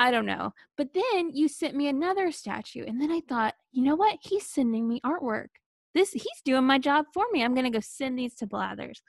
I 0.00 0.10
don't 0.10 0.26
know. 0.26 0.50
But 0.76 0.88
then 0.92 1.30
you 1.32 1.46
sent 1.46 1.76
me 1.76 1.86
another 1.86 2.32
statue 2.32 2.82
and 2.84 3.00
then 3.00 3.12
I 3.12 3.20
thought, 3.28 3.54
"You 3.70 3.84
know 3.84 3.94
what? 3.94 4.18
He's 4.22 4.44
sending 4.44 4.88
me 4.88 5.00
artwork. 5.06 5.50
This 5.94 6.10
he's 6.10 6.42
doing 6.44 6.64
my 6.64 6.80
job 6.80 7.04
for 7.14 7.26
me. 7.30 7.44
I'm 7.44 7.54
going 7.54 7.70
to 7.70 7.70
go 7.70 7.80
send 7.80 8.18
these 8.18 8.34
to 8.38 8.46
Blathers." 8.48 9.02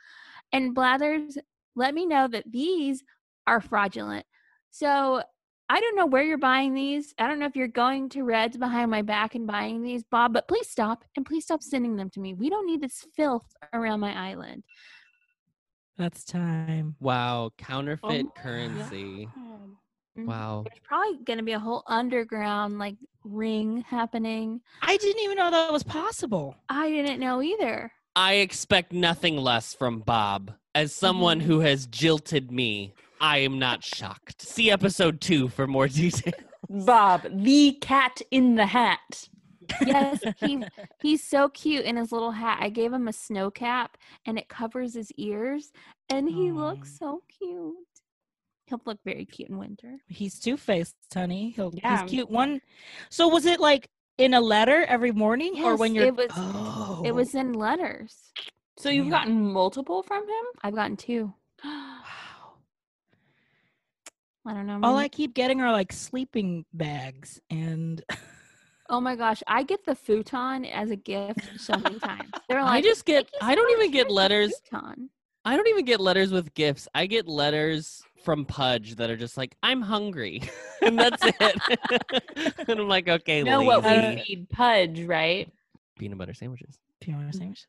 And 0.53 0.75
Blathers 0.75 1.39
let 1.75 1.95
me 1.95 2.05
know 2.05 2.27
that 2.27 2.51
these 2.51 3.03
are 3.47 3.59
fraudulent. 3.59 4.27
So 4.69 5.23
I 5.71 5.79
don't 5.79 5.95
know 5.95 6.07
where 6.07 6.23
you're 6.23 6.39
buying 6.39 6.73
these. 6.73 7.13
I 7.19 7.27
don't 7.27 7.37
know 7.37 7.45
if 7.45 7.55
you're 7.55 7.67
going 7.67 8.09
to 8.09 8.23
Redd's 8.23 8.57
behind 8.57 8.89
my 8.89 9.03
back 9.03 9.35
and 9.35 9.45
buying 9.45 9.83
these, 9.83 10.03
Bob, 10.03 10.33
but 10.33 10.47
please 10.47 10.67
stop 10.67 11.03
and 11.15 11.23
please 11.25 11.43
stop 11.43 11.61
sending 11.61 11.95
them 11.95 12.09
to 12.11 12.19
me. 12.19 12.33
We 12.33 12.49
don't 12.49 12.65
need 12.65 12.81
this 12.81 13.05
filth 13.15 13.45
around 13.71 13.99
my 13.99 14.17
island. 14.29 14.63
That's 15.97 16.23
time. 16.23 16.95
Wow. 16.99 17.51
Counterfeit 17.57 18.25
my 18.25 18.41
currency. 18.41 19.29
Mhm. 19.37 20.25
Wow. 20.25 20.63
There's 20.67 20.79
probably 20.81 21.23
going 21.23 21.37
to 21.37 21.45
be 21.45 21.51
a 21.51 21.59
whole 21.59 21.83
underground 21.85 22.79
like 22.79 22.95
ring 23.23 23.81
happening. 23.87 24.61
I 24.81 24.97
didn't 24.97 25.21
even 25.21 25.37
know 25.37 25.51
that 25.51 25.71
was 25.71 25.83
possible. 25.83 26.55
I 26.67 26.89
didn't 26.89 27.19
know 27.19 27.41
either. 27.43 27.91
I 28.15 28.35
expect 28.35 28.91
nothing 28.91 29.37
less 29.37 29.73
from 29.73 29.99
Bob. 29.99 30.53
As 30.73 30.93
someone 30.95 31.39
who 31.41 31.59
has 31.61 31.85
jilted 31.85 32.51
me, 32.51 32.93
I 33.19 33.39
am 33.39 33.59
not 33.59 33.83
shocked. 33.83 34.41
See 34.41 34.71
episode 34.71 35.21
two 35.21 35.49
for 35.49 35.67
more 35.67 35.87
detail. 35.89 36.33
Bob, 36.69 37.25
the 37.31 37.77
cat 37.81 38.21
in 38.31 38.55
the 38.55 38.65
hat. 38.65 39.27
Yes, 39.85 40.19
he 40.37 40.63
he's 41.01 41.23
so 41.23 41.49
cute 41.49 41.85
in 41.85 41.95
his 41.95 42.11
little 42.11 42.31
hat. 42.31 42.57
I 42.61 42.69
gave 42.69 42.91
him 42.91 43.07
a 43.07 43.13
snow 43.13 43.51
cap 43.51 43.97
and 44.25 44.37
it 44.39 44.49
covers 44.49 44.95
his 44.95 45.11
ears 45.17 45.71
and 46.09 46.27
he 46.27 46.51
looks 46.51 46.97
so 46.97 47.21
cute. 47.37 47.75
He'll 48.65 48.81
look 48.85 48.99
very 49.05 49.25
cute 49.25 49.49
in 49.49 49.57
winter. 49.57 49.97
He's 50.07 50.39
two 50.39 50.57
faced, 50.57 50.95
honey. 51.13 51.51
He'll, 51.55 51.71
Yeah. 51.73 52.01
He's 52.01 52.09
cute. 52.09 52.29
One. 52.29 52.61
So 53.09 53.27
was 53.27 53.45
it 53.45 53.59
like 53.59 53.89
in 54.17 54.33
a 54.33 54.41
letter 54.41 54.85
every 54.85 55.11
morning, 55.11 55.63
or 55.63 55.75
when 55.75 55.95
you're? 55.95 56.05
it 56.07 56.15
was- 56.15 56.27
Oh. 56.35 57.01
It 57.05 57.13
was 57.15 57.33
in 57.35 57.53
letters. 57.53 58.15
So 58.77 58.89
you've 58.89 59.05
Damn. 59.05 59.11
gotten 59.11 59.51
multiple 59.53 60.03
from 60.03 60.23
him? 60.23 60.45
I've 60.61 60.75
gotten 60.75 60.97
two. 60.97 61.33
Wow. 64.49 64.53
I 64.53 64.57
don't 64.57 64.67
know. 64.67 64.87
All 64.87 64.97
I 64.97 65.07
keep 65.07 65.33
getting 65.33 65.61
are 65.61 65.71
like 65.71 65.91
sleeping 65.91 66.65
bags, 66.73 67.39
and 67.49 68.03
oh 68.89 68.99
my 68.99 69.15
gosh, 69.15 69.43
I 69.47 69.63
get 69.63 69.85
the 69.85 69.95
futon 69.95 70.65
as 70.65 70.91
a 70.91 70.95
gift 70.95 71.41
so 71.57 71.73
many 71.77 71.99
times. 71.99 72.29
They're 72.49 72.59
I 72.59 72.81
just 72.81 73.05
get. 73.05 73.29
I 73.41 73.55
don't 73.55 73.71
even 73.71 73.91
get 73.91 74.09
letters 74.09 74.53
futon." 74.69 75.09
I 75.45 75.55
don't 75.55 75.67
even 75.67 75.85
get 75.85 76.01
letters 76.01 76.31
with 76.31 76.53
gifts. 76.53 76.87
I 76.93 77.05
get 77.05 77.27
letters 77.27 78.03
from 78.23 78.43
Pudge 78.45 78.95
that 78.95 79.09
are 79.09 79.15
just 79.15 79.37
like, 79.37 79.55
I'm 79.63 79.81
hungry. 79.81 80.41
and 80.81 80.99
that's 80.99 81.23
it. 81.25 82.67
and 82.67 82.79
I'm 82.79 82.89
like, 82.89 83.07
okay, 83.07 83.41
know 83.41 83.61
what 83.61 83.83
we 83.83 84.15
need, 84.15 84.47
Pudge, 84.49 85.01
right? 85.03 85.49
peanut 85.97 86.17
butter 86.17 86.33
sandwiches. 86.33 86.77
peanut 86.99 87.21
butter 87.21 87.37
sandwiches. 87.37 87.67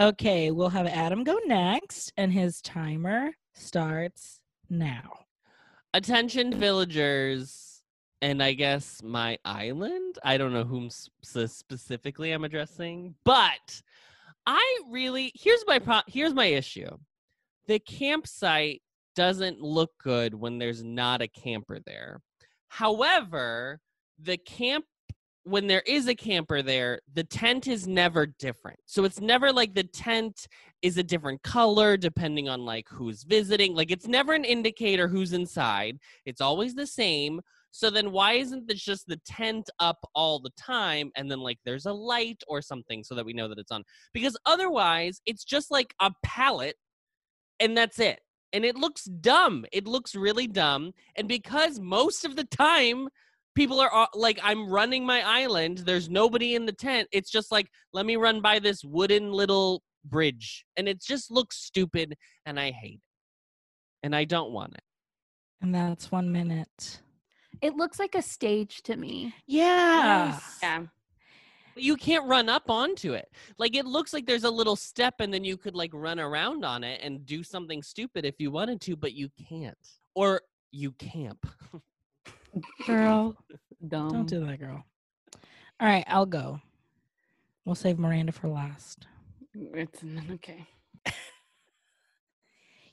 Okay, 0.00 0.50
we'll 0.50 0.70
have 0.70 0.86
Adam 0.86 1.24
go 1.24 1.38
next, 1.44 2.12
and 2.16 2.32
his 2.32 2.62
timer 2.62 3.32
starts 3.52 4.40
now. 4.70 5.23
Attention 5.94 6.52
villagers 6.52 7.82
and 8.20 8.42
I 8.42 8.54
guess 8.54 9.00
my 9.00 9.38
island. 9.44 10.18
I 10.24 10.38
don't 10.38 10.52
know 10.52 10.64
whom 10.64 10.90
specifically 10.90 12.32
I'm 12.32 12.42
addressing, 12.42 13.14
but 13.24 13.80
I 14.44 14.78
really 14.90 15.30
here's 15.36 15.64
my 15.68 15.78
pro- 15.78 16.00
here's 16.08 16.34
my 16.34 16.46
issue. 16.46 16.88
The 17.68 17.78
campsite 17.78 18.82
doesn't 19.14 19.60
look 19.60 19.92
good 20.02 20.34
when 20.34 20.58
there's 20.58 20.82
not 20.82 21.22
a 21.22 21.28
camper 21.28 21.78
there. 21.86 22.20
However, 22.66 23.80
the 24.18 24.36
camp 24.36 24.86
when 25.44 25.66
there 25.66 25.82
is 25.86 26.08
a 26.08 26.14
camper 26.14 26.62
there, 26.62 27.00
the 27.12 27.24
tent 27.24 27.68
is 27.68 27.86
never 27.86 28.26
different. 28.26 28.80
So 28.86 29.04
it's 29.04 29.20
never 29.20 29.52
like 29.52 29.74
the 29.74 29.84
tent 29.84 30.48
is 30.82 30.96
a 30.96 31.02
different 31.02 31.42
color 31.42 31.96
depending 31.96 32.48
on 32.48 32.64
like 32.64 32.88
who's 32.88 33.22
visiting. 33.22 33.74
Like 33.74 33.90
it's 33.90 34.08
never 34.08 34.32
an 34.32 34.44
indicator 34.44 35.06
who's 35.06 35.32
inside. 35.34 35.98
It's 36.24 36.40
always 36.40 36.74
the 36.74 36.86
same. 36.86 37.40
So 37.70 37.90
then 37.90 38.10
why 38.10 38.34
isn't 38.34 38.68
this 38.68 38.80
just 38.80 39.06
the 39.06 39.20
tent 39.26 39.68
up 39.80 39.98
all 40.14 40.40
the 40.40 40.52
time 40.56 41.10
and 41.16 41.30
then 41.30 41.40
like 41.40 41.58
there's 41.64 41.86
a 41.86 41.92
light 41.92 42.42
or 42.48 42.62
something 42.62 43.04
so 43.04 43.14
that 43.14 43.26
we 43.26 43.32
know 43.34 43.48
that 43.48 43.58
it's 43.58 43.72
on? 43.72 43.84
Because 44.12 44.36
otherwise 44.46 45.20
it's 45.26 45.44
just 45.44 45.70
like 45.70 45.94
a 46.00 46.10
pallet 46.22 46.76
and 47.60 47.76
that's 47.76 47.98
it. 47.98 48.20
And 48.52 48.64
it 48.64 48.76
looks 48.76 49.04
dumb. 49.04 49.66
It 49.72 49.86
looks 49.86 50.14
really 50.14 50.46
dumb. 50.46 50.92
And 51.16 51.26
because 51.26 51.80
most 51.80 52.24
of 52.24 52.36
the 52.36 52.44
time 52.44 53.08
people 53.54 53.80
are 53.80 54.08
like 54.14 54.38
I'm 54.42 54.68
running 54.68 55.06
my 55.06 55.22
island, 55.22 55.78
there's 55.78 56.08
nobody 56.08 56.54
in 56.54 56.66
the 56.66 56.72
tent. 56.72 57.08
It's 57.12 57.30
just 57.30 57.52
like 57.52 57.68
let 57.92 58.06
me 58.06 58.16
run 58.16 58.40
by 58.40 58.58
this 58.58 58.84
wooden 58.84 59.32
little 59.32 59.82
bridge 60.04 60.64
and 60.76 60.88
it 60.88 61.02
just 61.02 61.30
looks 61.30 61.56
stupid 61.56 62.14
and 62.46 62.58
I 62.58 62.70
hate 62.70 62.94
it. 62.94 63.00
And 64.02 64.14
I 64.14 64.24
don't 64.24 64.52
want 64.52 64.74
it. 64.74 64.82
And 65.62 65.74
that's 65.74 66.12
one 66.12 66.30
minute. 66.30 67.00
It 67.62 67.74
looks 67.76 67.98
like 67.98 68.14
a 68.14 68.22
stage 68.22 68.82
to 68.82 68.96
me. 68.96 69.34
Yeah. 69.46 70.38
Yeah. 70.62 70.82
You 71.76 71.96
can't 71.96 72.28
run 72.28 72.48
up 72.48 72.68
onto 72.68 73.14
it. 73.14 73.28
Like 73.58 73.74
it 73.74 73.86
looks 73.86 74.12
like 74.12 74.26
there's 74.26 74.44
a 74.44 74.50
little 74.50 74.76
step 74.76 75.14
and 75.20 75.32
then 75.32 75.42
you 75.42 75.56
could 75.56 75.74
like 75.74 75.90
run 75.94 76.20
around 76.20 76.64
on 76.64 76.84
it 76.84 77.00
and 77.02 77.24
do 77.24 77.42
something 77.42 77.82
stupid 77.82 78.24
if 78.24 78.34
you 78.38 78.50
wanted 78.50 78.80
to, 78.82 78.96
but 78.96 79.14
you 79.14 79.30
can't. 79.48 79.76
Or 80.14 80.42
you 80.70 80.92
camp. 80.92 81.46
Girl, 82.86 83.36
Dumb. 83.88 84.12
don't 84.12 84.26
do 84.28 84.44
that, 84.46 84.58
girl. 84.60 84.84
All 85.80 85.88
right, 85.88 86.04
I'll 86.06 86.26
go. 86.26 86.60
We'll 87.64 87.74
save 87.74 87.98
Miranda 87.98 88.32
for 88.32 88.48
last. 88.48 89.06
It's 89.54 90.02
okay. 90.32 90.66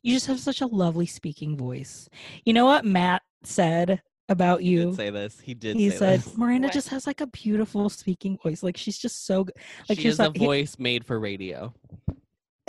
You 0.04 0.14
just 0.16 0.26
have 0.28 0.40
such 0.40 0.62
a 0.62 0.66
lovely 0.66 1.06
speaking 1.06 1.56
voice. 1.56 2.10
You 2.44 2.54
know 2.54 2.66
what 2.66 2.86
Matt 2.86 3.22
said 3.44 4.02
about 4.30 4.62
He 4.62 4.70
you? 4.70 4.86
did 4.86 4.96
say 4.96 5.10
this. 5.12 5.40
He 5.40 5.54
did 5.54 5.76
he 5.78 5.92
say 5.92 5.98
said 5.98 6.20
this. 6.22 6.38
Miranda 6.38 6.68
What? 6.70 6.74
just 6.74 6.90
has 6.90 7.06
like 7.06 7.22
a 7.22 7.28
beautiful 7.28 7.88
speaking 7.90 8.38
voice. 8.42 8.64
Like 8.64 8.78
she's 8.78 8.98
just 8.98 9.28
so 9.28 9.44
good. 9.44 9.56
like 9.88 9.98
she 10.00 10.04
she's 10.06 10.14
has 10.18 10.20
a 10.20 10.24
like- 10.30 10.38
he- 10.38 10.46
voice 10.46 10.80
made 10.80 11.06
for 11.06 11.20
radio. 11.20 11.72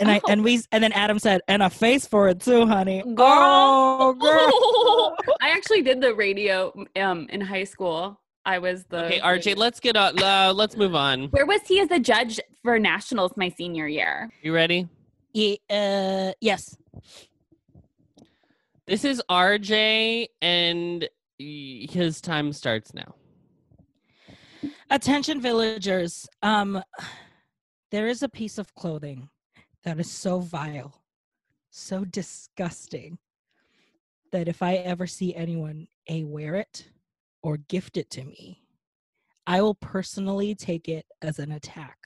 And 0.03 0.11
I 0.11 0.21
Oh. 0.25 0.31
and 0.31 0.43
we 0.43 0.61
and 0.73 0.83
then 0.83 0.91
Adam 0.91 1.17
said, 1.17 1.41
and 1.47 1.63
a 1.63 1.69
face 1.69 2.05
for 2.05 2.27
it 2.27 2.41
too, 2.41 2.65
honey. 2.67 3.01
Girl. 3.15 3.15
Oh, 3.25 4.13
girl. 4.13 5.15
I 5.41 5.49
actually 5.51 5.81
did 5.81 6.01
the 6.01 6.13
radio 6.13 6.73
um 6.97 7.27
in 7.29 7.39
high 7.39 7.63
school. 7.63 8.19
I 8.45 8.59
was 8.59 8.83
the 8.89 9.05
Okay, 9.05 9.19
RJ, 9.21 9.55
let's 9.55 9.79
get 9.79 9.95
on. 9.95 10.21
Uh, 10.21 10.51
let's 10.53 10.75
move 10.75 10.93
on. 10.95 11.27
Where 11.29 11.45
was 11.45 11.61
he 11.65 11.79
as 11.79 11.89
a 11.91 11.99
judge 11.99 12.41
for 12.63 12.77
nationals 12.77 13.31
my 13.37 13.47
senior 13.47 13.87
year? 13.87 14.29
You 14.41 14.53
ready? 14.53 14.89
Ye- 15.33 15.61
uh, 15.69 16.33
yes. 16.41 16.75
This 18.85 19.05
is 19.05 19.21
RJ, 19.29 20.27
and 20.41 21.07
his 21.39 22.19
time 22.19 22.51
starts 22.51 22.93
now. 22.93 23.15
Attention 24.89 25.39
villagers. 25.39 26.27
Um 26.41 26.83
there 27.91 28.07
is 28.07 28.23
a 28.23 28.29
piece 28.29 28.57
of 28.57 28.73
clothing 28.75 29.29
that 29.83 29.99
is 29.99 30.09
so 30.09 30.39
vile, 30.39 31.01
so 31.69 32.05
disgusting 32.05 33.17
that 34.31 34.47
if 34.47 34.61
I 34.61 34.75
ever 34.75 35.07
see 35.07 35.35
anyone 35.35 35.87
a 36.09 36.23
wear 36.23 36.55
it 36.55 36.89
or 37.41 37.57
gift 37.57 37.97
it 37.97 38.09
to 38.11 38.23
me, 38.23 38.63
I 39.45 39.61
will 39.61 39.75
personally 39.75 40.55
take 40.55 40.87
it 40.87 41.05
as 41.21 41.39
an 41.39 41.51
attack. 41.51 41.97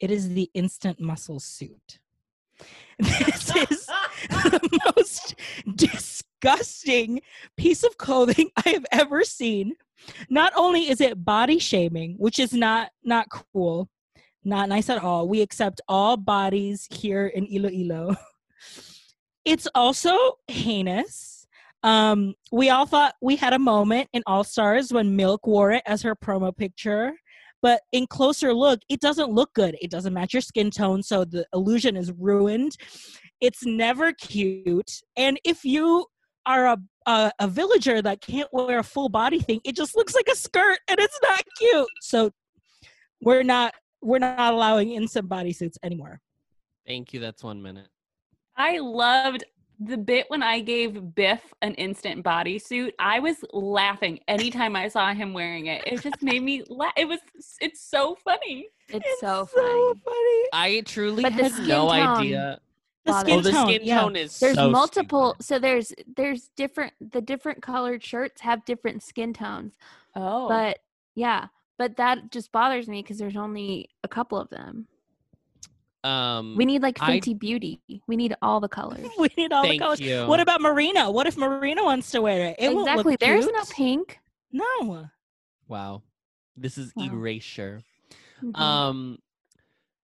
It 0.00 0.10
is 0.10 0.30
the 0.30 0.50
instant 0.54 1.00
muscle 1.00 1.40
suit. 1.40 1.98
This 2.98 3.54
is 3.54 3.86
the 4.28 4.80
most 4.96 5.36
disgusting 5.76 7.20
piece 7.56 7.84
of 7.84 7.96
clothing 7.96 8.50
I 8.56 8.70
have 8.70 8.86
ever 8.90 9.22
seen. 9.22 9.74
Not 10.28 10.52
only 10.56 10.90
is 10.90 11.00
it 11.00 11.24
body 11.24 11.60
shaming, 11.60 12.16
which 12.18 12.40
is 12.40 12.52
not 12.52 12.90
not 13.04 13.28
cool, 13.30 13.88
not 14.44 14.68
nice 14.68 14.88
at 14.88 15.02
all. 15.02 15.28
We 15.28 15.42
accept 15.42 15.80
all 15.88 16.16
bodies 16.16 16.86
here 16.90 17.26
in 17.26 17.46
Iloilo. 17.46 18.16
It's 19.44 19.66
also 19.74 20.34
heinous. 20.48 21.46
Um, 21.82 22.34
we 22.52 22.68
all 22.68 22.84
thought 22.84 23.14
we 23.22 23.36
had 23.36 23.54
a 23.54 23.58
moment 23.58 24.10
in 24.12 24.22
All 24.26 24.44
Stars 24.44 24.92
when 24.92 25.16
Milk 25.16 25.46
wore 25.46 25.72
it 25.72 25.82
as 25.86 26.02
her 26.02 26.14
promo 26.14 26.54
picture, 26.54 27.14
but 27.62 27.80
in 27.92 28.06
closer 28.06 28.52
look, 28.52 28.80
it 28.90 29.00
doesn't 29.00 29.30
look 29.30 29.54
good. 29.54 29.74
It 29.80 29.90
doesn't 29.90 30.12
match 30.12 30.34
your 30.34 30.42
skin 30.42 30.70
tone, 30.70 31.02
so 31.02 31.24
the 31.24 31.46
illusion 31.54 31.96
is 31.96 32.12
ruined. 32.12 32.76
It's 33.40 33.64
never 33.64 34.12
cute. 34.12 35.00
And 35.16 35.40
if 35.44 35.64
you 35.64 36.04
are 36.44 36.66
a, 36.66 36.78
a 37.06 37.32
a 37.38 37.48
villager 37.48 38.02
that 38.02 38.20
can't 38.20 38.48
wear 38.52 38.80
a 38.80 38.84
full 38.84 39.08
body 39.08 39.38
thing, 39.38 39.60
it 39.64 39.76
just 39.76 39.96
looks 39.96 40.14
like 40.14 40.28
a 40.30 40.36
skirt 40.36 40.80
and 40.88 40.98
it's 40.98 41.18
not 41.22 41.42
cute. 41.56 41.88
So 42.02 42.32
we're 43.22 43.44
not 43.44 43.72
we're 44.02 44.18
not 44.18 44.52
allowing 44.52 44.92
instant 44.92 45.28
bodysuits 45.28 45.76
anymore. 45.82 46.20
Thank 46.86 47.12
you. 47.12 47.20
That's 47.20 47.42
one 47.42 47.62
minute. 47.62 47.88
I 48.56 48.78
loved 48.78 49.44
the 49.80 49.96
bit 49.96 50.26
when 50.28 50.42
I 50.42 50.60
gave 50.60 51.14
Biff 51.14 51.40
an 51.62 51.74
instant 51.74 52.24
bodysuit. 52.24 52.92
I 52.98 53.20
was 53.20 53.36
laughing 53.52 54.20
anytime 54.26 54.74
I 54.74 54.88
saw 54.88 55.14
him 55.14 55.32
wearing 55.32 55.66
it. 55.66 55.82
It 55.86 56.02
just 56.02 56.22
made 56.22 56.42
me 56.42 56.64
laugh. 56.68 56.92
It 56.96 57.06
was 57.06 57.20
it's 57.60 57.80
so 57.80 58.16
funny. 58.16 58.68
It's, 58.88 59.20
so 59.20 59.46
funny. 59.46 60.00
funny. 60.04 60.44
I 60.52 60.82
truly 60.86 61.22
But 61.22 61.32
had 61.32 61.52
no 61.60 61.88
tone 61.88 61.90
idea. 61.90 62.58
The 63.04 63.12
bothers 63.12 63.26
skin 63.26 63.38
oh, 63.38 63.42
the 63.42 63.50
tone, 63.52 63.66
skin 63.66 63.80
yeah. 63.84 64.00
tone 64.00 64.16
is 64.16 64.40
There's 64.40 64.56
so 64.56 64.70
multiple 64.70 65.34
stupid. 65.34 65.46
so 65.46 65.58
there's 65.58 65.92
there's 66.16 66.50
different 66.56 66.94
the 67.12 67.20
different 67.20 67.62
colored 67.62 68.02
shirts 68.02 68.40
have 68.40 68.64
different 68.64 69.02
skin 69.02 69.32
tones. 69.32 69.74
Oh. 70.16 70.48
But 70.48 70.78
yeah, 71.14 71.48
but 71.78 71.96
that 71.96 72.30
just 72.30 72.52
bothers 72.52 72.88
me 72.88 73.00
because 73.02 73.18
there's 73.18 73.36
only 73.36 73.88
a 74.04 74.08
couple 74.08 74.38
of 74.38 74.50
them. 74.50 74.86
Um, 76.04 76.54
We 76.56 76.64
need 76.64 76.82
like 76.82 76.98
I- 77.00 77.18
Fenty 77.18 77.36
Beauty. 77.38 77.80
We 78.06 78.16
need 78.16 78.34
all 78.40 78.60
the 78.60 78.68
colors. 78.68 79.06
We 79.18 79.30
need 79.36 79.52
all 79.52 79.66
the 79.66 79.78
colors. 79.78 80.00
you. 80.00 80.26
What 80.26 80.40
about 80.40 80.60
Marina? 80.60 81.10
What 81.10 81.26
if 81.26 81.36
Marina 81.36 81.82
wants 81.82 82.10
to 82.12 82.20
wear 82.22 82.46
it? 82.50 82.56
It 82.58 82.74
won't 82.74 82.88
exactly. 82.88 83.12
look 83.14 83.20
There's 83.20 83.44
cute. 83.46 83.56
no 83.56 83.62
pink. 83.70 84.20
No. 84.52 85.08
wow, 85.66 86.02
this 86.56 86.78
is 86.78 86.92
Wow. 86.96 87.04
erasure. 87.06 87.82
Mhm. 88.42 88.56
Um, 88.58 89.18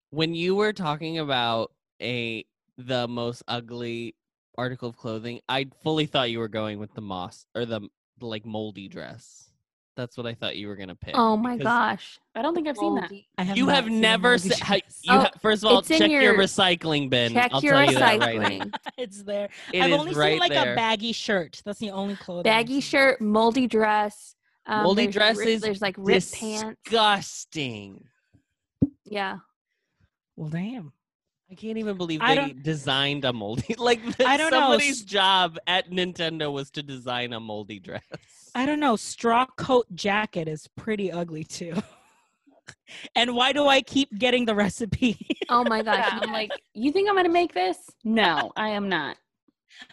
when 0.09 0.33
you 0.33 0.55
were 0.55 0.73
talking 0.73 1.19
about 1.19 1.71
a 2.01 2.45
the 2.77 3.07
most 3.07 3.43
ugly 3.47 4.15
article 4.57 4.89
of 4.89 4.97
clothing, 4.97 5.39
I 5.47 5.67
fully 5.83 6.07
thought 6.07 6.29
you 6.31 6.39
were 6.39 6.47
going 6.49 6.79
with 6.79 6.93
the 6.95 7.01
moss 7.01 7.45
or 7.55 7.65
the, 7.65 7.81
the 8.17 8.25
like 8.25 8.45
moldy 8.45 8.87
dress. 8.89 9.51
That's 9.95 10.17
what 10.17 10.25
I 10.25 10.33
thought 10.33 10.55
you 10.55 10.67
were 10.67 10.75
gonna 10.75 10.95
pick. 10.95 11.13
Oh 11.15 11.37
my 11.37 11.55
because 11.57 11.71
gosh. 11.71 12.19
I 12.33 12.41
don't 12.41 12.55
think 12.55 12.67
I've 12.67 12.77
seen 12.77 12.95
that. 12.95 13.11
I 13.37 13.43
have 13.43 13.55
You 13.57 13.67
not 13.67 13.75
have 13.75 13.85
seen 13.85 14.01
never 14.01 14.29
Moldy 14.29 14.49
se- 14.49 14.59
ha- 14.59 14.73
Dress. 14.79 14.99
you 15.03 15.13
Oh, 15.13 15.19
ha- 15.19 15.31
first 15.39 15.63
of 15.63 15.71
all 15.71 15.79
it's 15.79 15.91
in 15.91 15.99
check 15.99 16.09
your, 16.11 16.21
your- 16.21 16.37
recycling 16.37 17.09
bin. 17.11 17.33
Check 17.33 17.51
I'll 17.53 17.61
your 17.61 17.73
tell 17.75 17.91
you 17.91 17.99
that 17.99 18.19
right 18.19 18.39
now. 18.39 18.47
recycling. 18.65 18.73
it's 18.97 19.21
there. 19.23 19.49
It 19.71 19.81
I've 19.81 19.91
is 19.91 19.99
only 19.99 20.13
right 20.15 20.31
seen 20.31 20.39
like 20.39 20.51
there. 20.51 20.73
a 20.73 20.75
baggy 20.75 21.11
shirt. 21.11 21.61
That's 21.63 21.77
the 21.79 21.91
only 21.91 22.15
clothing. 22.15 22.39
I've 22.51 22.57
Baggy 22.65 22.73
seen. 22.73 22.81
shirt, 22.81 23.21
moldy 23.21 23.67
dress. 23.67 24.35
Um, 24.65 24.83
Moldy 24.83 25.03
there's 25.03 25.13
dress 25.15 25.37
rip- 25.37 25.47
is 25.49 25.61
There's 25.61 25.81
like 25.81 25.95
ripped 25.97 26.33
pants. 26.33 26.79
Disgusting. 26.85 28.05
Yeah. 29.05 29.37
Well, 30.37 30.49
damn. 30.49 30.93
I 31.51 31.55
can't 31.55 31.77
even 31.77 31.97
believe 31.97 32.19
they 32.21 32.55
designed 32.61 33.25
a 33.25 33.33
moldy. 33.33 33.75
Like 33.77 34.03
that 34.17 34.27
I 34.27 34.37
don't 34.37 34.51
know. 34.51 34.59
somebody's 34.61 35.03
job 35.03 35.57
at 35.67 35.91
Nintendo 35.91 36.51
was 36.51 36.71
to 36.71 36.83
design 36.83 37.33
a 37.33 37.39
moldy 37.39 37.79
dress. 37.79 38.01
I 38.55 38.65
don't 38.65 38.79
know. 38.79 38.95
Straw 38.95 39.45
coat 39.57 39.85
jacket 39.93 40.47
is 40.47 40.67
pretty 40.75 41.11
ugly 41.11 41.43
too. 41.43 41.73
and 43.15 43.35
why 43.35 43.51
do 43.51 43.67
I 43.67 43.81
keep 43.81 44.17
getting 44.17 44.45
the 44.45 44.55
recipe? 44.55 45.27
Oh 45.49 45.63
my 45.63 45.81
gosh. 45.81 46.07
I'm 46.11 46.31
like, 46.31 46.51
you 46.73 46.91
think 46.91 47.09
I'm 47.09 47.15
gonna 47.15 47.29
make 47.29 47.53
this? 47.53 47.77
No, 48.03 48.51
I 48.55 48.69
am 48.69 48.89
not. 48.89 49.17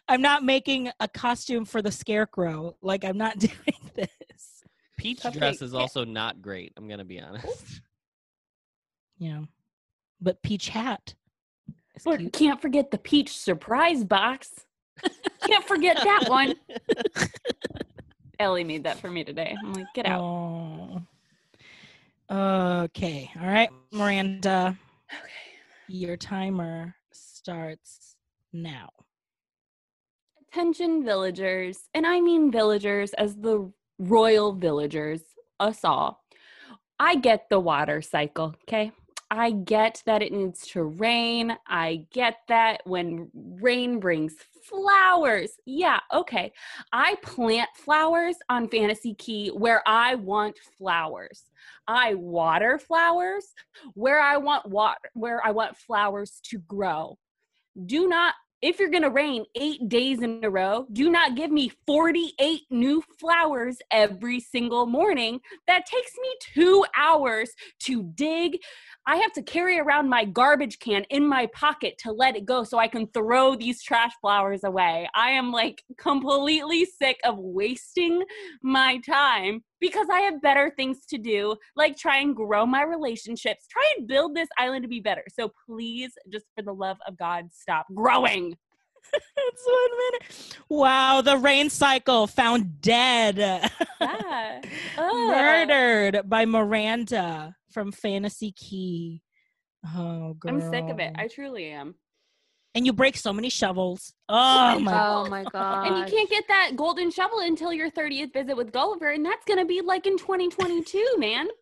I'm 0.08 0.22
not 0.22 0.44
making 0.44 0.90
a 1.00 1.08
costume 1.08 1.64
for 1.64 1.82
the 1.82 1.90
scarecrow. 1.90 2.76
Like 2.82 3.04
I'm 3.04 3.18
not 3.18 3.38
doing 3.38 3.90
this. 3.94 4.08
Peach 4.98 5.20
Cupcake. 5.20 5.32
dress 5.32 5.62
is 5.62 5.74
also 5.74 6.04
not 6.04 6.42
great. 6.42 6.72
I'm 6.76 6.88
gonna 6.88 7.04
be 7.04 7.20
honest. 7.20 7.80
Yeah. 9.18 9.42
But 10.20 10.42
peach 10.42 10.68
hat. 10.68 11.14
But 12.04 12.18
cute. 12.18 12.32
can't 12.32 12.60
forget 12.60 12.90
the 12.90 12.98
peach 12.98 13.36
surprise 13.36 14.04
box. 14.04 14.50
can't 15.46 15.66
forget 15.66 15.96
that 15.96 16.24
one. 16.28 16.54
Ellie 18.38 18.64
made 18.64 18.84
that 18.84 18.98
for 18.98 19.10
me 19.10 19.24
today. 19.24 19.54
I'm 19.62 19.72
like, 19.74 19.86
get 19.94 20.06
out. 20.06 20.20
Oh. 20.20 21.02
Okay. 22.30 23.30
All 23.40 23.46
right, 23.46 23.70
Miranda. 23.92 24.78
Okay. 25.12 25.30
Your 25.88 26.16
timer 26.16 26.94
starts 27.12 28.16
now. 28.52 28.88
Attention 30.48 31.04
villagers, 31.04 31.88
and 31.94 32.06
I 32.06 32.20
mean 32.20 32.50
villagers 32.50 33.12
as 33.14 33.36
the 33.36 33.72
royal 33.98 34.52
villagers, 34.52 35.20
us 35.58 35.84
all. 35.84 36.24
I 36.98 37.16
get 37.16 37.48
the 37.50 37.60
water 37.60 38.02
cycle, 38.02 38.54
okay? 38.62 38.92
I 39.30 39.52
get 39.52 40.02
that 40.06 40.22
it 40.22 40.32
needs 40.32 40.66
to 40.68 40.82
rain. 40.82 41.56
I 41.66 42.06
get 42.12 42.38
that 42.48 42.82
when 42.84 43.30
rain 43.34 44.00
brings 44.00 44.34
flowers. 44.64 45.52
Yeah, 45.64 46.00
okay. 46.12 46.52
I 46.92 47.16
plant 47.22 47.68
flowers 47.74 48.36
on 48.48 48.68
Fantasy 48.68 49.14
Key 49.14 49.48
where 49.48 49.82
I 49.86 50.16
want 50.16 50.58
flowers. 50.78 51.44
I 51.86 52.14
water 52.14 52.78
flowers 52.78 53.46
where 53.94 54.20
I 54.20 54.36
want 54.36 54.66
water 54.66 55.10
where 55.14 55.44
I 55.44 55.52
want 55.52 55.76
flowers 55.76 56.40
to 56.44 56.58
grow. 56.58 57.16
Do 57.86 58.08
not 58.08 58.34
if 58.62 58.78
you're 58.78 58.90
going 58.90 59.02
to 59.02 59.10
rain 59.10 59.46
8 59.54 59.88
days 59.88 60.20
in 60.20 60.44
a 60.44 60.50
row, 60.50 60.86
do 60.92 61.10
not 61.10 61.34
give 61.34 61.50
me 61.50 61.72
48 61.86 62.60
new 62.70 63.02
flowers 63.18 63.78
every 63.90 64.38
single 64.38 64.84
morning. 64.84 65.40
That 65.66 65.86
takes 65.86 66.12
me 66.20 66.28
2 66.54 66.84
hours 66.96 67.50
to 67.84 68.02
dig. 68.02 68.58
I 69.06 69.16
have 69.16 69.32
to 69.32 69.42
carry 69.42 69.78
around 69.78 70.08
my 70.08 70.24
garbage 70.24 70.78
can 70.78 71.04
in 71.10 71.26
my 71.26 71.46
pocket 71.46 71.98
to 72.02 72.12
let 72.12 72.36
it 72.36 72.44
go 72.44 72.64
so 72.64 72.78
I 72.78 72.86
can 72.86 73.06
throw 73.08 73.56
these 73.56 73.82
trash 73.82 74.12
flowers 74.20 74.62
away. 74.62 75.08
I 75.14 75.30
am 75.30 75.50
like 75.52 75.82
completely 75.98 76.84
sick 76.84 77.18
of 77.24 77.38
wasting 77.38 78.22
my 78.62 78.98
time 78.98 79.64
because 79.80 80.08
I 80.12 80.20
have 80.20 80.42
better 80.42 80.72
things 80.76 81.06
to 81.06 81.18
do, 81.18 81.56
like 81.76 81.96
try 81.96 82.18
and 82.18 82.36
grow 82.36 82.66
my 82.66 82.82
relationships, 82.82 83.66
try 83.68 83.82
and 83.96 84.06
build 84.06 84.36
this 84.36 84.48
island 84.58 84.82
to 84.82 84.88
be 84.88 85.00
better. 85.00 85.24
So 85.32 85.50
please, 85.66 86.12
just 86.30 86.46
for 86.54 86.62
the 86.62 86.74
love 86.74 86.98
of 87.08 87.16
God, 87.16 87.46
stop 87.52 87.86
growing. 87.94 88.56
It's 89.12 89.66
one 89.66 89.90
minute. 89.98 90.58
Wow, 90.68 91.20
the 91.22 91.36
rain 91.38 91.70
cycle 91.70 92.26
found 92.26 92.80
dead. 92.80 93.36
Yeah. 93.38 93.68
Ugh. 94.98 95.08
Murdered 95.28 96.28
by 96.28 96.44
Miranda 96.46 97.54
from 97.72 97.90
Fantasy 97.92 98.52
Key. 98.52 99.22
Oh, 99.96 100.34
girl. 100.34 100.54
I'm 100.54 100.60
sick 100.70 100.88
of 100.88 100.98
it. 101.00 101.12
I 101.16 101.28
truly 101.28 101.66
am. 101.70 101.94
and 102.74 102.86
you 102.86 102.92
break 102.92 103.16
so 103.16 103.32
many 103.32 103.48
shovels. 103.48 104.12
Oh 104.28 104.78
my 104.78 104.92
Oh 104.92 105.26
my 105.28 105.44
god. 105.44 105.86
And 105.88 105.96
you 105.98 106.04
can't 106.04 106.30
get 106.30 106.44
that 106.48 106.72
golden 106.76 107.10
shovel 107.10 107.40
until 107.40 107.72
your 107.72 107.90
30th 107.90 108.32
visit 108.32 108.56
with 108.56 108.72
Gulliver, 108.72 109.10
and 109.10 109.24
that's 109.24 109.44
gonna 109.44 109.64
be 109.64 109.80
like 109.80 110.06
in 110.06 110.16
2022, 110.18 111.14
man. 111.18 111.48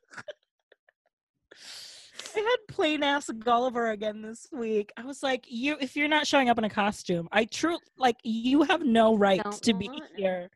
I 2.38 2.42
had 2.42 2.74
plain 2.74 3.02
ass 3.02 3.28
Gulliver 3.30 3.90
again 3.90 4.22
this 4.22 4.46
week. 4.52 4.92
I 4.96 5.04
was 5.04 5.22
like, 5.22 5.44
you 5.48 5.76
if 5.80 5.96
you're 5.96 6.08
not 6.08 6.26
showing 6.26 6.48
up 6.48 6.56
in 6.58 6.64
a 6.64 6.70
costume, 6.70 7.28
I 7.32 7.46
true 7.46 7.78
like 7.96 8.16
you 8.22 8.62
have 8.62 8.84
no 8.84 9.16
right 9.16 9.42
Don't 9.42 9.60
to 9.62 9.74
be 9.74 9.86
it. 9.86 10.02
here. 10.16 10.50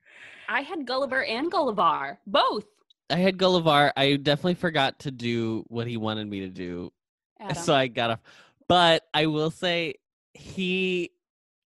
I 0.48 0.60
had 0.60 0.86
Gulliver 0.86 1.24
and 1.24 1.50
Gullivarrr, 1.50 2.18
both. 2.26 2.66
I 3.10 3.16
had 3.16 3.36
Gullivarrr. 3.36 3.92
I 3.96 4.14
definitely 4.16 4.54
forgot 4.54 5.00
to 5.00 5.10
do 5.10 5.64
what 5.68 5.86
he 5.86 5.96
wanted 5.96 6.28
me 6.28 6.40
to 6.40 6.48
do, 6.48 6.92
Adam. 7.40 7.56
so 7.56 7.74
I 7.74 7.88
got 7.88 8.10
off. 8.12 8.20
But 8.68 9.02
I 9.12 9.26
will 9.26 9.50
say, 9.50 9.94
he. 10.34 11.10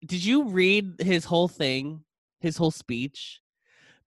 Did 0.04 0.24
you 0.24 0.44
read 0.44 0.94
his 1.00 1.24
whole 1.24 1.48
thing, 1.48 2.04
his 2.40 2.56
whole 2.56 2.70
speech? 2.70 3.40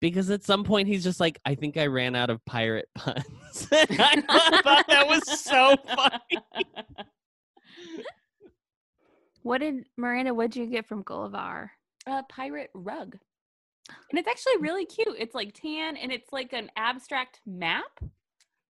Because 0.01 0.29
at 0.29 0.43
some 0.43 0.63
point 0.63 0.87
he's 0.87 1.03
just 1.03 1.19
like, 1.19 1.39
"I 1.45 1.55
think 1.55 1.75
I 1.77 1.87
ran 1.87 2.15
out 2.15 2.29
of 2.29 2.43
pirate 2.45 2.87
puns." 2.95 3.67
I 3.71 4.21
thought 4.63 4.85
that 4.87 5.07
was 5.07 5.39
so 5.41 5.75
funny. 5.95 6.41
What 9.43 9.59
did 9.59 9.85
Miranda? 9.97 10.33
What 10.33 10.51
did 10.51 10.59
you 10.59 10.65
get 10.67 10.87
from 10.87 11.03
Gullivarrr? 11.03 11.69
a 12.07 12.23
pirate 12.23 12.71
rug. 12.73 13.17
And 14.09 14.17
it's 14.17 14.27
actually 14.27 14.57
really 14.59 14.85
cute. 14.85 15.15
It's 15.19 15.35
like 15.35 15.53
tan 15.53 15.95
and 15.97 16.11
it's 16.11 16.31
like 16.31 16.53
an 16.53 16.71
abstract 16.75 17.39
map 17.45 17.99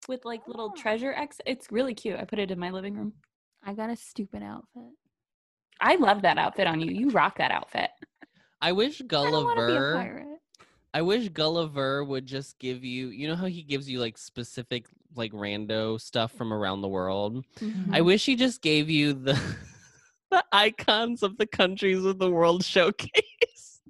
with 0.09 0.25
like 0.25 0.47
little 0.47 0.73
Oh. 0.75 0.81
treasure 0.81 1.13
X. 1.13 1.39
It's 1.45 1.71
really 1.71 1.93
cute. 1.93 2.19
I 2.19 2.25
put 2.25 2.39
it 2.39 2.51
in 2.51 2.59
my 2.59 2.69
living 2.71 2.95
room. 2.95 3.13
I 3.63 3.73
got 3.73 3.89
a 3.89 3.95
stupid 3.95 4.41
outfit. 4.43 4.91
I 5.79 5.95
love 5.95 6.23
that 6.23 6.37
outfit 6.37 6.67
on 6.67 6.81
you. 6.81 6.91
You 6.91 7.09
rock 7.11 7.37
that 7.37 7.51
outfit. 7.51 7.89
I 8.61 8.71
wish 8.73 8.99
I 9.01 9.05
don't 9.05 9.21
be 9.21 9.27
a 9.27 9.29
Gulliver. 9.67 9.93
pirate. 9.95 10.27
I 10.93 11.01
wish 11.03 11.29
Gulliver 11.29 12.03
would 12.03 12.25
just 12.25 12.57
give 12.57 12.83
you, 12.83 13.09
you 13.09 13.27
know 13.27 13.35
how 13.35 13.45
he 13.45 13.61
gives 13.61 13.89
you 13.89 13.99
like 13.99 14.17
specific 14.17 14.85
like 15.15 15.31
rando 15.31 15.99
stuff 16.01 16.31
from 16.31 16.51
around 16.51 16.81
the 16.81 16.87
world. 16.87 17.45
Mm-hmm. 17.59 17.93
I 17.93 18.01
wish 18.01 18.25
he 18.25 18.35
just 18.35 18.61
gave 18.61 18.89
you 18.89 19.13
the 19.13 19.39
the 20.31 20.43
icons 20.51 21.23
of 21.23 21.37
the 21.37 21.45
countries 21.47 22.05
of 22.05 22.17
the 22.19 22.29
world 22.29 22.63
showcase. 22.63 23.81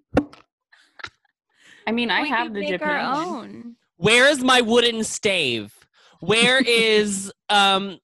I 1.88 1.91
mean, 1.91 2.12
I 2.12 2.24
We 2.24 2.30
have 2.30 2.54
the 2.54 2.60
make 2.60 2.70
Japan. 2.70 3.06
our 3.06 3.26
own. 3.28 3.76
Where 3.97 4.30
is 4.30 4.43
my 4.43 4.62
wooden 4.62 5.04
stave? 5.04 5.74
Where 6.20 6.60
is 6.60 7.32
um 7.50 7.97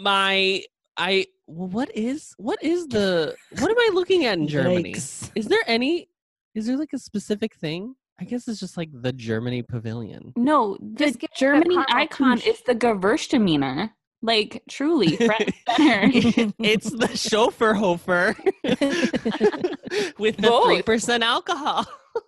my 0.00 0.62
I 0.96 1.26
what 1.46 1.90
is 1.94 2.34
what 2.38 2.62
is 2.62 2.86
the 2.88 3.34
what 3.58 3.70
am 3.70 3.78
I 3.78 3.90
looking 3.92 4.24
at 4.26 4.38
in 4.38 4.46
Germany? 4.48 4.94
Yikes. 4.94 5.30
Is 5.34 5.46
there 5.46 5.62
any 5.66 6.08
is 6.54 6.66
there 6.66 6.76
like 6.76 6.92
a 6.92 6.98
specific 6.98 7.54
thing? 7.56 7.94
I 8.20 8.24
guess 8.24 8.48
it's 8.48 8.60
just 8.60 8.76
like 8.76 8.88
the 8.92 9.12
Germany 9.12 9.62
pavilion. 9.62 10.32
No, 10.36 10.76
the 10.80 11.06
Just 11.06 11.18
get 11.20 11.30
the 11.32 11.38
Germany 11.38 11.76
icon 11.88 12.38
couche. 12.38 12.46
is 12.46 12.60
the 12.62 12.74
Gewürztraminer. 12.74 13.90
Like 14.20 14.64
truly, 14.68 15.16
front 15.28 15.50
center. 15.76 16.10
it's 16.58 16.90
the 16.90 17.06
Schöfferhofer 17.06 18.34
with 20.18 20.36
the 20.38 20.60
three 20.64 20.82
percent 20.82 21.22
alcohol. 21.22 21.86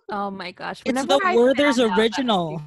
Oh 0.09 0.31
my 0.31 0.51
gosh! 0.51 0.81
It's 0.85 0.87
Whenever 0.87 1.07
the 1.07 1.21
I 1.25 1.35
Werther's 1.35 1.75
found 1.77 1.91
out 1.91 1.95
that- 1.97 2.01
original. 2.01 2.61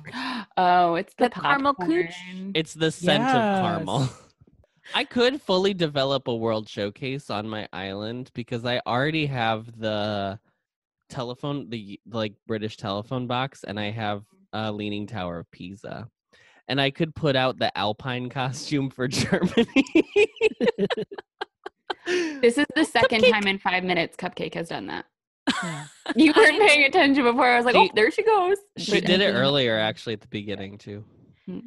oh, 0.59 0.95
it's 0.97 1.15
the, 1.15 1.25
The 1.25 1.31
caramel 1.31 1.73
couche. 1.75 2.13
It's 2.55 2.75
the 2.75 2.91
scent 2.93 3.25
of 3.25 3.63
caramel. 3.63 4.09
I 4.95 5.05
could 5.05 5.41
fully 5.41 5.73
develop 5.73 6.29
a 6.29 6.35
world 6.37 6.69
showcase 6.69 7.31
on 7.31 7.49
my 7.49 7.67
island 7.73 8.31
because 8.35 8.67
I 8.67 8.83
already 8.87 9.25
have 9.25 9.79
the 9.81 10.39
telephone, 11.15 11.71
the 11.71 12.01
like 12.11 12.35
British 12.47 12.77
telephone 12.77 13.27
box, 13.27 13.65
and 13.65 13.79
I 13.79 13.91
have 13.91 14.23
a 14.53 14.71
Leaning 14.73 15.07
Tower 15.07 15.39
of 15.41 15.51
Pisa. 15.51 16.09
And 16.67 16.81
I 16.81 16.91
could 16.91 17.15
put 17.15 17.37
out 17.37 17.59
the 17.59 17.77
Alpine 17.77 18.29
costume 18.41 18.91
for 18.91 19.07
Germany. 19.07 19.85
This 22.07 22.59
is 22.59 22.67
the 22.75 22.85
second 22.99 23.23
time 23.23 23.47
in 23.47 23.59
five 23.59 23.85
minutes 23.85 24.17
Cupcake 24.17 24.55
has 24.55 24.69
done 24.69 24.87
that. 24.89 25.07
Yeah. 25.63 25.87
You 26.17 26.35
weren't 26.37 26.61
paying 26.69 26.85
attention 26.85 27.25
before. 27.25 27.47
I 27.47 27.57
was 27.57 27.65
like, 27.65 27.75
She- 27.75 27.81
oh, 27.81 27.89
there 27.95 28.11
she 28.11 28.23
goes. 28.23 28.59
she 28.77 29.01
did 29.01 29.23
it 29.23 29.33
earlier, 29.33 29.79
actually, 29.79 30.13
at 30.13 30.21
the 30.21 30.29
beginning 30.29 30.77
too. 30.77 31.03
Hmm. 31.47 31.61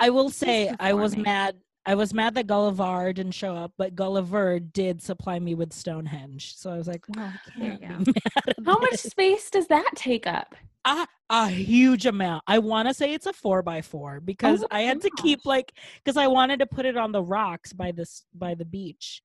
I 0.00 0.10
will 0.10 0.28
say 0.28 0.74
I 0.80 0.92
was 0.94 1.16
mad 1.16 1.56
I 1.88 1.94
was 1.94 2.12
mad 2.12 2.34
that 2.34 2.48
Gulliver 2.48 3.12
didn't 3.12 3.32
show 3.32 3.54
up, 3.54 3.72
but 3.78 3.94
Gulliver 3.94 4.58
did 4.58 5.00
supply 5.00 5.38
me 5.38 5.54
with 5.54 5.72
Stonehenge. 5.72 6.56
So 6.56 6.70
I 6.70 6.76
was 6.76 6.88
like, 6.88 7.04
well, 7.14 7.26
I 7.26 7.58
There 7.60 7.78
can't 7.78 7.82
you 7.98 8.12
be 8.12 8.12
go. 8.12 8.20
mad 8.36 8.54
at 8.58 8.64
How 8.66 8.78
much 8.78 8.96
space 8.96 9.50
does 9.50 9.68
that 9.68 9.90
take 9.94 10.26
up? 10.26 10.54
a, 10.84 11.06
a 11.30 11.48
huge 11.48 12.06
amount. 12.06 12.42
I 12.46 12.58
want 12.58 12.88
to 12.88 12.94
say 12.94 13.12
it's 13.14 13.26
a 13.26 13.32
four 13.32 13.62
by 13.62 13.82
four 13.82 14.20
because 14.20 14.62
Oh 14.64 14.68
I 14.70 14.82
had 14.82 15.00
to 15.02 15.10
keep 15.16 15.40
oh 15.46 15.48
like 15.48 15.72
because 16.04 16.16
I 16.16 16.26
wanted 16.28 16.58
to 16.60 16.66
put 16.66 16.86
it 16.86 16.96
on 16.96 17.10
the 17.12 17.22
rocks 17.22 17.72
by 17.72 17.92
this 17.92 18.24
by 18.34 18.54
the 18.54 18.64
beach. 18.64 19.22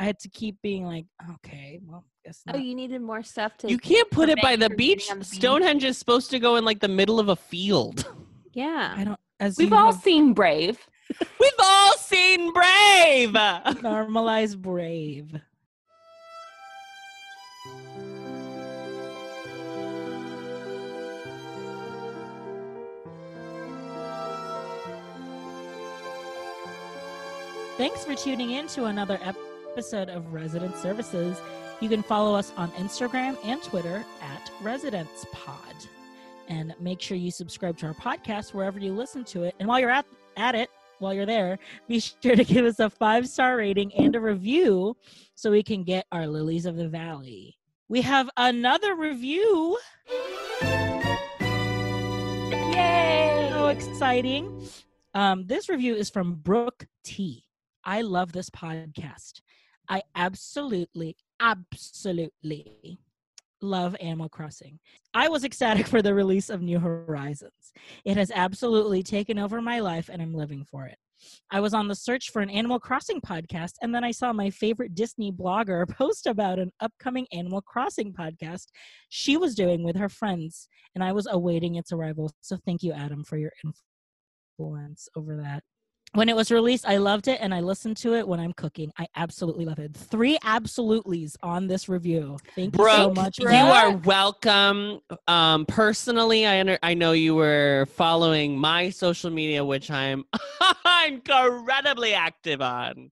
I 0.00 0.04
had 0.04 0.18
to 0.20 0.28
keep 0.28 0.56
being 0.62 0.84
like, 0.84 1.06
okay, 1.34 1.78
well, 1.84 2.04
guess 2.24 2.42
Oh, 2.52 2.56
you 2.56 2.74
needed 2.74 3.00
more 3.02 3.22
stuff 3.22 3.56
to. 3.58 3.68
You 3.70 3.78
can't 3.78 4.10
put 4.10 4.28
it 4.28 4.40
by 4.42 4.56
the 4.56 4.64
you 4.64 4.68
from 4.68 4.76
getting 4.76 4.76
beach. 4.76 5.08
the 5.08 5.14
beach. 5.16 5.24
Stonehenge 5.26 5.84
is 5.84 5.98
supposed 5.98 6.30
to 6.30 6.40
go 6.40 6.56
in 6.56 6.64
like 6.64 6.80
the 6.80 6.88
middle 6.88 7.20
of 7.20 7.28
a 7.28 7.36
field. 7.36 8.04
Yeah. 8.52 8.94
I 8.96 9.04
don't. 9.04 9.20
As 9.40 9.56
We've 9.58 9.72
all 9.72 9.92
have 9.92 10.02
seen 10.02 10.32
Brave. 10.32 10.78
We've 11.40 11.52
all 11.58 11.92
seen 11.94 12.52
Brave. 12.52 13.36
normalized 13.82 14.60
brave. 14.60 15.40
Thanks 27.76 28.04
for 28.04 28.14
tuning 28.14 28.52
in 28.52 28.68
to 28.68 28.84
another 28.84 29.18
episode 29.72 30.08
of 30.08 30.32
Resident 30.32 30.76
Services. 30.76 31.40
You 31.80 31.88
can 31.88 32.04
follow 32.04 32.36
us 32.36 32.52
on 32.56 32.70
Instagram 32.72 33.36
and 33.44 33.60
Twitter 33.62 34.04
at 34.22 34.50
Residence 34.62 35.26
Pod. 35.32 35.74
And 36.48 36.72
make 36.78 37.00
sure 37.00 37.16
you 37.16 37.32
subscribe 37.32 37.76
to 37.78 37.86
our 37.86 37.94
podcast 37.94 38.54
wherever 38.54 38.78
you 38.78 38.92
listen 38.92 39.24
to 39.24 39.42
it. 39.42 39.56
And 39.58 39.68
while 39.68 39.80
you're 39.80 39.90
at, 39.90 40.06
at 40.36 40.54
it, 40.54 40.70
while 40.98 41.14
you're 41.14 41.26
there, 41.26 41.58
be 41.88 42.00
sure 42.22 42.36
to 42.36 42.44
give 42.44 42.64
us 42.64 42.80
a 42.80 42.90
five 42.90 43.28
star 43.28 43.56
rating 43.56 43.92
and 43.94 44.14
a 44.16 44.20
review 44.20 44.96
so 45.34 45.50
we 45.50 45.62
can 45.62 45.84
get 45.84 46.06
our 46.12 46.26
lilies 46.26 46.66
of 46.66 46.76
the 46.76 46.88
valley. 46.88 47.56
We 47.88 48.02
have 48.02 48.30
another 48.36 48.94
review. 48.94 49.78
Yay! 52.72 53.48
So 53.50 53.68
exciting. 53.68 54.66
Um, 55.14 55.46
this 55.46 55.68
review 55.68 55.94
is 55.94 56.10
from 56.10 56.34
Brooke 56.34 56.86
T. 57.04 57.44
I 57.84 58.00
love 58.00 58.32
this 58.32 58.50
podcast. 58.50 59.42
I 59.88 60.02
absolutely, 60.16 61.16
absolutely 61.40 62.98
love 63.64 63.96
Animal 64.00 64.28
Crossing. 64.28 64.78
I 65.14 65.28
was 65.28 65.44
ecstatic 65.44 65.86
for 65.86 66.02
the 66.02 66.14
release 66.14 66.50
of 66.50 66.62
New 66.62 66.78
Horizons. 66.78 67.72
It 68.04 68.16
has 68.16 68.30
absolutely 68.34 69.02
taken 69.02 69.38
over 69.38 69.60
my 69.60 69.80
life 69.80 70.08
and 70.12 70.22
I'm 70.22 70.34
living 70.34 70.64
for 70.64 70.86
it. 70.86 70.96
I 71.50 71.60
was 71.60 71.74
on 71.74 71.88
the 71.88 71.94
search 71.94 72.30
for 72.30 72.42
an 72.42 72.50
Animal 72.50 72.78
Crossing 72.78 73.20
podcast, 73.20 73.72
and 73.82 73.94
then 73.94 74.04
I 74.04 74.10
saw 74.10 74.32
my 74.32 74.50
favorite 74.50 74.94
Disney 74.94 75.32
blogger 75.32 75.88
post 75.96 76.26
about 76.26 76.58
an 76.58 76.70
upcoming 76.80 77.26
Animal 77.32 77.62
Crossing 77.62 78.12
podcast 78.12 78.66
she 79.08 79.36
was 79.36 79.54
doing 79.54 79.84
with 79.84 79.96
her 79.96 80.08
friends, 80.08 80.68
and 80.94 81.02
I 81.02 81.12
was 81.12 81.26
awaiting 81.30 81.76
its 81.76 81.92
arrival. 81.92 82.30
So 82.40 82.58
thank 82.66 82.82
you, 82.82 82.92
Adam, 82.92 83.24
for 83.24 83.38
your 83.38 83.52
influence 84.58 85.08
over 85.16 85.36
that. 85.38 85.62
When 86.14 86.28
it 86.28 86.36
was 86.36 86.52
released, 86.52 86.86
I 86.86 86.98
loved 86.98 87.26
it 87.26 87.38
and 87.40 87.52
I 87.52 87.58
listened 87.58 87.96
to 87.98 88.14
it 88.14 88.28
when 88.28 88.38
I'm 88.38 88.52
cooking. 88.52 88.92
I 88.96 89.08
absolutely 89.16 89.64
love 89.64 89.80
it. 89.80 89.92
Three 89.96 90.38
absolutelys 90.44 91.34
on 91.42 91.66
this 91.66 91.88
review. 91.88 92.38
Thank 92.54 92.76
you 92.78 92.84
so 92.84 93.06
Brooke, 93.12 93.16
much. 93.16 93.38
you 93.40 93.48
are 93.48 93.96
welcome. 93.96 95.00
Um, 95.26 95.66
personally, 95.66 96.46
I 96.46 96.60
under, 96.60 96.78
I 96.84 96.94
know 96.94 97.10
you 97.12 97.34
were 97.34 97.88
following 97.96 98.56
my 98.56 98.90
social 98.90 99.28
media, 99.30 99.64
which 99.64 99.90
I'm 99.90 100.24
incredibly 101.08 102.14
active 102.14 102.62
on. 102.62 103.10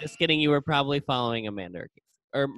Just 0.00 0.18
kidding. 0.18 0.40
You 0.40 0.48
were 0.48 0.62
probably 0.62 1.00
following 1.00 1.48
Amanda 1.48 1.82
or 2.34 2.48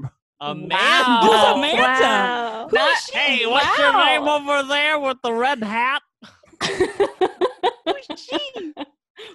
Amanda. 0.41 0.77
Who's 1.23 1.57
Amanda? 1.57 1.83
Wow. 1.83 2.67
Who 2.71 2.77
Not- 2.77 2.93
is 2.93 2.99
she? 3.07 3.19
hey, 3.19 3.47
what's 3.47 3.77
your 3.77 3.93
name 3.93 4.23
over 4.29 4.63
there 4.69 5.01
with 5.01 5.17
the 5.25 5.33
red 5.33 5.65
hat? 5.65 6.03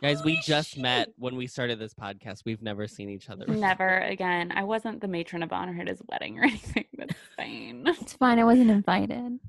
Guys, 0.02 0.24
we 0.24 0.40
just 0.42 0.78
met 0.78 1.10
when 1.18 1.36
we 1.36 1.48
started 1.48 1.80
this 1.80 1.94
podcast. 1.94 2.44
We've 2.46 2.62
never 2.62 2.88
seen 2.88 3.10
each 3.10 3.30
other. 3.30 3.46
before. 3.46 3.60
Never 3.62 4.00
again. 4.00 4.52
I 4.56 4.64
wasn't 4.64 5.02
the 5.02 5.08
matron 5.08 5.44
of 5.44 5.52
honor 5.54 5.80
at 5.82 5.88
his 5.88 6.02
wedding 6.10 6.40
or 6.40 6.44
anything. 6.46 6.86
That's 6.98 7.14
fine. 7.38 7.84
It's 7.88 8.14
fine. 8.14 8.40
I 8.40 8.44
wasn't 8.44 8.72
invited. 8.72 9.40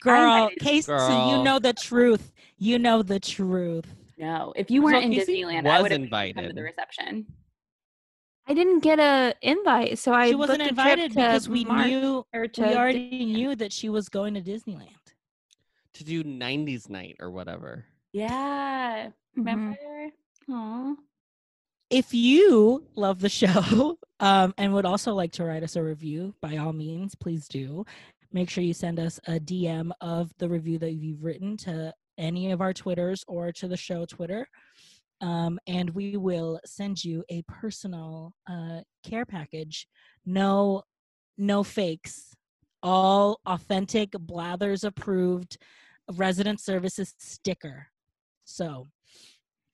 Girl, 0.00 0.34
invited 0.44 0.58
Casey, 0.60 0.92
you 0.92 1.42
know 1.42 1.58
the 1.58 1.72
truth. 1.72 2.32
You 2.58 2.78
know 2.78 3.02
the 3.02 3.18
truth. 3.18 3.86
No, 4.18 4.52
if 4.54 4.70
you 4.70 4.82
weren't 4.82 4.96
Well, 4.96 5.04
in 5.04 5.12
Casey 5.12 5.42
Disneyland, 5.42 5.66
I 5.66 5.80
was 5.80 5.90
would 5.90 5.92
have 6.12 6.34
come 6.34 6.44
to 6.46 6.52
the 6.52 6.62
reception. 6.62 7.26
I 8.46 8.54
didn't 8.54 8.80
get 8.80 8.98
a 8.98 9.34
invite, 9.42 9.98
so 9.98 10.12
I 10.12 10.28
she 10.30 10.34
wasn't 10.34 10.62
invited 10.62 11.14
because 11.14 11.48
we 11.48 11.64
Mar- 11.64 11.86
knew 11.86 12.24
or 12.34 12.46
to 12.48 12.62
we 12.62 12.74
already 12.76 13.10
Disneyland. 13.10 13.32
knew 13.32 13.54
that 13.56 13.72
she 13.72 13.88
was 13.88 14.08
going 14.08 14.34
to 14.34 14.40
Disneyland. 14.42 14.88
To 15.94 16.04
do 16.04 16.22
90s 16.24 16.88
night 16.90 17.16
or 17.20 17.30
whatever. 17.30 17.84
Yeah. 18.12 19.10
Mhm. 19.36 19.46
Remember? 19.46 20.10
Aw. 20.50 20.94
If 21.90 22.14
you 22.14 22.86
love 22.94 23.20
the 23.20 23.28
show 23.28 23.98
um, 24.20 24.54
and 24.58 24.72
would 24.74 24.86
also 24.86 25.14
like 25.14 25.32
to 25.32 25.44
write 25.44 25.62
us 25.62 25.76
a 25.76 25.82
review, 25.82 26.34
by 26.40 26.56
all 26.56 26.72
means, 26.72 27.14
please 27.14 27.48
do. 27.48 27.84
Make 28.32 28.48
sure 28.48 28.62
you 28.62 28.74
send 28.74 29.00
us 29.00 29.18
a 29.26 29.40
DM 29.40 29.90
of 30.00 30.30
the 30.38 30.48
review 30.48 30.78
that 30.78 30.92
you've 30.92 31.24
written 31.24 31.56
to 31.58 31.92
any 32.16 32.52
of 32.52 32.60
our 32.60 32.72
Twitters 32.72 33.24
or 33.26 33.50
to 33.52 33.66
the 33.66 33.76
show 33.76 34.04
Twitter. 34.04 34.46
Um, 35.20 35.58
and 35.66 35.90
we 35.90 36.16
will 36.16 36.60
send 36.64 37.04
you 37.04 37.24
a 37.28 37.42
personal 37.42 38.32
uh, 38.48 38.80
care 39.04 39.26
package. 39.26 39.86
No, 40.24 40.84
no 41.36 41.64
fakes. 41.64 42.34
All 42.82 43.40
authentic, 43.46 44.12
Blathers 44.12 44.84
approved 44.84 45.58
resident 46.12 46.60
services 46.60 47.14
sticker. 47.18 47.88
So 48.44 48.86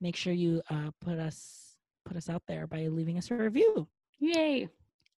make 0.00 0.16
sure 0.16 0.32
you 0.32 0.62
uh, 0.70 0.90
put 1.00 1.18
us 1.18 1.76
put 2.04 2.16
us 2.16 2.28
out 2.28 2.42
there 2.46 2.66
by 2.66 2.86
leaving 2.86 3.18
us 3.18 3.30
a 3.30 3.34
review. 3.34 3.88
Yay. 4.18 4.68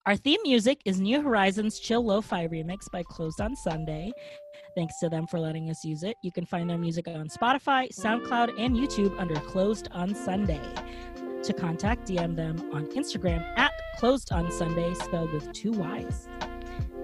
Our 0.06 0.16
theme 0.16 0.40
music 0.42 0.80
is 0.86 0.98
New 1.00 1.20
Horizons 1.20 1.78
Chill 1.78 2.02
Lo-Fi 2.02 2.48
Remix 2.48 2.90
by 2.90 3.02
Closed 3.02 3.42
on 3.42 3.54
Sunday. 3.54 4.10
Thanks 4.74 4.98
to 5.00 5.10
them 5.10 5.26
for 5.26 5.38
letting 5.38 5.68
us 5.68 5.84
use 5.84 6.02
it. 6.02 6.16
You 6.22 6.32
can 6.32 6.46
find 6.46 6.70
their 6.70 6.78
music 6.78 7.06
on 7.08 7.28
Spotify, 7.28 7.92
SoundCloud, 7.92 8.58
and 8.58 8.74
YouTube 8.74 9.20
under 9.20 9.34
Closed 9.40 9.88
on 9.92 10.14
Sunday. 10.14 10.62
To 11.42 11.52
contact, 11.52 12.08
DM 12.08 12.36
them 12.36 12.70
on 12.72 12.86
Instagram 12.86 13.44
at 13.58 13.72
Closed 13.98 14.32
on 14.32 14.50
Sunday, 14.50 14.94
spelled 14.94 15.32
with 15.32 15.52
two 15.52 15.72
Y's. 15.72 16.26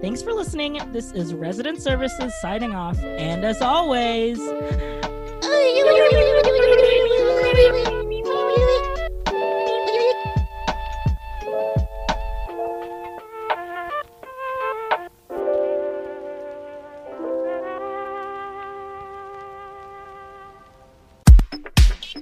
Thanks 0.01 0.23
for 0.23 0.33
listening. 0.33 0.79
This 0.91 1.11
is 1.11 1.33
Resident 1.33 1.81
Services 1.81 2.33
signing 2.41 2.73
off. 2.73 2.97
And 3.03 3.45
as 3.45 3.61
always, 3.61 4.39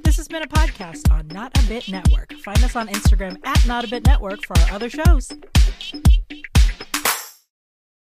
This 0.04 0.18
has 0.18 0.28
been 0.28 0.44
a 0.44 0.48
podcast 0.48 1.12
on 1.12 1.28
Not 1.30 1.58
a 1.58 1.68
Bit 1.68 1.90
Network. 1.90 2.34
Find 2.34 2.64
us 2.64 2.76
on 2.76 2.88
Instagram 2.90 3.44
at 3.44 3.66
Not 3.66 3.84
a 3.84 3.88
Bit 3.88 4.06
Network 4.06 4.46
for 4.46 4.56
our 4.60 4.76
other 4.76 4.90
shows. 4.92 5.32